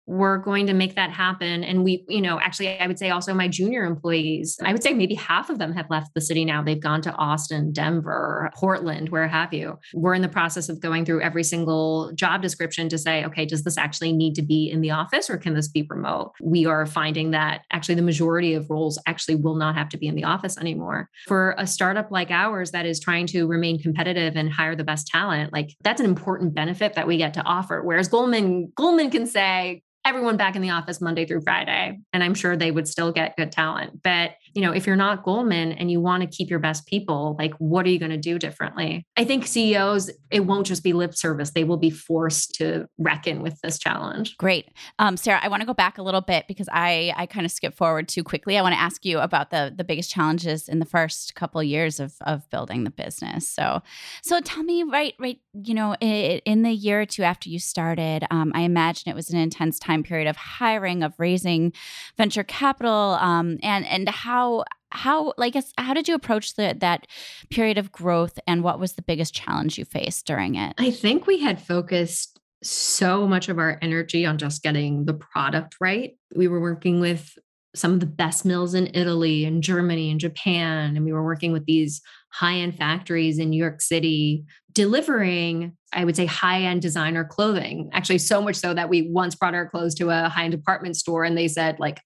we're 0.09 0.39
going 0.39 0.67
to 0.67 0.73
make 0.73 0.95
that 0.95 1.11
happen. 1.11 1.63
And 1.63 1.85
we, 1.85 2.03
you 2.09 2.23
know, 2.23 2.41
actually, 2.41 2.81
I 2.81 2.87
would 2.87 2.99
say 2.99 3.11
also 3.11 3.35
my 3.35 3.47
junior 3.47 3.85
employees, 3.85 4.59
I 4.65 4.73
would 4.73 4.83
say 4.83 4.95
maybe 4.95 5.15
half 5.15 5.51
of 5.51 5.59
them 5.59 5.75
have 5.75 5.91
left 5.91 6.15
the 6.15 6.23
city 6.23 6.47
now. 6.47 6.63
They've 6.63 6.81
gone 6.81 7.03
to 7.03 7.13
Austin, 7.13 7.73
Denver, 7.75 8.51
Portland, 8.55 9.11
where 9.11 9.29
have 9.29 9.53
you. 9.53 9.79
We're 9.93 10.15
in 10.15 10.23
the 10.23 10.29
process 10.29 10.71
of 10.71 10.81
going 10.81 11.05
through 11.05 11.21
every 11.21 11.45
single 11.45 12.11
job 12.15 12.41
description 12.41 12.89
to 12.89 12.97
say, 12.97 13.23
okay, 13.27 13.45
does 13.45 13.65
this 13.65 13.77
actually 13.77 14.15
need 14.15 14.35
to 14.37 14.43
be 14.43 14.71
in 14.71 14.81
the 14.81 14.93
office 14.93 15.29
or 15.29 15.37
can 15.37 15.53
this 15.53 15.69
be 15.69 15.87
remote? 15.91 16.33
We 16.41 16.65
are 16.65 16.87
finding 16.87 17.33
that 17.33 17.67
actually 17.71 17.97
the 17.97 18.03
majority 18.03 18.55
of 18.55 18.71
roles 18.71 18.99
actually 19.07 19.35
will 19.35 19.57
not 19.57 19.75
have 19.75 19.91
to 19.91 19.99
be 19.99 20.07
in 20.07 20.15
the 20.15 20.25
office 20.25 20.57
anymore. 20.57 21.11
For 21.27 21.55
a 21.59 21.67
startup 21.67 22.11
like 22.11 22.31
ours 22.31 22.71
that 22.71 22.87
is 22.87 22.99
trying 22.99 23.27
to 23.29 23.47
remain 23.47 23.79
competitive 23.79 24.37
and 24.37 24.51
hire 24.51 24.75
the 24.75 24.85
best 24.85 25.07
talent, 25.07 25.53
like 25.53 25.77
that's 25.83 26.01
an 26.01 26.07
important 26.07 26.55
benefit 26.55 26.95
that 26.95 27.07
we 27.07 27.19
get 27.19 27.35
to 27.35 27.43
offer. 27.43 27.83
Whereas 27.85 28.09
Goldman, 28.09 28.73
Goldman 28.75 29.11
can 29.11 29.27
say, 29.27 29.83
everyone 30.09 30.39
back 30.39 30.57
in 30.57 30.63
the 30.63 30.71
office 30.71 31.01
Monday 31.01 31.27
through 31.27 31.43
Friday. 31.43 31.99
And 32.15 32.25
I'm 32.25 32.35
sure 32.35 32.57
they 32.57 32.71
would 32.71 32.89
still 32.89 33.13
get 33.13 33.37
good 33.37 33.53
talent. 33.53 34.03
But, 34.03 34.33
you 34.55 34.63
know, 34.63 34.73
if 34.73 34.87
you're 34.87 34.97
not 34.97 35.23
Goldman 35.23 35.73
and 35.73 35.91
you 35.91 36.01
want 36.01 36.23
to 36.23 36.27
keep 36.27 36.51
your 36.51 36.59
best 36.59 36.87
people, 36.87 37.37
like 37.39 37.55
what 37.55 37.87
are 37.87 37.91
you 37.91 37.99
going 37.99 38.11
to 38.11 38.17
do 38.17 38.39
differently? 38.39 39.07
I 39.17 39.25
think 39.25 39.47
CEOs, 39.47 40.11
it 40.31 40.41
won't 40.41 40.67
just 40.67 40.83
be 40.83 40.93
lip 40.93 41.15
service. 41.15 41.51
They 41.51 41.65
will 41.65 41.77
be 41.77 41.91
forced 41.91 42.55
to 42.57 42.87
reckon 42.99 43.43
with 43.43 43.61
this 43.63 43.79
challenge. 43.79 44.37
Great. 44.37 44.69
Um, 44.99 45.17
Sarah, 45.17 45.41
I 45.43 45.49
want 45.49 45.63
to 45.63 45.67
go 45.67 45.75
back 45.75 45.99
a 45.99 46.03
little 46.03 46.21
bit 46.21 46.47
because 46.49 46.69
I, 46.73 47.13
I 47.17 47.27
kind 47.27 47.47
of 47.47 47.53
skipped 47.53 47.77
forward 47.77 48.09
too 48.09 48.25
quickly. 48.25 48.59
I 48.59 48.63
want 48.63 48.75
to 48.75 48.81
ask 48.81 49.05
you 49.05 49.19
about 49.19 49.51
the, 49.51 49.73
the 49.75 49.85
biggest 49.85 50.11
challenges 50.11 50.69
in 50.69 50.79
the 50.79 50.87
first 50.87 51.35
couple 51.35 51.61
of 51.61 51.67
years 51.67 52.01
of, 52.01 52.15
of 52.23 52.49
building 52.51 52.85
the 52.85 52.91
business. 52.91 53.49
So, 53.49 53.83
so 54.23 54.41
tell 54.41 54.63
me, 54.63 54.83
right, 54.83 55.15
right, 55.19 55.39
you 55.53 55.75
know, 55.75 55.95
in, 56.01 56.41
in 56.45 56.63
the 56.63 56.73
year 56.73 57.03
or 57.03 57.07
two 57.07 57.23
after 57.23 57.49
you 57.49 57.59
started, 57.59 58.25
um, 58.31 58.53
I 58.55 58.61
imagine 58.63 59.11
it 59.11 59.15
was 59.15 59.31
an 59.31 59.39
intense 59.39 59.79
time 59.79 60.03
period 60.03 60.29
of 60.29 60.37
hiring, 60.37 61.03
of 61.03 61.15
raising 61.19 61.73
venture 62.17 62.45
capital, 62.45 63.19
um, 63.21 63.59
and 63.63 63.87
and 63.87 64.09
how 64.09 64.38
how 64.39 64.65
how 64.91 65.35
like 65.37 65.55
how 65.77 65.93
did 65.93 66.09
you 66.09 66.15
approach 66.15 66.55
the, 66.55 66.75
that 66.79 67.07
period 67.51 67.77
of 67.77 67.93
growth 67.93 68.39
and 68.47 68.63
what 68.63 68.81
was 68.81 68.93
the 68.95 69.03
biggest 69.03 69.35
challenge 69.35 69.77
you 69.79 69.85
faced 69.85 70.27
during 70.27 70.55
it 70.55 70.75
i 70.79 70.91
think 70.91 71.27
we 71.27 71.41
had 71.41 71.61
focused 71.61 72.39
so 72.63 73.27
much 73.27 73.49
of 73.49 73.59
our 73.59 73.79
energy 73.83 74.25
on 74.25 74.39
just 74.39 74.63
getting 74.63 75.05
the 75.05 75.15
product 75.15 75.77
right 75.81 76.17
we 76.35 76.49
were 76.49 76.61
working 76.61 77.01
with 77.01 77.37
some 77.75 77.93
of 77.93 78.01
the 78.01 78.07
best 78.07 78.45
mills 78.45 78.75
in 78.75 78.89
italy 78.95 79.45
and 79.45 79.63
germany 79.63 80.11
and 80.11 80.21
japan 80.21 80.97
and 80.97 81.05
we 81.05 81.13
were 81.13 81.25
working 81.25 81.53
with 81.53 81.67
these 81.67 82.01
high-end 82.33 82.77
factories 82.77 83.39
in 83.39 83.51
new 83.51 83.59
york 83.59 83.81
city 83.81 84.45
delivering 84.73 85.77
I 85.93 86.05
would 86.05 86.17
say 86.17 86.27
high 86.27 86.63
end 86.65 86.83
designer 86.83 87.25
clothing. 87.25 87.89
Actually, 87.95 88.19
so 88.19 88.43
much 88.43 88.57
so 88.57 88.75
that 88.75 88.91
we 88.91 89.09
once 89.11 89.35
brought 89.35 89.55
our 89.55 89.67
clothes 89.67 89.95
to 89.95 90.11
a 90.11 90.29
high 90.29 90.45
end 90.45 90.53
department 90.53 90.97
store 90.97 91.25
and 91.25 91.37
they 91.37 91.49
said, 91.49 91.81
like, 91.81 91.99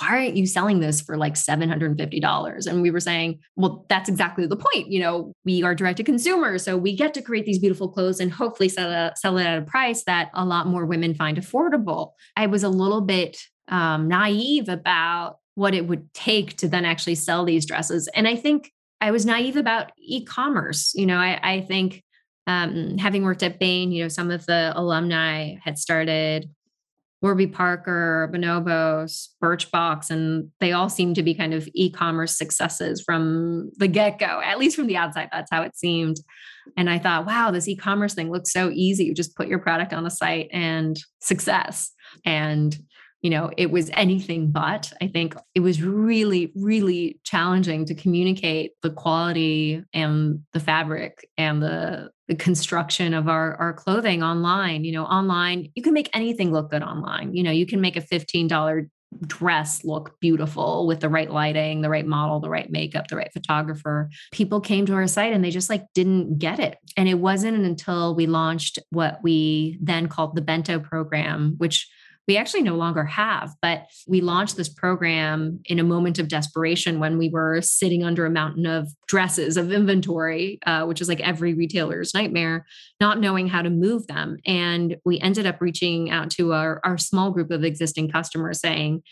why 0.00 0.08
aren't 0.08 0.36
you 0.36 0.46
selling 0.46 0.80
this 0.80 1.00
for 1.00 1.16
like 1.16 1.34
$750? 1.34 2.66
And 2.66 2.82
we 2.82 2.90
were 2.90 3.00
saying, 3.00 3.40
well, 3.56 3.84
that's 3.88 4.08
exactly 4.08 4.46
the 4.46 4.56
point. 4.56 4.90
You 4.90 5.00
know, 5.00 5.32
we 5.44 5.62
are 5.62 5.74
direct 5.74 5.98
to 5.98 6.04
consumer. 6.04 6.58
So 6.58 6.76
we 6.76 6.96
get 6.96 7.12
to 7.14 7.22
create 7.22 7.44
these 7.44 7.58
beautiful 7.58 7.88
clothes 7.88 8.18
and 8.18 8.32
hopefully 8.32 8.68
sell, 8.68 8.90
a, 8.90 9.12
sell 9.16 9.36
it 9.36 9.44
at 9.44 9.58
a 9.58 9.66
price 9.66 10.04
that 10.04 10.30
a 10.34 10.44
lot 10.44 10.66
more 10.66 10.86
women 10.86 11.14
find 11.14 11.36
affordable. 11.36 12.12
I 12.36 12.46
was 12.46 12.62
a 12.62 12.68
little 12.68 13.02
bit 13.02 13.38
um, 13.68 14.08
naive 14.08 14.68
about 14.68 15.36
what 15.54 15.74
it 15.74 15.86
would 15.86 16.12
take 16.14 16.56
to 16.56 16.68
then 16.68 16.84
actually 16.84 17.16
sell 17.16 17.44
these 17.44 17.66
dresses. 17.66 18.08
And 18.14 18.26
I 18.26 18.36
think 18.36 18.72
I 19.00 19.10
was 19.10 19.26
naive 19.26 19.56
about 19.56 19.92
e 19.98 20.24
commerce. 20.24 20.92
You 20.94 21.06
know, 21.06 21.18
I, 21.18 21.38
I 21.42 21.60
think 21.60 22.02
um, 22.46 22.96
having 22.98 23.22
worked 23.22 23.42
at 23.42 23.58
Bain, 23.58 23.92
you 23.92 24.04
know, 24.04 24.08
some 24.08 24.30
of 24.30 24.46
the 24.46 24.72
alumni 24.74 25.56
had 25.62 25.78
started 25.78 26.48
Warby 27.22 27.48
Parker, 27.48 28.30
Bonobos, 28.32 29.28
Birchbox, 29.42 30.10
and 30.10 30.48
they 30.58 30.72
all 30.72 30.88
seem 30.88 31.12
to 31.14 31.22
be 31.22 31.34
kind 31.34 31.52
of 31.52 31.68
e-commerce 31.74 32.36
successes 32.36 33.02
from 33.02 33.70
the 33.76 33.88
get-go. 33.88 34.40
At 34.42 34.58
least 34.58 34.76
from 34.76 34.86
the 34.86 34.96
outside, 34.96 35.28
that's 35.30 35.50
how 35.50 35.62
it 35.62 35.76
seemed. 35.76 36.16
And 36.76 36.88
I 36.88 36.98
thought, 36.98 37.26
wow, 37.26 37.50
this 37.50 37.68
e-commerce 37.68 38.14
thing 38.14 38.30
looks 38.30 38.52
so 38.52 38.70
easy. 38.70 39.04
You 39.04 39.14
just 39.14 39.36
put 39.36 39.48
your 39.48 39.58
product 39.58 39.92
on 39.92 40.04
the 40.04 40.10
site 40.10 40.48
and 40.52 40.98
success. 41.20 41.92
And 42.24 42.76
you 43.22 43.30
know, 43.30 43.50
it 43.56 43.70
was 43.70 43.90
anything 43.94 44.50
but. 44.50 44.92
I 45.00 45.08
think 45.08 45.34
it 45.54 45.60
was 45.60 45.82
really, 45.82 46.52
really 46.56 47.20
challenging 47.24 47.84
to 47.86 47.94
communicate 47.94 48.72
the 48.82 48.90
quality 48.90 49.82
and 49.92 50.40
the 50.52 50.60
fabric 50.60 51.28
and 51.36 51.62
the, 51.62 52.10
the 52.28 52.34
construction 52.34 53.12
of 53.12 53.28
our, 53.28 53.56
our 53.56 53.74
clothing 53.74 54.22
online. 54.22 54.84
You 54.84 54.92
know, 54.92 55.04
online, 55.04 55.70
you 55.74 55.82
can 55.82 55.92
make 55.92 56.08
anything 56.14 56.50
look 56.52 56.70
good 56.70 56.82
online. 56.82 57.34
You 57.34 57.42
know, 57.42 57.50
you 57.50 57.66
can 57.66 57.80
make 57.80 57.96
a 57.96 58.00
$15 58.00 58.88
dress 59.26 59.84
look 59.84 60.18
beautiful 60.20 60.86
with 60.86 61.00
the 61.00 61.08
right 61.08 61.30
lighting, 61.30 61.80
the 61.80 61.90
right 61.90 62.06
model, 62.06 62.40
the 62.40 62.48
right 62.48 62.70
makeup, 62.70 63.08
the 63.08 63.16
right 63.16 63.32
photographer. 63.32 64.08
People 64.32 64.60
came 64.60 64.86
to 64.86 64.94
our 64.94 65.08
site 65.08 65.32
and 65.32 65.44
they 65.44 65.50
just 65.50 65.68
like 65.68 65.84
didn't 65.94 66.38
get 66.38 66.60
it. 66.60 66.78
And 66.96 67.08
it 67.08 67.14
wasn't 67.14 67.64
until 67.64 68.14
we 68.14 68.26
launched 68.26 68.78
what 68.90 69.18
we 69.22 69.78
then 69.82 70.08
called 70.08 70.36
the 70.36 70.42
Bento 70.42 70.78
program, 70.78 71.54
which 71.58 71.88
we 72.30 72.36
actually 72.36 72.62
no 72.62 72.76
longer 72.76 73.04
have. 73.04 73.52
But 73.60 73.86
we 74.06 74.20
launched 74.20 74.56
this 74.56 74.68
program 74.68 75.58
in 75.64 75.80
a 75.80 75.84
moment 75.84 76.20
of 76.20 76.28
desperation 76.28 77.00
when 77.00 77.18
we 77.18 77.28
were 77.28 77.60
sitting 77.60 78.04
under 78.04 78.24
a 78.24 78.30
mountain 78.30 78.66
of 78.66 78.88
dresses 79.08 79.56
of 79.56 79.72
inventory, 79.72 80.60
uh, 80.64 80.84
which 80.84 81.00
is 81.00 81.08
like 81.08 81.18
every 81.18 81.54
retailer's 81.54 82.14
nightmare, 82.14 82.66
not 83.00 83.18
knowing 83.18 83.48
how 83.48 83.62
to 83.62 83.68
move 83.68 84.06
them. 84.06 84.36
And 84.46 84.96
we 85.04 85.18
ended 85.18 85.44
up 85.44 85.60
reaching 85.60 86.08
out 86.08 86.30
to 86.32 86.52
our, 86.52 86.80
our 86.84 86.98
small 86.98 87.32
group 87.32 87.50
of 87.50 87.64
existing 87.64 88.12
customers 88.12 88.60
saying, 88.60 89.02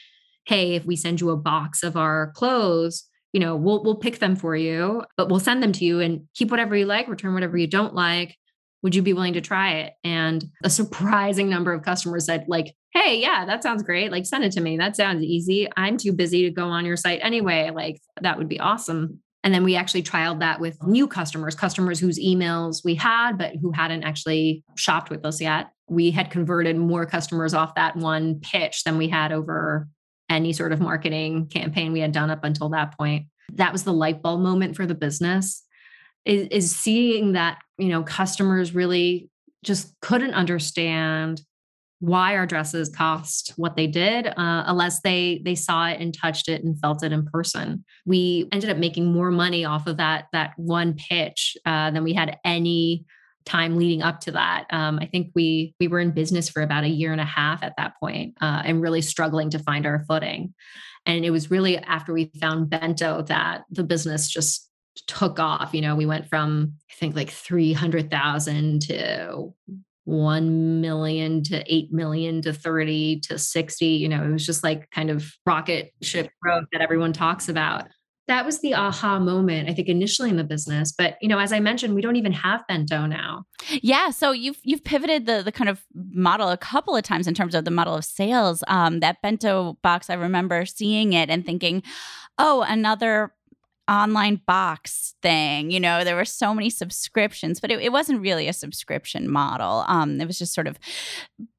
hey, 0.46 0.76
if 0.76 0.84
we 0.84 0.94
send 0.94 1.20
you 1.20 1.30
a 1.30 1.36
box 1.36 1.82
of 1.82 1.96
our 1.96 2.30
clothes, 2.36 3.04
you 3.32 3.40
know, 3.40 3.56
we'll 3.56 3.82
we'll 3.82 3.96
pick 3.96 4.20
them 4.20 4.36
for 4.36 4.54
you, 4.54 5.02
but 5.16 5.28
we'll 5.28 5.40
send 5.40 5.60
them 5.60 5.72
to 5.72 5.84
you 5.84 5.98
and 5.98 6.28
keep 6.36 6.52
whatever 6.52 6.76
you 6.76 6.86
like, 6.86 7.08
return 7.08 7.34
whatever 7.34 7.58
you 7.58 7.66
don't 7.66 7.94
like. 7.96 8.36
Would 8.82 8.94
you 8.94 9.02
be 9.02 9.12
willing 9.12 9.32
to 9.32 9.40
try 9.40 9.72
it? 9.72 9.94
And 10.04 10.44
a 10.62 10.70
surprising 10.70 11.50
number 11.50 11.72
of 11.72 11.82
customers 11.82 12.26
said, 12.26 12.44
like, 12.46 12.76
hey, 12.92 13.20
yeah, 13.20 13.44
that 13.46 13.62
sounds 13.62 13.82
great. 13.82 14.10
Like, 14.10 14.26
send 14.26 14.44
it 14.44 14.52
to 14.52 14.60
me. 14.60 14.76
That 14.76 14.96
sounds 14.96 15.22
easy. 15.22 15.68
I'm 15.76 15.96
too 15.96 16.12
busy 16.12 16.42
to 16.44 16.50
go 16.50 16.68
on 16.68 16.86
your 16.86 16.96
site 16.96 17.20
anyway. 17.22 17.70
Like, 17.70 18.00
that 18.20 18.38
would 18.38 18.48
be 18.48 18.60
awesome. 18.60 19.20
And 19.44 19.54
then 19.54 19.62
we 19.62 19.76
actually 19.76 20.02
trialed 20.02 20.40
that 20.40 20.60
with 20.60 20.82
new 20.82 21.06
customers, 21.06 21.54
customers 21.54 22.00
whose 22.00 22.18
emails 22.18 22.84
we 22.84 22.94
had, 22.94 23.38
but 23.38 23.54
who 23.56 23.72
hadn't 23.72 24.02
actually 24.02 24.64
shopped 24.76 25.10
with 25.10 25.24
us 25.24 25.40
yet. 25.40 25.70
We 25.88 26.10
had 26.10 26.30
converted 26.30 26.76
more 26.76 27.06
customers 27.06 27.54
off 27.54 27.74
that 27.76 27.96
one 27.96 28.40
pitch 28.40 28.84
than 28.84 28.98
we 28.98 29.08
had 29.08 29.32
over 29.32 29.88
any 30.28 30.52
sort 30.52 30.72
of 30.72 30.80
marketing 30.80 31.46
campaign 31.46 31.92
we 31.92 32.00
had 32.00 32.12
done 32.12 32.30
up 32.30 32.44
until 32.44 32.68
that 32.70 32.96
point. 32.98 33.26
That 33.54 33.72
was 33.72 33.84
the 33.84 33.92
light 33.92 34.22
bulb 34.22 34.40
moment 34.40 34.76
for 34.76 34.86
the 34.86 34.94
business 34.94 35.62
is, 36.24 36.48
is 36.50 36.76
seeing 36.76 37.32
that, 37.32 37.58
you 37.78 37.88
know, 37.88 38.02
customers 38.02 38.74
really 38.74 39.30
just 39.64 39.94
couldn't 40.00 40.34
understand 40.34 41.40
why 42.00 42.36
our 42.36 42.46
dresses 42.46 42.88
cost 42.88 43.52
what 43.56 43.76
they 43.76 43.86
did 43.86 44.26
uh, 44.26 44.64
unless 44.66 45.00
they 45.00 45.42
they 45.44 45.54
saw 45.54 45.88
it 45.88 46.00
and 46.00 46.16
touched 46.16 46.48
it 46.48 46.62
and 46.62 46.78
felt 46.80 47.02
it 47.02 47.12
in 47.12 47.26
person 47.26 47.84
we 48.06 48.48
ended 48.52 48.70
up 48.70 48.76
making 48.76 49.12
more 49.12 49.30
money 49.30 49.64
off 49.64 49.86
of 49.86 49.96
that 49.96 50.26
that 50.32 50.52
one 50.56 50.94
pitch 50.94 51.56
uh, 51.66 51.90
than 51.90 52.04
we 52.04 52.12
had 52.12 52.38
any 52.44 53.04
time 53.48 53.76
leading 53.76 54.02
up 54.02 54.20
to 54.20 54.32
that. 54.32 54.66
Um, 54.70 54.98
I 55.00 55.06
think 55.06 55.32
we 55.34 55.74
we 55.80 55.88
were 55.88 56.00
in 56.00 56.10
business 56.10 56.48
for 56.48 56.62
about 56.62 56.84
a 56.84 56.88
year 56.88 57.12
and 57.12 57.20
a 57.20 57.24
half 57.24 57.62
at 57.62 57.74
that 57.78 57.94
point, 57.98 58.34
uh, 58.40 58.62
and 58.64 58.80
really 58.80 59.00
struggling 59.00 59.50
to 59.50 59.58
find 59.58 59.86
our 59.86 60.04
footing. 60.06 60.54
And 61.06 61.24
it 61.24 61.30
was 61.30 61.50
really 61.50 61.78
after 61.78 62.12
we 62.12 62.30
found 62.40 62.70
Bento 62.70 63.22
that 63.22 63.64
the 63.70 63.84
business 63.84 64.28
just 64.28 64.70
took 65.06 65.40
off. 65.40 65.70
You 65.72 65.80
know, 65.80 65.96
we 65.96 66.06
went 66.06 66.28
from 66.28 66.74
I 66.90 66.94
think 66.94 67.16
like 67.16 67.30
three 67.30 67.72
hundred 67.72 68.10
thousand 68.10 68.82
to 68.82 69.54
1 70.08 70.80
million 70.80 71.42
to 71.42 71.62
8 71.66 71.92
million 71.92 72.40
to 72.40 72.52
30 72.54 73.20
to 73.20 73.38
60 73.38 73.86
you 73.86 74.08
know 74.08 74.24
it 74.24 74.32
was 74.32 74.46
just 74.46 74.64
like 74.64 74.90
kind 74.90 75.10
of 75.10 75.30
rocket 75.44 75.92
ship 76.02 76.30
growth 76.40 76.64
that 76.72 76.80
everyone 76.80 77.12
talks 77.12 77.48
about. 77.48 77.84
That 78.26 78.44
was 78.44 78.60
the 78.60 78.74
aha 78.74 79.18
moment 79.18 79.68
i 79.70 79.74
think 79.74 79.88
initially 79.88 80.28
in 80.30 80.36
the 80.36 80.44
business 80.44 80.92
but 80.92 81.16
you 81.22 81.28
know 81.28 81.38
as 81.38 81.52
i 81.52 81.60
mentioned 81.60 81.94
we 81.94 82.00
don't 82.00 82.16
even 82.16 82.32
have 82.32 82.66
bento 82.68 83.06
now. 83.06 83.44
Yeah 83.82 84.10
so 84.10 84.32
you've 84.32 84.58
you've 84.62 84.84
pivoted 84.84 85.26
the 85.26 85.42
the 85.42 85.52
kind 85.52 85.68
of 85.68 85.84
model 85.94 86.48
a 86.48 86.56
couple 86.56 86.96
of 86.96 87.02
times 87.02 87.26
in 87.26 87.34
terms 87.34 87.54
of 87.54 87.64
the 87.66 87.70
model 87.70 87.94
of 87.94 88.04
sales 88.04 88.64
um 88.66 89.00
that 89.00 89.20
bento 89.22 89.78
box 89.82 90.08
i 90.08 90.14
remember 90.14 90.64
seeing 90.64 91.12
it 91.12 91.28
and 91.28 91.44
thinking 91.44 91.82
oh 92.38 92.64
another 92.68 93.32
online 93.88 94.40
box 94.46 95.14
thing. 95.22 95.70
You 95.70 95.80
know, 95.80 96.04
there 96.04 96.16
were 96.16 96.24
so 96.24 96.54
many 96.54 96.70
subscriptions, 96.70 97.60
but 97.60 97.70
it, 97.70 97.80
it 97.80 97.92
wasn't 97.92 98.20
really 98.20 98.48
a 98.48 98.52
subscription 98.52 99.30
model. 99.30 99.84
Um, 99.88 100.20
it 100.20 100.26
was 100.26 100.38
just 100.38 100.54
sort 100.54 100.66
of 100.66 100.78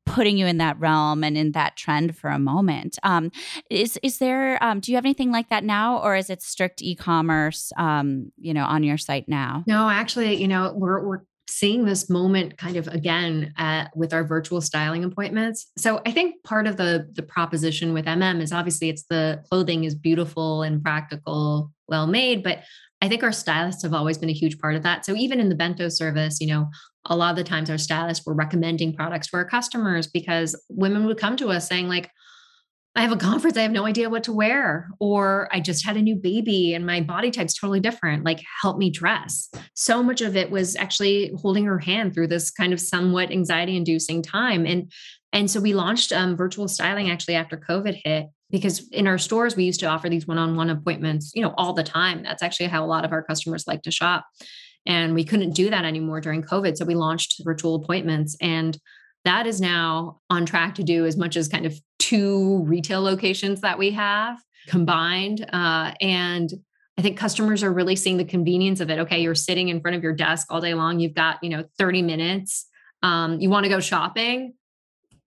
putting 0.06 0.38
you 0.38 0.48
in 0.48 0.58
that 0.58 0.80
realm 0.80 1.24
and 1.24 1.38
in 1.38 1.52
that 1.52 1.76
trend 1.76 2.18
for 2.18 2.30
a 2.30 2.40
moment. 2.40 2.98
Um, 3.04 3.32
is 3.70 4.00
is 4.02 4.18
there? 4.18 4.62
Um, 4.64 4.80
do 4.80 4.92
you 4.92 4.98
have 4.98 5.06
anything 5.06 5.32
like 5.32 5.50
that 5.50 5.64
now, 5.64 6.00
or 6.00 6.16
is 6.16 6.30
it 6.30 6.42
strict 6.42 6.82
e-commerce? 6.82 7.72
Um, 7.78 8.32
you 8.38 8.54
know, 8.54 8.66
on 8.66 8.84
your 8.84 8.98
site 8.98 9.28
now? 9.28 9.64
No, 9.68 9.90
actually, 9.90 10.42
you 10.42 10.48
know, 10.48 10.74
we're 10.76 11.04
we're 11.06 11.22
seeing 11.50 11.86
this 11.86 12.10
moment 12.10 12.58
kind 12.58 12.78
of 12.78 12.88
again 12.88 13.54
at, 13.58 13.96
with 13.96 14.14
our 14.14 14.24
virtual 14.24 14.62
styling 14.62 15.04
appointments. 15.04 15.72
So 15.78 16.02
I 16.06 16.12
think 16.12 16.44
part 16.44 16.68
of 16.68 16.78
the 16.78 17.10
the 17.14 17.24
proposition 17.24 17.94
with 17.94 18.06
MM 18.06 18.42
is 18.42 18.54
obviously 18.54 18.90
it's 18.90 19.04
the 19.10 19.44
clothing 19.50 19.84
is 19.84 19.96
beautiful 19.96 20.64
and 20.64 20.82
practical, 20.82 21.72
well 21.88 22.08
made, 22.08 22.44
but 22.44 22.60
I 23.02 23.08
think 23.08 23.24
our 23.24 23.32
stylists 23.32 23.84
have 23.84 23.94
always 23.94 24.18
been 24.18 24.30
a 24.30 24.34
huge 24.34 24.60
part 24.60 24.76
of 24.76 24.84
that. 24.84 25.06
So 25.06 25.16
even 25.16 25.40
in 25.40 25.50
the 25.50 25.56
bento 25.56 25.88
service, 25.90 26.40
you 26.42 26.48
know, 26.48 26.70
a 27.06 27.16
lot 27.16 27.32
of 27.32 27.38
the 27.38 27.44
times 27.46 27.70
our 27.70 27.78
stylists 27.78 28.26
were 28.26 28.34
recommending 28.34 28.94
products 28.94 29.30
to 29.30 29.38
our 29.38 29.46
customers 29.46 30.08
because 30.08 30.62
women 30.70 31.06
would 31.06 31.18
come 31.18 31.38
to 31.38 31.50
us 31.50 31.68
saying 31.68 31.88
like 31.88 32.12
I 32.96 33.02
have 33.04 33.12
a 33.12 33.18
conference, 33.18 33.56
I 33.56 33.62
have 33.62 33.72
no 33.72 33.86
idea 33.86 34.10
what 34.10 34.24
to 34.24 34.34
wear, 34.34 34.90
or 35.00 35.48
I 35.52 35.60
just 35.60 35.86
had 35.86 35.96
a 35.96 36.02
new 36.02 36.16
baby 36.16 36.74
and 36.74 36.86
my 36.86 37.02
body 37.02 37.30
type's 37.30 37.54
totally 37.54 37.80
different. 37.80 38.26
Like, 38.26 38.42
help 38.62 38.78
me 38.78 38.90
dress. 38.90 39.50
So 39.76 40.02
much 40.02 40.22
of 40.22 40.36
it 40.36 40.50
was 40.50 40.76
actually 40.76 41.32
holding 41.38 41.66
her 41.66 41.80
hand 41.80 42.14
through 42.14 42.28
this 42.28 42.50
kind 42.50 42.74
of 42.74 42.82
somewhat 42.82 43.32
anxiety 43.32 43.78
inducing 43.78 44.22
time. 44.22 44.66
And 44.66 44.92
and 45.32 45.50
so 45.50 45.60
we 45.60 45.74
launched 45.74 46.12
um, 46.12 46.36
virtual 46.36 46.68
styling 46.68 47.12
actually 47.12 47.36
after 47.36 47.56
COVID 47.56 48.02
hit 48.04 48.28
because 48.50 48.88
in 48.90 49.06
our 49.06 49.20
stores 49.20 49.56
we 49.56 49.64
used 49.64 49.80
to 49.82 49.86
offer 49.86 50.10
these 50.10 50.26
one-on-one 50.26 50.72
appointments, 50.72 51.32
you 51.36 51.44
know, 51.44 51.54
all 51.56 51.74
the 51.74 51.84
time. 51.84 52.24
That's 52.24 52.42
actually 52.42 52.66
how 52.66 52.84
a 52.84 52.88
lot 52.88 53.06
of 53.06 53.12
our 53.12 53.22
customers 53.22 53.66
like 53.68 53.84
to 53.84 53.92
shop. 53.92 54.26
And 54.88 55.14
we 55.14 55.24
couldn't 55.24 55.52
do 55.52 55.70
that 55.70 55.86
anymore 55.86 56.20
during 56.20 56.42
COVID. 56.42 56.78
So 56.78 56.86
we 56.86 56.96
launched 56.96 57.42
virtual 57.46 57.76
appointments 57.76 58.36
and 58.42 58.76
that 59.26 59.48
is 59.48 59.60
now 59.60 60.20
on 60.30 60.46
track 60.46 60.76
to 60.76 60.84
do 60.84 61.06
as 61.06 61.18
much 61.18 61.36
as 61.36 61.48
kind 61.48 61.66
of 61.66 61.80
two 61.98 62.64
retail 62.64 63.02
locations 63.02 63.62
that 63.62 63.78
we 63.78 63.92
have 63.92 64.38
combined. 64.68 65.46
Uh, 65.52 65.94
and 66.02 66.54
I 66.98 67.02
think 67.02 67.18
customers 67.18 67.64
are 67.64 67.72
really 67.72 67.96
seeing 67.96 68.18
the 68.18 68.26
convenience 68.26 68.80
of 68.80 68.90
it. 68.90 69.00
Okay, 69.00 69.22
you're 69.22 69.36
sitting 69.36 69.70
in 69.70 69.82
front 69.82 69.96
of 69.96 70.04
your 70.04 70.14
desk 70.14 70.48
all 70.50 70.62
day 70.62 70.74
long. 70.74 71.00
You've 71.00 71.14
got, 71.14 71.38
you 71.44 71.50
know, 71.50 71.64
30 71.78 72.02
minutes. 72.02 72.68
Um, 73.04 73.40
you 73.40 73.50
want 73.50 73.64
to 73.64 73.70
go 73.70 73.80
shopping 73.80 74.54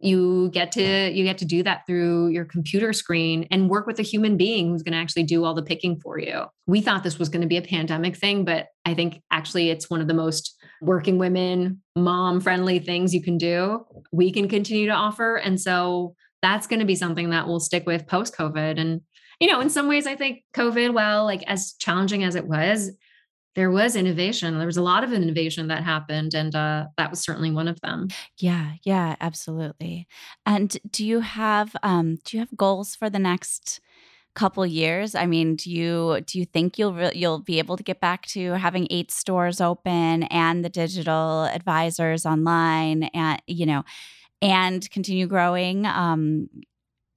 you 0.02 0.50
get 0.50 0.72
to 0.72 1.10
you 1.12 1.24
get 1.24 1.38
to 1.38 1.44
do 1.44 1.62
that 1.62 1.86
through 1.86 2.28
your 2.28 2.44
computer 2.44 2.92
screen 2.92 3.46
and 3.50 3.70
work 3.70 3.86
with 3.86 3.98
a 4.00 4.02
human 4.02 4.36
being 4.36 4.68
who's 4.68 4.82
going 4.82 4.92
to 4.92 4.98
actually 4.98 5.22
do 5.22 5.44
all 5.44 5.54
the 5.54 5.62
picking 5.62 5.98
for 6.00 6.18
you 6.18 6.42
we 6.66 6.80
thought 6.80 7.04
this 7.04 7.18
was 7.18 7.28
going 7.28 7.40
to 7.40 7.46
be 7.46 7.56
a 7.56 7.62
pandemic 7.62 8.16
thing 8.16 8.44
but 8.44 8.66
i 8.84 8.92
think 8.92 9.22
actually 9.30 9.70
it's 9.70 9.88
one 9.88 10.00
of 10.00 10.08
the 10.08 10.14
most 10.14 10.58
working 10.82 11.16
women 11.16 11.80
mom 11.96 12.40
friendly 12.40 12.78
things 12.78 13.14
you 13.14 13.22
can 13.22 13.38
do 13.38 13.84
we 14.10 14.32
can 14.32 14.48
continue 14.48 14.86
to 14.86 14.92
offer 14.92 15.36
and 15.36 15.60
so 15.60 16.14
that's 16.42 16.66
going 16.66 16.80
to 16.80 16.86
be 16.86 16.96
something 16.96 17.30
that 17.30 17.46
will 17.46 17.60
stick 17.60 17.86
with 17.86 18.06
post 18.06 18.36
covid 18.36 18.80
and 18.80 19.00
you 19.40 19.46
know 19.50 19.60
in 19.60 19.70
some 19.70 19.88
ways 19.88 20.06
i 20.06 20.16
think 20.16 20.42
covid 20.54 20.92
well 20.92 21.24
like 21.24 21.42
as 21.46 21.74
challenging 21.78 22.24
as 22.24 22.34
it 22.34 22.46
was 22.46 22.90
there 23.54 23.70
was 23.70 23.96
innovation. 23.96 24.56
There 24.56 24.66
was 24.66 24.78
a 24.78 24.82
lot 24.82 25.04
of 25.04 25.12
innovation 25.12 25.68
that 25.68 25.84
happened, 25.84 26.34
and 26.34 26.54
uh, 26.54 26.86
that 26.96 27.10
was 27.10 27.20
certainly 27.20 27.50
one 27.50 27.68
of 27.68 27.80
them. 27.80 28.08
Yeah, 28.38 28.72
yeah, 28.82 29.16
absolutely. 29.20 30.06
And 30.46 30.76
do 30.90 31.04
you 31.04 31.20
have 31.20 31.76
um, 31.82 32.18
do 32.24 32.36
you 32.36 32.40
have 32.40 32.56
goals 32.56 32.94
for 32.94 33.10
the 33.10 33.18
next 33.18 33.80
couple 34.34 34.64
years? 34.66 35.14
I 35.14 35.26
mean, 35.26 35.56
do 35.56 35.70
you 35.70 36.20
do 36.26 36.38
you 36.38 36.44
think 36.44 36.78
you'll 36.78 36.94
re- 36.94 37.12
you'll 37.14 37.40
be 37.40 37.58
able 37.58 37.76
to 37.76 37.82
get 37.82 38.00
back 38.00 38.26
to 38.28 38.52
having 38.52 38.86
eight 38.90 39.10
stores 39.10 39.60
open 39.60 40.24
and 40.24 40.64
the 40.64 40.68
digital 40.68 41.44
advisors 41.44 42.24
online, 42.26 43.04
and 43.14 43.42
you 43.46 43.66
know, 43.66 43.84
and 44.40 44.88
continue 44.90 45.26
growing? 45.26 45.86
Um, 45.86 46.48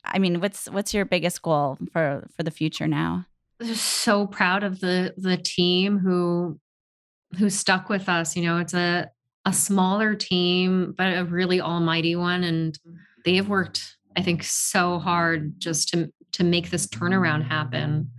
I 0.03 0.19
mean, 0.19 0.41
what's 0.41 0.69
what's 0.69 0.93
your 0.93 1.05
biggest 1.05 1.41
goal 1.41 1.77
for 1.91 2.27
for 2.35 2.43
the 2.43 2.51
future 2.51 2.87
now? 2.87 3.25
so 3.73 4.27
proud 4.27 4.63
of 4.63 4.79
the 4.79 5.13
the 5.17 5.37
team 5.37 5.97
who 5.97 6.59
who 7.37 7.49
stuck 7.49 7.89
with 7.89 8.09
us. 8.09 8.35
You 8.35 8.43
know, 8.43 8.57
it's 8.57 8.73
a 8.73 9.09
a 9.45 9.53
smaller 9.53 10.15
team, 10.15 10.93
but 10.97 11.17
a 11.17 11.23
really 11.23 11.61
almighty 11.61 12.15
one, 12.15 12.43
and 12.43 12.77
they 13.23 13.35
have 13.35 13.47
worked, 13.47 13.97
I 14.17 14.21
think, 14.21 14.43
so 14.43 14.99
hard 14.99 15.59
just 15.59 15.89
to 15.89 16.11
to 16.33 16.43
make 16.43 16.69
this 16.69 16.87
turnaround 16.87 17.47
happen. 17.47 18.11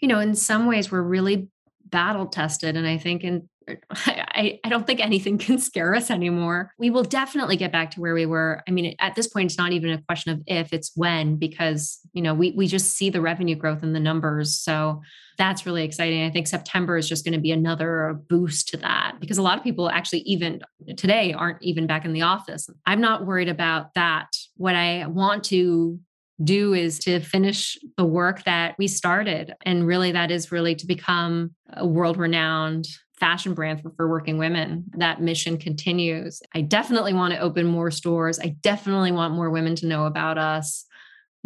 You 0.00 0.08
know, 0.08 0.20
in 0.20 0.34
some 0.34 0.66
ways, 0.66 0.90
we're 0.90 1.02
really 1.02 1.48
battle 1.84 2.26
tested, 2.26 2.76
and 2.76 2.86
I 2.86 2.98
think 2.98 3.24
in 3.24 3.48
I, 3.90 4.60
I 4.64 4.68
don't 4.68 4.86
think 4.86 5.00
anything 5.00 5.38
can 5.38 5.58
scare 5.58 5.94
us 5.94 6.10
anymore. 6.10 6.72
We 6.78 6.90
will 6.90 7.02
definitely 7.02 7.56
get 7.56 7.72
back 7.72 7.90
to 7.92 8.00
where 8.00 8.14
we 8.14 8.26
were. 8.26 8.62
I 8.68 8.70
mean, 8.70 8.94
at 9.00 9.14
this 9.14 9.26
point, 9.26 9.50
it's 9.50 9.58
not 9.58 9.72
even 9.72 9.90
a 9.90 10.02
question 10.02 10.32
of 10.32 10.42
if, 10.46 10.72
it's 10.72 10.92
when, 10.94 11.36
because 11.36 11.98
you 12.12 12.22
know 12.22 12.34
we 12.34 12.52
we 12.52 12.66
just 12.66 12.96
see 12.96 13.10
the 13.10 13.20
revenue 13.20 13.56
growth 13.56 13.82
in 13.82 13.92
the 13.92 14.00
numbers. 14.00 14.58
So 14.58 15.02
that's 15.38 15.66
really 15.66 15.84
exciting. 15.84 16.24
I 16.24 16.30
think 16.30 16.46
September 16.46 16.96
is 16.96 17.08
just 17.08 17.24
going 17.24 17.34
to 17.34 17.40
be 17.40 17.52
another 17.52 18.18
boost 18.28 18.68
to 18.68 18.76
that 18.78 19.16
because 19.20 19.38
a 19.38 19.42
lot 19.42 19.58
of 19.58 19.64
people 19.64 19.90
actually 19.90 20.20
even 20.20 20.62
today 20.96 21.32
aren't 21.32 21.62
even 21.62 21.86
back 21.86 22.04
in 22.04 22.12
the 22.12 22.22
office. 22.22 22.68
I'm 22.86 23.00
not 23.00 23.26
worried 23.26 23.48
about 23.48 23.92
that. 23.94 24.28
What 24.56 24.74
I 24.74 25.06
want 25.06 25.44
to 25.44 25.98
do 26.42 26.74
is 26.74 26.98
to 27.00 27.20
finish 27.20 27.78
the 27.96 28.04
work 28.04 28.44
that 28.44 28.74
we 28.78 28.88
started. 28.88 29.54
And 29.62 29.86
really, 29.86 30.12
that 30.12 30.30
is 30.30 30.52
really 30.52 30.74
to 30.74 30.86
become 30.86 31.52
a 31.72 31.86
world 31.86 32.16
renowned 32.18 32.86
fashion 33.18 33.54
brand 33.54 33.80
for, 33.80 33.90
for 33.96 34.08
working 34.08 34.36
women. 34.36 34.84
That 34.98 35.22
mission 35.22 35.56
continues. 35.56 36.42
I 36.54 36.60
definitely 36.60 37.14
want 37.14 37.32
to 37.32 37.40
open 37.40 37.66
more 37.66 37.90
stores. 37.90 38.38
I 38.38 38.56
definitely 38.60 39.12
want 39.12 39.34
more 39.34 39.50
women 39.50 39.74
to 39.76 39.86
know 39.86 40.04
about 40.04 40.36
us. 40.36 40.84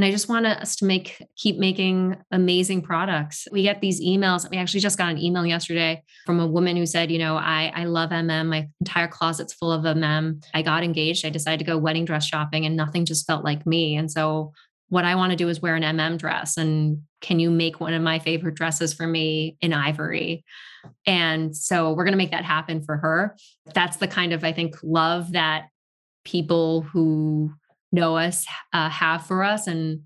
And 0.00 0.04
I 0.06 0.12
just 0.12 0.30
want 0.30 0.46
us 0.46 0.76
to 0.76 0.86
make 0.86 1.22
keep 1.36 1.58
making 1.58 2.16
amazing 2.30 2.80
products. 2.80 3.46
We 3.52 3.64
get 3.64 3.82
these 3.82 4.00
emails. 4.00 4.48
We 4.50 4.56
actually 4.56 4.80
just 4.80 4.96
got 4.96 5.10
an 5.10 5.18
email 5.18 5.44
yesterday 5.44 6.02
from 6.24 6.40
a 6.40 6.46
woman 6.46 6.74
who 6.74 6.86
said, 6.86 7.10
you 7.10 7.18
know, 7.18 7.36
I 7.36 7.70
I 7.76 7.84
love 7.84 8.08
MM. 8.08 8.46
My 8.46 8.66
entire 8.80 9.08
closet's 9.08 9.52
full 9.52 9.70
of 9.70 9.84
MM. 9.84 10.42
I 10.54 10.62
got 10.62 10.84
engaged. 10.84 11.26
I 11.26 11.28
decided 11.28 11.58
to 11.58 11.70
go 11.70 11.76
wedding 11.76 12.06
dress 12.06 12.24
shopping 12.24 12.64
and 12.64 12.78
nothing 12.78 13.04
just 13.04 13.26
felt 13.26 13.44
like 13.44 13.66
me. 13.66 13.94
And 13.94 14.10
so 14.10 14.54
what 14.88 15.04
I 15.04 15.16
want 15.16 15.32
to 15.32 15.36
do 15.36 15.50
is 15.50 15.60
wear 15.60 15.76
an 15.76 15.82
MM 15.82 16.16
dress. 16.16 16.56
And 16.56 17.02
can 17.20 17.38
you 17.38 17.50
make 17.50 17.78
one 17.78 17.92
of 17.92 18.00
my 18.00 18.20
favorite 18.20 18.54
dresses 18.54 18.94
for 18.94 19.06
me 19.06 19.58
in 19.60 19.74
ivory? 19.74 20.46
And 21.04 21.54
so 21.54 21.92
we're 21.92 22.04
going 22.04 22.12
to 22.12 22.16
make 22.16 22.30
that 22.30 22.46
happen 22.46 22.82
for 22.82 22.96
her. 22.96 23.36
That's 23.74 23.98
the 23.98 24.08
kind 24.08 24.32
of, 24.32 24.44
I 24.44 24.52
think, 24.52 24.76
love 24.82 25.32
that 25.32 25.66
people 26.24 26.80
who 26.80 27.52
know 27.92 28.16
us 28.16 28.46
uh, 28.72 28.88
have 28.88 29.26
for 29.26 29.42
us 29.42 29.66
and 29.66 30.02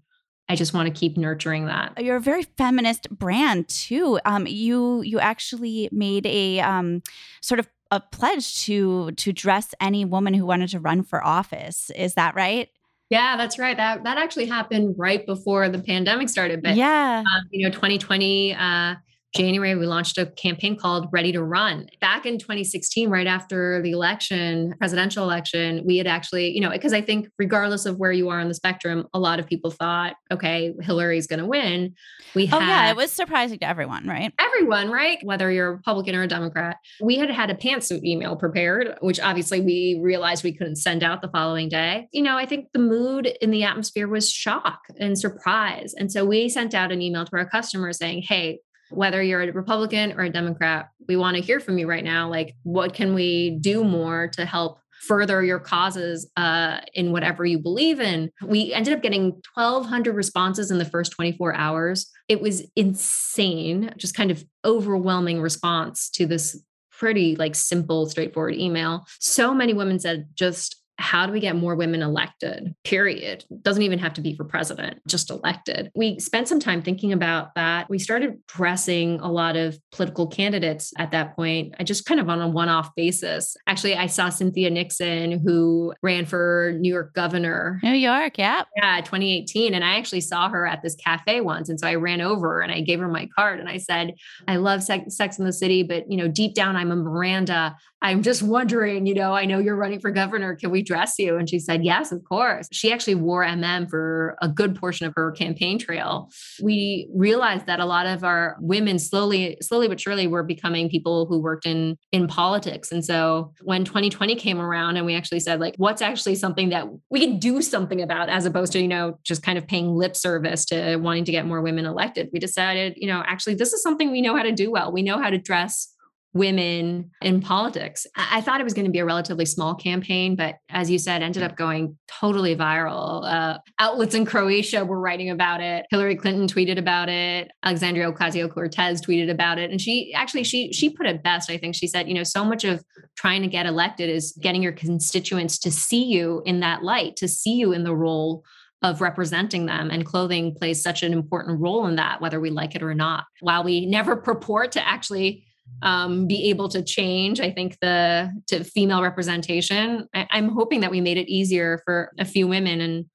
I 0.48 0.56
just 0.56 0.74
want 0.74 0.92
to 0.92 0.98
keep 0.98 1.16
nurturing 1.16 1.66
that. 1.66 1.94
You're 2.02 2.16
a 2.16 2.20
very 2.20 2.42
feminist 2.42 3.08
brand 3.10 3.68
too. 3.68 4.20
Um, 4.26 4.46
you 4.46 5.00
you 5.00 5.18
actually 5.18 5.88
made 5.90 6.26
a 6.26 6.60
um, 6.60 7.02
sort 7.40 7.60
of 7.60 7.68
a 7.90 8.00
pledge 8.00 8.62
to 8.64 9.12
to 9.12 9.32
dress 9.32 9.74
any 9.80 10.04
woman 10.04 10.34
who 10.34 10.44
wanted 10.44 10.68
to 10.70 10.80
run 10.80 11.02
for 11.02 11.24
office. 11.24 11.90
Is 11.96 12.14
that 12.14 12.34
right? 12.34 12.68
Yeah, 13.08 13.36
that's 13.36 13.58
right. 13.58 13.76
That 13.76 14.04
that 14.04 14.18
actually 14.18 14.46
happened 14.46 14.96
right 14.98 15.24
before 15.24 15.68
the 15.68 15.78
pandemic 15.78 16.28
started. 16.28 16.62
But 16.62 16.76
yeah, 16.76 17.20
um, 17.20 17.48
you 17.50 17.66
know, 17.66 17.72
2020. 17.72 18.54
Uh, 18.54 18.94
January, 19.34 19.74
we 19.74 19.86
launched 19.86 20.16
a 20.16 20.26
campaign 20.26 20.76
called 20.76 21.08
Ready 21.10 21.32
to 21.32 21.42
Run. 21.42 21.88
Back 22.00 22.24
in 22.24 22.38
2016, 22.38 23.10
right 23.10 23.26
after 23.26 23.82
the 23.82 23.90
election, 23.90 24.74
presidential 24.78 25.24
election, 25.24 25.82
we 25.84 25.96
had 25.96 26.06
actually, 26.06 26.50
you 26.50 26.60
know, 26.60 26.70
because 26.70 26.92
I 26.92 27.00
think 27.00 27.28
regardless 27.38 27.84
of 27.84 27.98
where 27.98 28.12
you 28.12 28.28
are 28.28 28.38
on 28.38 28.46
the 28.46 28.54
spectrum, 28.54 29.08
a 29.12 29.18
lot 29.18 29.40
of 29.40 29.46
people 29.46 29.72
thought, 29.72 30.14
okay, 30.30 30.72
Hillary's 30.80 31.26
going 31.26 31.40
to 31.40 31.46
win. 31.46 31.94
We 32.34 32.48
oh, 32.52 32.60
yeah, 32.60 32.90
it 32.90 32.96
was 32.96 33.10
surprising 33.10 33.58
to 33.58 33.66
everyone, 33.66 34.06
right? 34.06 34.32
Everyone, 34.38 34.90
right? 34.90 35.18
Whether 35.24 35.50
you're 35.50 35.68
a 35.68 35.72
Republican 35.72 36.14
or 36.14 36.22
a 36.22 36.28
Democrat. 36.28 36.76
We 37.00 37.16
had 37.16 37.30
had 37.30 37.50
a 37.50 37.54
pantsuit 37.54 38.04
email 38.04 38.36
prepared, 38.36 38.96
which 39.00 39.18
obviously 39.18 39.60
we 39.60 39.98
realized 40.00 40.44
we 40.44 40.52
couldn't 40.52 40.76
send 40.76 41.02
out 41.02 41.22
the 41.22 41.28
following 41.28 41.68
day. 41.68 42.08
You 42.12 42.22
know, 42.22 42.36
I 42.36 42.46
think 42.46 42.68
the 42.72 42.78
mood 42.78 43.26
in 43.40 43.50
the 43.50 43.64
atmosphere 43.64 44.06
was 44.06 44.30
shock 44.30 44.80
and 44.98 45.18
surprise. 45.18 45.92
And 45.98 46.12
so 46.12 46.24
we 46.24 46.48
sent 46.48 46.72
out 46.72 46.92
an 46.92 47.02
email 47.02 47.24
to 47.24 47.36
our 47.36 47.48
customers 47.48 47.98
saying, 47.98 48.22
hey, 48.28 48.60
whether 48.96 49.22
you're 49.22 49.42
a 49.42 49.52
Republican 49.52 50.12
or 50.12 50.22
a 50.22 50.30
Democrat, 50.30 50.88
we 51.08 51.16
want 51.16 51.36
to 51.36 51.42
hear 51.42 51.60
from 51.60 51.78
you 51.78 51.86
right 51.86 52.04
now. 52.04 52.28
Like, 52.28 52.54
what 52.62 52.94
can 52.94 53.14
we 53.14 53.58
do 53.60 53.84
more 53.84 54.28
to 54.34 54.44
help 54.44 54.78
further 55.06 55.44
your 55.44 55.58
causes 55.58 56.30
uh, 56.36 56.78
in 56.94 57.12
whatever 57.12 57.44
you 57.44 57.58
believe 57.58 58.00
in? 58.00 58.30
We 58.42 58.72
ended 58.72 58.94
up 58.94 59.02
getting 59.02 59.42
1,200 59.54 60.14
responses 60.14 60.70
in 60.70 60.78
the 60.78 60.84
first 60.84 61.12
24 61.12 61.54
hours. 61.54 62.10
It 62.28 62.40
was 62.40 62.66
insane, 62.76 63.92
just 63.96 64.14
kind 64.14 64.30
of 64.30 64.44
overwhelming 64.64 65.40
response 65.40 66.08
to 66.10 66.26
this 66.26 66.60
pretty 66.90 67.34
like 67.36 67.56
simple 67.56 68.06
straightforward 68.06 68.54
email 68.54 69.04
so 69.18 69.52
many 69.52 69.74
women 69.74 69.98
said 69.98 70.28
just 70.34 70.83
how 70.98 71.26
do 71.26 71.32
we 71.32 71.40
get 71.40 71.56
more 71.56 71.74
women 71.74 72.02
elected? 72.02 72.74
Period. 72.84 73.44
Doesn't 73.62 73.82
even 73.82 73.98
have 73.98 74.14
to 74.14 74.20
be 74.20 74.34
for 74.36 74.44
president, 74.44 75.00
just 75.06 75.30
elected. 75.30 75.90
We 75.94 76.18
spent 76.18 76.48
some 76.48 76.60
time 76.60 76.82
thinking 76.82 77.12
about 77.12 77.54
that. 77.54 77.88
We 77.90 77.98
started 77.98 78.38
pressing 78.46 79.20
a 79.20 79.30
lot 79.30 79.56
of 79.56 79.78
political 79.92 80.26
candidates 80.26 80.92
at 80.98 81.10
that 81.10 81.34
point, 81.36 81.74
I 81.78 81.84
just 81.84 82.06
kind 82.06 82.20
of 82.20 82.28
on 82.28 82.40
a 82.40 82.48
one 82.48 82.68
off 82.68 82.94
basis. 82.94 83.56
Actually, 83.66 83.96
I 83.96 84.06
saw 84.06 84.28
Cynthia 84.28 84.70
Nixon, 84.70 85.40
who 85.40 85.92
ran 86.02 86.26
for 86.26 86.74
New 86.78 86.92
York 86.92 87.14
governor. 87.14 87.80
New 87.82 87.92
York, 87.92 88.38
yeah. 88.38 88.64
Yeah, 88.76 89.00
2018. 89.00 89.74
And 89.74 89.84
I 89.84 89.96
actually 89.96 90.20
saw 90.20 90.48
her 90.48 90.66
at 90.66 90.82
this 90.82 90.94
cafe 90.94 91.40
once. 91.40 91.68
And 91.68 91.78
so 91.78 91.86
I 91.86 91.94
ran 91.94 92.20
over 92.20 92.60
and 92.60 92.72
I 92.72 92.80
gave 92.80 93.00
her 93.00 93.08
my 93.08 93.28
card 93.36 93.60
and 93.60 93.68
I 93.68 93.78
said, 93.78 94.14
I 94.48 94.56
love 94.56 94.82
Sex, 94.82 95.16
Sex 95.16 95.38
in 95.38 95.44
the 95.44 95.52
City, 95.52 95.82
but, 95.82 96.10
you 96.10 96.16
know, 96.16 96.28
deep 96.28 96.54
down, 96.54 96.76
I'm 96.76 96.90
a 96.90 96.96
Miranda. 96.96 97.76
I'm 98.04 98.22
just 98.22 98.42
wondering, 98.42 99.06
you 99.06 99.14
know, 99.14 99.32
I 99.32 99.46
know 99.46 99.58
you're 99.58 99.74
running 99.76 99.98
for 99.98 100.10
governor. 100.10 100.54
Can 100.56 100.70
we 100.70 100.82
dress 100.82 101.14
you? 101.18 101.38
And 101.38 101.48
she 101.48 101.58
said, 101.58 101.82
Yes, 101.82 102.12
of 102.12 102.22
course. 102.22 102.68
She 102.70 102.92
actually 102.92 103.14
wore 103.14 103.42
MM 103.42 103.88
for 103.88 104.36
a 104.42 104.48
good 104.48 104.76
portion 104.76 105.06
of 105.06 105.14
her 105.16 105.32
campaign 105.32 105.78
trail. 105.78 106.28
We 106.62 107.08
realized 107.14 107.64
that 107.64 107.80
a 107.80 107.86
lot 107.86 108.04
of 108.04 108.22
our 108.22 108.58
women 108.60 108.98
slowly, 108.98 109.56
slowly 109.62 109.88
but 109.88 109.98
surely 109.98 110.26
were 110.26 110.42
becoming 110.42 110.90
people 110.90 111.24
who 111.24 111.40
worked 111.40 111.64
in 111.64 111.96
in 112.12 112.26
politics. 112.26 112.92
And 112.92 113.02
so 113.02 113.54
when 113.62 113.86
2020 113.86 114.34
came 114.34 114.60
around 114.60 114.98
and 114.98 115.06
we 115.06 115.14
actually 115.14 115.40
said, 115.40 115.58
like, 115.58 115.74
what's 115.78 116.02
actually 116.02 116.34
something 116.34 116.68
that 116.68 116.86
we 117.08 117.20
can 117.20 117.38
do 117.38 117.62
something 117.62 118.02
about 118.02 118.28
as 118.28 118.44
opposed 118.44 118.72
to, 118.72 118.80
you 118.82 118.88
know, 118.88 119.18
just 119.24 119.42
kind 119.42 119.56
of 119.56 119.66
paying 119.66 119.94
lip 119.94 120.14
service 120.14 120.66
to 120.66 120.96
wanting 120.96 121.24
to 121.24 121.32
get 121.32 121.46
more 121.46 121.62
women 121.62 121.86
elected, 121.86 122.28
we 122.34 122.38
decided, 122.38 122.92
you 122.98 123.08
know, 123.08 123.22
actually 123.26 123.54
this 123.54 123.72
is 123.72 123.82
something 123.82 124.12
we 124.12 124.20
know 124.20 124.36
how 124.36 124.42
to 124.42 124.52
do 124.52 124.70
well. 124.70 124.92
We 124.92 125.02
know 125.02 125.18
how 125.18 125.30
to 125.30 125.38
dress 125.38 125.93
women 126.34 127.12
in 127.22 127.40
politics. 127.40 128.06
I 128.16 128.40
thought 128.40 128.60
it 128.60 128.64
was 128.64 128.74
going 128.74 128.86
to 128.86 128.90
be 128.90 128.98
a 128.98 129.04
relatively 129.04 129.46
small 129.46 129.74
campaign, 129.76 130.34
but 130.34 130.56
as 130.68 130.90
you 130.90 130.98
said, 130.98 131.22
ended 131.22 131.44
up 131.44 131.56
going 131.56 131.96
totally 132.08 132.56
viral. 132.56 133.24
Uh, 133.24 133.58
outlets 133.78 134.16
in 134.16 134.26
Croatia 134.26 134.84
were 134.84 134.98
writing 134.98 135.30
about 135.30 135.60
it. 135.60 135.86
Hillary 135.90 136.16
Clinton 136.16 136.48
tweeted 136.48 136.76
about 136.76 137.08
it. 137.08 137.52
Alexandria 137.62 138.12
Ocasio 138.12 138.52
Cortez 138.52 139.00
tweeted 139.00 139.30
about 139.30 139.58
it, 139.58 139.70
and 139.70 139.80
she 139.80 140.12
actually 140.12 140.42
she 140.42 140.72
she 140.72 140.90
put 140.90 141.06
it 141.06 141.22
best. 141.22 141.50
I 141.50 141.56
think 141.56 141.76
she 141.76 141.86
said, 141.86 142.08
you 142.08 142.14
know, 142.14 142.24
so 142.24 142.44
much 142.44 142.64
of 142.64 142.84
trying 143.16 143.42
to 143.42 143.48
get 143.48 143.64
elected 143.64 144.10
is 144.10 144.36
getting 144.40 144.62
your 144.62 144.72
constituents 144.72 145.56
to 145.60 145.70
see 145.70 146.04
you 146.04 146.42
in 146.44 146.60
that 146.60 146.82
light, 146.82 147.14
to 147.16 147.28
see 147.28 147.54
you 147.54 147.72
in 147.72 147.84
the 147.84 147.94
role 147.94 148.42
of 148.82 149.00
representing 149.00 149.64
them 149.64 149.88
and 149.90 150.04
clothing 150.04 150.54
plays 150.54 150.82
such 150.82 151.02
an 151.02 151.12
important 151.12 151.58
role 151.60 151.86
in 151.86 151.96
that 151.96 152.20
whether 152.20 152.38
we 152.38 152.50
like 152.50 152.74
it 152.74 152.82
or 152.82 152.92
not 152.92 153.24
while 153.40 153.64
we 153.64 153.86
never 153.86 154.14
purport 154.14 154.72
to 154.72 154.86
actually 154.86 155.42
um, 155.82 156.26
be 156.26 156.50
able 156.50 156.68
to 156.68 156.82
change 156.82 157.40
i 157.40 157.50
think 157.50 157.78
the 157.80 158.30
to 158.46 158.64
female 158.64 159.02
representation 159.02 160.08
I, 160.14 160.26
i'm 160.30 160.48
hoping 160.48 160.80
that 160.80 160.90
we 160.90 161.00
made 161.00 161.18
it 161.18 161.28
easier 161.28 161.80
for 161.84 162.12
a 162.18 162.24
few 162.24 162.46
women 162.48 162.80
and 162.80 163.06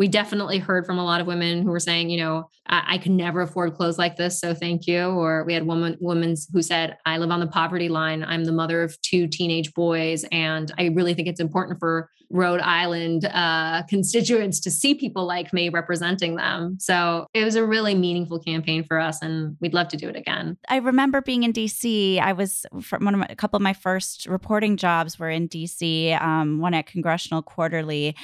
we 0.00 0.08
definitely 0.08 0.56
heard 0.56 0.86
from 0.86 0.98
a 0.98 1.04
lot 1.04 1.20
of 1.20 1.26
women 1.26 1.62
who 1.62 1.68
were 1.68 1.78
saying, 1.78 2.08
you 2.08 2.16
know, 2.16 2.48
I, 2.66 2.98
I 3.04 3.08
never 3.08 3.42
afford 3.42 3.74
clothes 3.74 3.98
like 3.98 4.16
this, 4.16 4.40
so 4.40 4.54
thank 4.54 4.86
you. 4.86 5.02
Or 5.02 5.44
we 5.44 5.52
had 5.52 5.66
woman 5.66 5.98
women 6.00 6.36
who 6.54 6.62
said, 6.62 6.96
I 7.04 7.18
live 7.18 7.30
on 7.30 7.38
the 7.38 7.46
poverty 7.46 7.90
line. 7.90 8.24
I'm 8.24 8.44
the 8.44 8.52
mother 8.52 8.82
of 8.82 8.98
two 9.02 9.28
teenage 9.28 9.74
boys, 9.74 10.24
and 10.32 10.72
I 10.78 10.86
really 10.86 11.12
think 11.12 11.28
it's 11.28 11.38
important 11.38 11.78
for 11.78 12.08
Rhode 12.30 12.60
Island 12.60 13.24
uh, 13.26 13.82
constituents 13.88 14.60
to 14.60 14.70
see 14.70 14.94
people 14.94 15.26
like 15.26 15.52
me 15.52 15.68
representing 15.68 16.36
them. 16.36 16.76
So 16.78 17.26
it 17.34 17.44
was 17.44 17.56
a 17.56 17.66
really 17.66 17.94
meaningful 17.94 18.38
campaign 18.38 18.84
for 18.84 18.98
us, 18.98 19.20
and 19.20 19.56
we'd 19.60 19.74
love 19.74 19.88
to 19.88 19.96
do 19.96 20.08
it 20.08 20.16
again. 20.16 20.56
I 20.68 20.76
remember 20.76 21.20
being 21.20 21.42
in 21.42 21.52
DC. 21.52 22.20
I 22.20 22.32
was 22.32 22.64
from 22.80 23.04
one 23.04 23.14
of 23.14 23.20
my, 23.20 23.26
a 23.28 23.36
couple 23.36 23.56
of 23.56 23.62
my 23.62 23.74
first 23.74 24.26
reporting 24.26 24.76
jobs 24.76 25.18
were 25.18 25.30
in 25.30 25.48
DC. 25.48 26.20
Um, 26.20 26.60
one 26.60 26.74
at 26.74 26.86
Congressional 26.86 27.42
Quarterly 27.42 28.14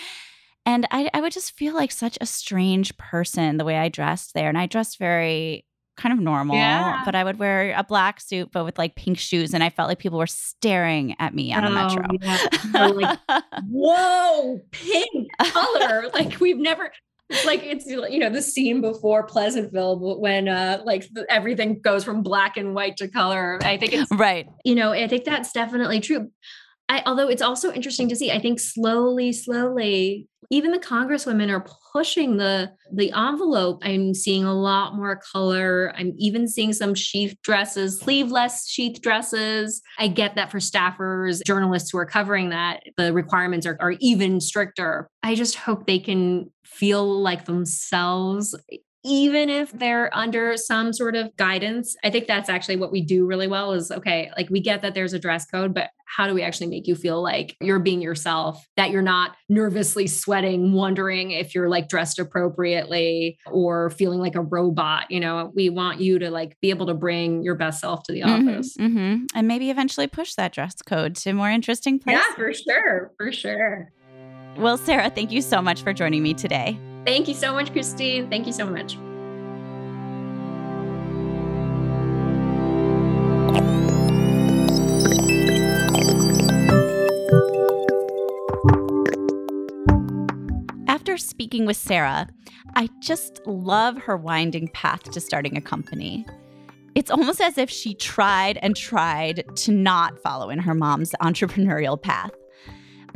and 0.67 0.85
I, 0.91 1.09
I 1.15 1.21
would 1.21 1.33
just 1.33 1.57
feel 1.57 1.75
like 1.75 1.93
such 1.93 2.19
a 2.21 2.27
strange 2.27 2.97
person 2.99 3.57
the 3.57 3.65
way 3.65 3.77
I 3.77 3.89
dressed 3.89 4.35
there. 4.35 4.49
And 4.49 4.59
I 4.59 4.67
dressed 4.67 4.99
very 4.99 5.65
kind 5.97 6.13
of 6.13 6.21
normal, 6.21 6.57
yeah. 6.57 7.03
but 7.05 7.15
I 7.15 7.25
would 7.25 7.39
wear 7.39 7.75
a 7.77 7.83
black 7.83 8.21
suit, 8.21 8.51
but 8.53 8.65
with 8.65 8.79
like 8.79 8.95
pink 8.95 9.19
shoes. 9.19 9.55
And 9.55 9.65
I 9.65 9.71
felt 9.71 9.89
like 9.89 9.99
people 9.99 10.19
were 10.19 10.27
staring 10.27 11.17
at 11.19 11.35
me 11.35 11.53
on 11.53 11.65
oh, 11.65 11.69
the 11.69 11.75
metro. 11.75 12.05
Yeah. 12.21 12.87
like, 12.87 13.19
whoa, 13.71 14.61
pink 14.71 15.29
color. 15.43 16.09
like 16.15 16.39
we've 16.41 16.59
never, 16.59 16.93
like 17.45 17.65
it's 17.65 17.87
you 17.87 18.19
know 18.19 18.31
the 18.31 18.43
scene 18.43 18.81
before 18.81 19.25
Pleasantville 19.25 20.21
when 20.21 20.47
uh 20.47 20.81
like 20.85 21.09
everything 21.29 21.81
goes 21.81 22.05
from 22.05 22.23
black 22.23 22.57
and 22.57 22.75
white 22.75 22.97
to 22.99 23.09
color. 23.09 23.59
I 23.63 23.79
think 23.79 23.93
it's 23.93 24.11
right. 24.13 24.47
You 24.65 24.77
know, 24.77 24.93
I 24.93 25.09
think 25.09 25.25
that's 25.25 25.53
definitely 25.53 26.01
true. 26.01 26.31
I, 26.89 27.03
although 27.05 27.29
it's 27.29 27.43
also 27.43 27.73
interesting 27.73 28.09
to 28.09 28.17
see, 28.17 28.31
I 28.31 28.41
think 28.41 28.61
slowly, 28.61 29.33
slowly, 29.33 30.29
even 30.51 30.71
the 30.71 30.79
congresswomen 30.79 31.51
are 31.51 31.67
pushing 31.93 32.37
the 32.37 32.71
the 32.93 33.11
envelope. 33.13 33.81
I'm 33.83 34.15
seeing 34.15 34.45
a 34.45 34.55
lot 34.55 34.95
more 34.95 35.21
color. 35.33 35.93
I'm 35.97 36.13
even 36.19 36.47
seeing 36.47 36.73
some 36.73 36.95
sheath 36.95 37.37
dresses, 37.43 37.99
sleeveless 37.99 38.69
sheath 38.69 39.01
dresses. 39.01 39.83
I 39.99 40.07
get 40.09 40.37
that 40.37 40.53
for 40.53 40.59
staffers, 40.59 41.43
journalists 41.45 41.91
who 41.91 41.99
are 41.99 42.07
covering 42.07 42.51
that, 42.51 42.85
the 42.97 43.13
requirements 43.13 43.67
are, 43.67 43.77
are 43.81 43.95
even 43.99 44.41
stricter. 44.41 45.09
I 45.23 45.35
just 45.35 45.57
hope 45.57 45.87
they 45.87 45.99
can 45.99 46.53
feel 46.65 47.21
like 47.21 47.47
themselves 47.47 48.55
even 49.07 49.49
if 49.49 49.71
they're 49.71 50.15
under 50.17 50.57
some 50.57 50.93
sort 50.93 51.15
of 51.15 51.35
guidance. 51.37 51.97
I 52.03 52.11
think 52.11 52.27
that's 52.27 52.49
actually 52.49 52.77
what 52.77 52.91
we 52.91 53.01
do 53.03 53.25
really 53.25 53.47
well 53.47 53.73
is 53.73 53.91
okay, 53.91 54.31
like 54.37 54.51
we 54.51 54.61
get 54.61 54.83
that 54.83 54.95
there's 54.95 55.13
a 55.13 55.19
dress 55.19 55.47
code, 55.47 55.73
but 55.73 55.91
how 56.07 56.27
do 56.27 56.35
we 56.35 56.43
actually 56.43 56.69
make 56.69 56.87
you 56.87 56.95
feel 56.95 57.23
like 57.23 57.57
you're 57.61 57.79
being 57.81 58.01
yourself, 58.01 58.65
that 58.77 58.91
you're 58.91 59.03
not 59.03 59.37
nervously 59.49 60.07
sweating, 60.07 60.73
wondering 60.73 61.31
if 61.33 61.55
you're 61.55 61.69
like 61.69 61.89
dressed 61.89 62.19
appropriately 62.19 63.39
or 63.47 63.91
feeling 63.91 64.19
like 64.19 64.35
a 64.35 64.41
robot? 64.41 65.11
You 65.11 65.21
know, 65.21 65.53
we 65.55 65.69
want 65.69 66.01
you 66.01 66.19
to 66.19 66.31
like 66.31 66.57
be 66.61 66.71
able 66.71 66.87
to 66.87 66.95
bring 66.95 67.43
your 67.43 67.55
best 67.55 67.81
self 67.81 68.03
to 68.05 68.13
the 68.13 68.21
Mhm, 68.23 68.49
office. 68.49 68.77
mhm. 68.77 69.27
And 69.35 69.49
maybe 69.49 69.71
eventually 69.71 70.07
push 70.07 70.35
that 70.35 70.53
dress 70.53 70.75
code 70.83 71.15
to 71.17 71.33
more 71.33 71.51
interesting 71.51 71.99
places. 71.99 72.23
Yeah, 72.29 72.35
for 72.35 72.53
sure. 72.53 73.13
For 73.17 73.33
sure. 73.33 73.93
Well, 74.57 74.79
Sarah, 74.79 75.11
thank 75.11 75.33
you 75.33 75.43
so 75.43 75.61
much 75.61 75.83
for 75.83 75.93
joining 75.93 76.23
me 76.23 76.35
today. 76.35 76.79
Thank 77.07 77.29
you 77.29 77.35
so 77.35 77.53
much, 77.53 77.71
Christine. 77.71 78.29
Thank 78.29 78.49
you 78.49 78.53
so 78.53 78.67
much. 78.67 78.99
After 90.89 91.17
speaking 91.17 91.65
with 91.65 91.77
Sarah, 91.77 92.27
I 92.75 92.89
just 92.99 93.41
love 93.47 93.97
her 93.99 94.17
winding 94.17 94.67
path 94.75 95.05
to 95.13 95.21
starting 95.21 95.57
a 95.57 95.61
company. 95.61 96.27
It's 96.97 97.13
almost 97.13 97.41
as 97.41 97.57
if 97.57 97.71
she 97.71 97.95
tried 97.95 98.59
and 98.63 98.75
tried 98.75 99.45
to 99.59 99.71
not 99.71 100.19
follow 100.19 100.51
in 100.51 100.59
her 100.59 100.75
mom's 100.75 101.13
entrepreneurial 101.23 102.03
path. 102.03 102.33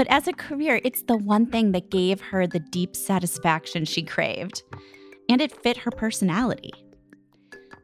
But 0.00 0.08
as 0.08 0.26
a 0.26 0.32
career, 0.32 0.80
it's 0.82 1.02
the 1.02 1.18
one 1.18 1.44
thing 1.44 1.72
that 1.72 1.90
gave 1.90 2.22
her 2.22 2.46
the 2.46 2.58
deep 2.58 2.96
satisfaction 2.96 3.84
she 3.84 4.02
craved, 4.02 4.62
and 5.28 5.42
it 5.42 5.52
fit 5.52 5.76
her 5.76 5.90
personality. 5.90 6.72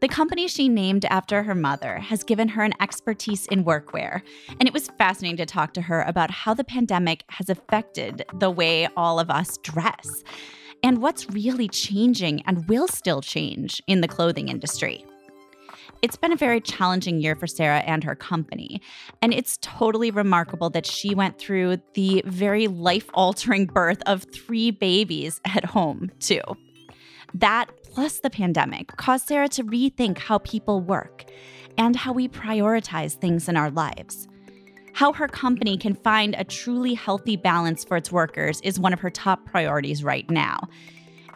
The 0.00 0.08
company 0.08 0.48
she 0.48 0.70
named 0.70 1.04
after 1.04 1.42
her 1.42 1.54
mother 1.54 1.98
has 1.98 2.24
given 2.24 2.48
her 2.48 2.62
an 2.62 2.72
expertise 2.80 3.44
in 3.48 3.66
workwear, 3.66 4.22
and 4.58 4.66
it 4.66 4.72
was 4.72 4.88
fascinating 4.96 5.36
to 5.36 5.44
talk 5.44 5.74
to 5.74 5.82
her 5.82 6.04
about 6.04 6.30
how 6.30 6.54
the 6.54 6.64
pandemic 6.64 7.22
has 7.28 7.50
affected 7.50 8.24
the 8.32 8.50
way 8.50 8.88
all 8.96 9.20
of 9.20 9.30
us 9.30 9.58
dress 9.58 10.24
and 10.82 11.02
what's 11.02 11.28
really 11.28 11.68
changing 11.68 12.40
and 12.46 12.66
will 12.66 12.88
still 12.88 13.20
change 13.20 13.82
in 13.86 14.00
the 14.00 14.08
clothing 14.08 14.48
industry. 14.48 15.04
It's 16.02 16.16
been 16.16 16.32
a 16.32 16.36
very 16.36 16.60
challenging 16.60 17.20
year 17.20 17.34
for 17.34 17.46
Sarah 17.46 17.80
and 17.80 18.04
her 18.04 18.14
company, 18.14 18.80
and 19.22 19.32
it's 19.32 19.58
totally 19.62 20.10
remarkable 20.10 20.70
that 20.70 20.86
she 20.86 21.14
went 21.14 21.38
through 21.38 21.78
the 21.94 22.22
very 22.26 22.66
life 22.66 23.08
altering 23.14 23.66
birth 23.74 24.02
of 24.06 24.24
three 24.34 24.70
babies 24.70 25.40
at 25.44 25.64
home, 25.64 26.10
too. 26.20 26.42
That, 27.34 27.66
plus 27.82 28.20
the 28.20 28.30
pandemic, 28.30 28.96
caused 28.96 29.26
Sarah 29.26 29.48
to 29.50 29.64
rethink 29.64 30.18
how 30.18 30.38
people 30.38 30.80
work 30.80 31.24
and 31.78 31.96
how 31.96 32.12
we 32.12 32.28
prioritize 32.28 33.14
things 33.14 33.48
in 33.48 33.56
our 33.56 33.70
lives. 33.70 34.28
How 34.92 35.12
her 35.12 35.28
company 35.28 35.76
can 35.76 35.94
find 35.94 36.34
a 36.34 36.44
truly 36.44 36.94
healthy 36.94 37.36
balance 37.36 37.84
for 37.84 37.96
its 37.96 38.10
workers 38.10 38.60
is 38.62 38.80
one 38.80 38.92
of 38.92 39.00
her 39.00 39.10
top 39.10 39.44
priorities 39.44 40.02
right 40.02 40.28
now. 40.30 40.58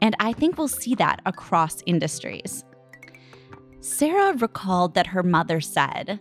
And 0.00 0.16
I 0.18 0.32
think 0.32 0.56
we'll 0.56 0.68
see 0.68 0.94
that 0.94 1.20
across 1.26 1.82
industries. 1.84 2.64
Sarah 3.80 4.34
recalled 4.34 4.94
that 4.94 5.06
her 5.06 5.22
mother 5.22 5.60
said, 5.60 6.20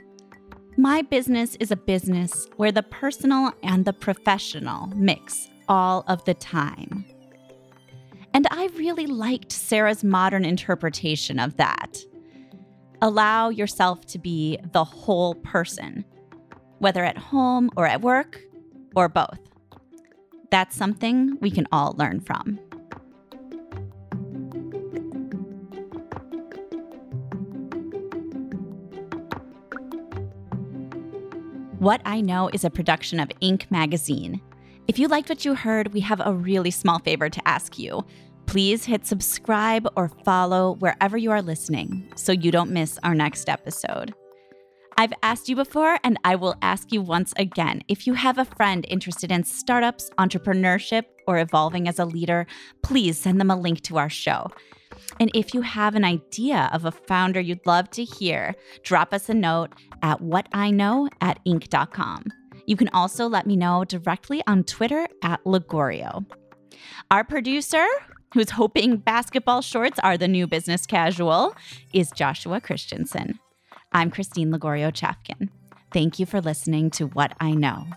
My 0.77 1.01
business 1.01 1.57
is 1.59 1.71
a 1.71 1.75
business 1.75 2.47
where 2.55 2.71
the 2.71 2.83
personal 2.83 3.51
and 3.63 3.83
the 3.83 3.93
professional 3.93 4.87
mix 4.95 5.49
all 5.67 6.05
of 6.07 6.23
the 6.23 6.33
time. 6.33 7.05
And 8.33 8.47
I 8.49 8.67
really 8.77 9.07
liked 9.07 9.51
Sarah's 9.51 10.03
modern 10.03 10.45
interpretation 10.45 11.37
of 11.37 11.57
that. 11.57 11.97
Allow 13.01 13.49
yourself 13.49 14.05
to 14.07 14.19
be 14.19 14.57
the 14.71 14.83
whole 14.83 15.35
person, 15.35 16.05
whether 16.77 17.03
at 17.03 17.17
home 17.17 17.69
or 17.75 17.87
at 17.87 18.01
work 18.01 18.39
or 18.95 19.09
both. 19.09 19.39
That's 20.49 20.75
something 20.75 21.37
we 21.41 21.51
can 21.51 21.67
all 21.71 21.93
learn 21.97 22.21
from. 22.21 22.59
What 31.79 32.01
I 32.03 32.19
Know 32.19 32.49
is 32.49 32.65
a 32.65 32.69
production 32.69 33.21
of 33.21 33.29
Inc. 33.41 33.71
magazine. 33.71 34.41
If 34.89 34.99
you 34.99 35.07
liked 35.07 35.29
what 35.29 35.45
you 35.45 35.55
heard, 35.55 35.93
we 35.93 36.01
have 36.01 36.19
a 36.19 36.33
really 36.33 36.71
small 36.71 36.99
favor 36.99 37.29
to 37.29 37.47
ask 37.47 37.79
you. 37.79 38.03
Please 38.47 38.83
hit 38.83 39.05
subscribe 39.05 39.87
or 39.95 40.11
follow 40.25 40.75
wherever 40.79 41.17
you 41.17 41.31
are 41.31 41.41
listening 41.41 42.11
so 42.17 42.33
you 42.33 42.51
don't 42.51 42.71
miss 42.71 42.99
our 43.03 43.15
next 43.15 43.47
episode. 43.47 44.13
I've 44.97 45.13
asked 45.23 45.47
you 45.47 45.55
before, 45.55 45.97
and 46.03 46.19
I 46.25 46.35
will 46.35 46.55
ask 46.61 46.91
you 46.91 47.01
once 47.01 47.33
again. 47.37 47.81
If 47.87 48.05
you 48.05 48.13
have 48.13 48.37
a 48.37 48.43
friend 48.43 48.85
interested 48.89 49.31
in 49.31 49.45
startups, 49.45 50.09
entrepreneurship, 50.19 51.03
or 51.27 51.39
evolving 51.39 51.87
as 51.87 51.97
a 51.97 52.03
leader, 52.03 52.45
please 52.83 53.17
send 53.17 53.39
them 53.39 53.51
a 53.51 53.55
link 53.55 53.79
to 53.83 53.97
our 53.97 54.09
show. 54.09 54.51
And 55.19 55.31
if 55.33 55.53
you 55.53 55.61
have 55.61 55.95
an 55.95 56.03
idea 56.03 56.69
of 56.73 56.83
a 56.83 56.91
founder 56.91 57.39
you'd 57.39 57.65
love 57.65 57.89
to 57.91 58.03
hear, 58.03 58.55
drop 58.83 59.13
us 59.13 59.29
a 59.29 59.33
note 59.33 59.71
at 60.01 60.21
whatiknow 60.21 61.09
at 61.21 61.43
inc.com. 61.45 62.25
You 62.65 62.75
can 62.75 62.89
also 62.89 63.27
let 63.27 63.47
me 63.47 63.55
know 63.55 63.83
directly 63.83 64.43
on 64.45 64.63
Twitter 64.63 65.07
at 65.23 65.43
Lagorio. 65.43 66.25
Our 67.09 67.23
producer, 67.23 67.85
who's 68.33 68.51
hoping 68.51 68.97
basketball 68.97 69.61
shorts 69.61 69.99
are 69.99 70.17
the 70.17 70.27
new 70.27 70.45
business 70.45 70.85
casual, 70.85 71.55
is 71.93 72.11
Joshua 72.11 72.61
Christensen. 72.61 73.39
I'm 73.91 74.11
Christine 74.11 74.51
Lagorio 74.51 74.91
Chafkin. 74.91 75.49
Thank 75.91 76.19
you 76.19 76.27
for 76.27 76.39
listening 76.39 76.91
to 76.91 77.07
What 77.07 77.33
I 77.39 77.51
Know. 77.51 77.87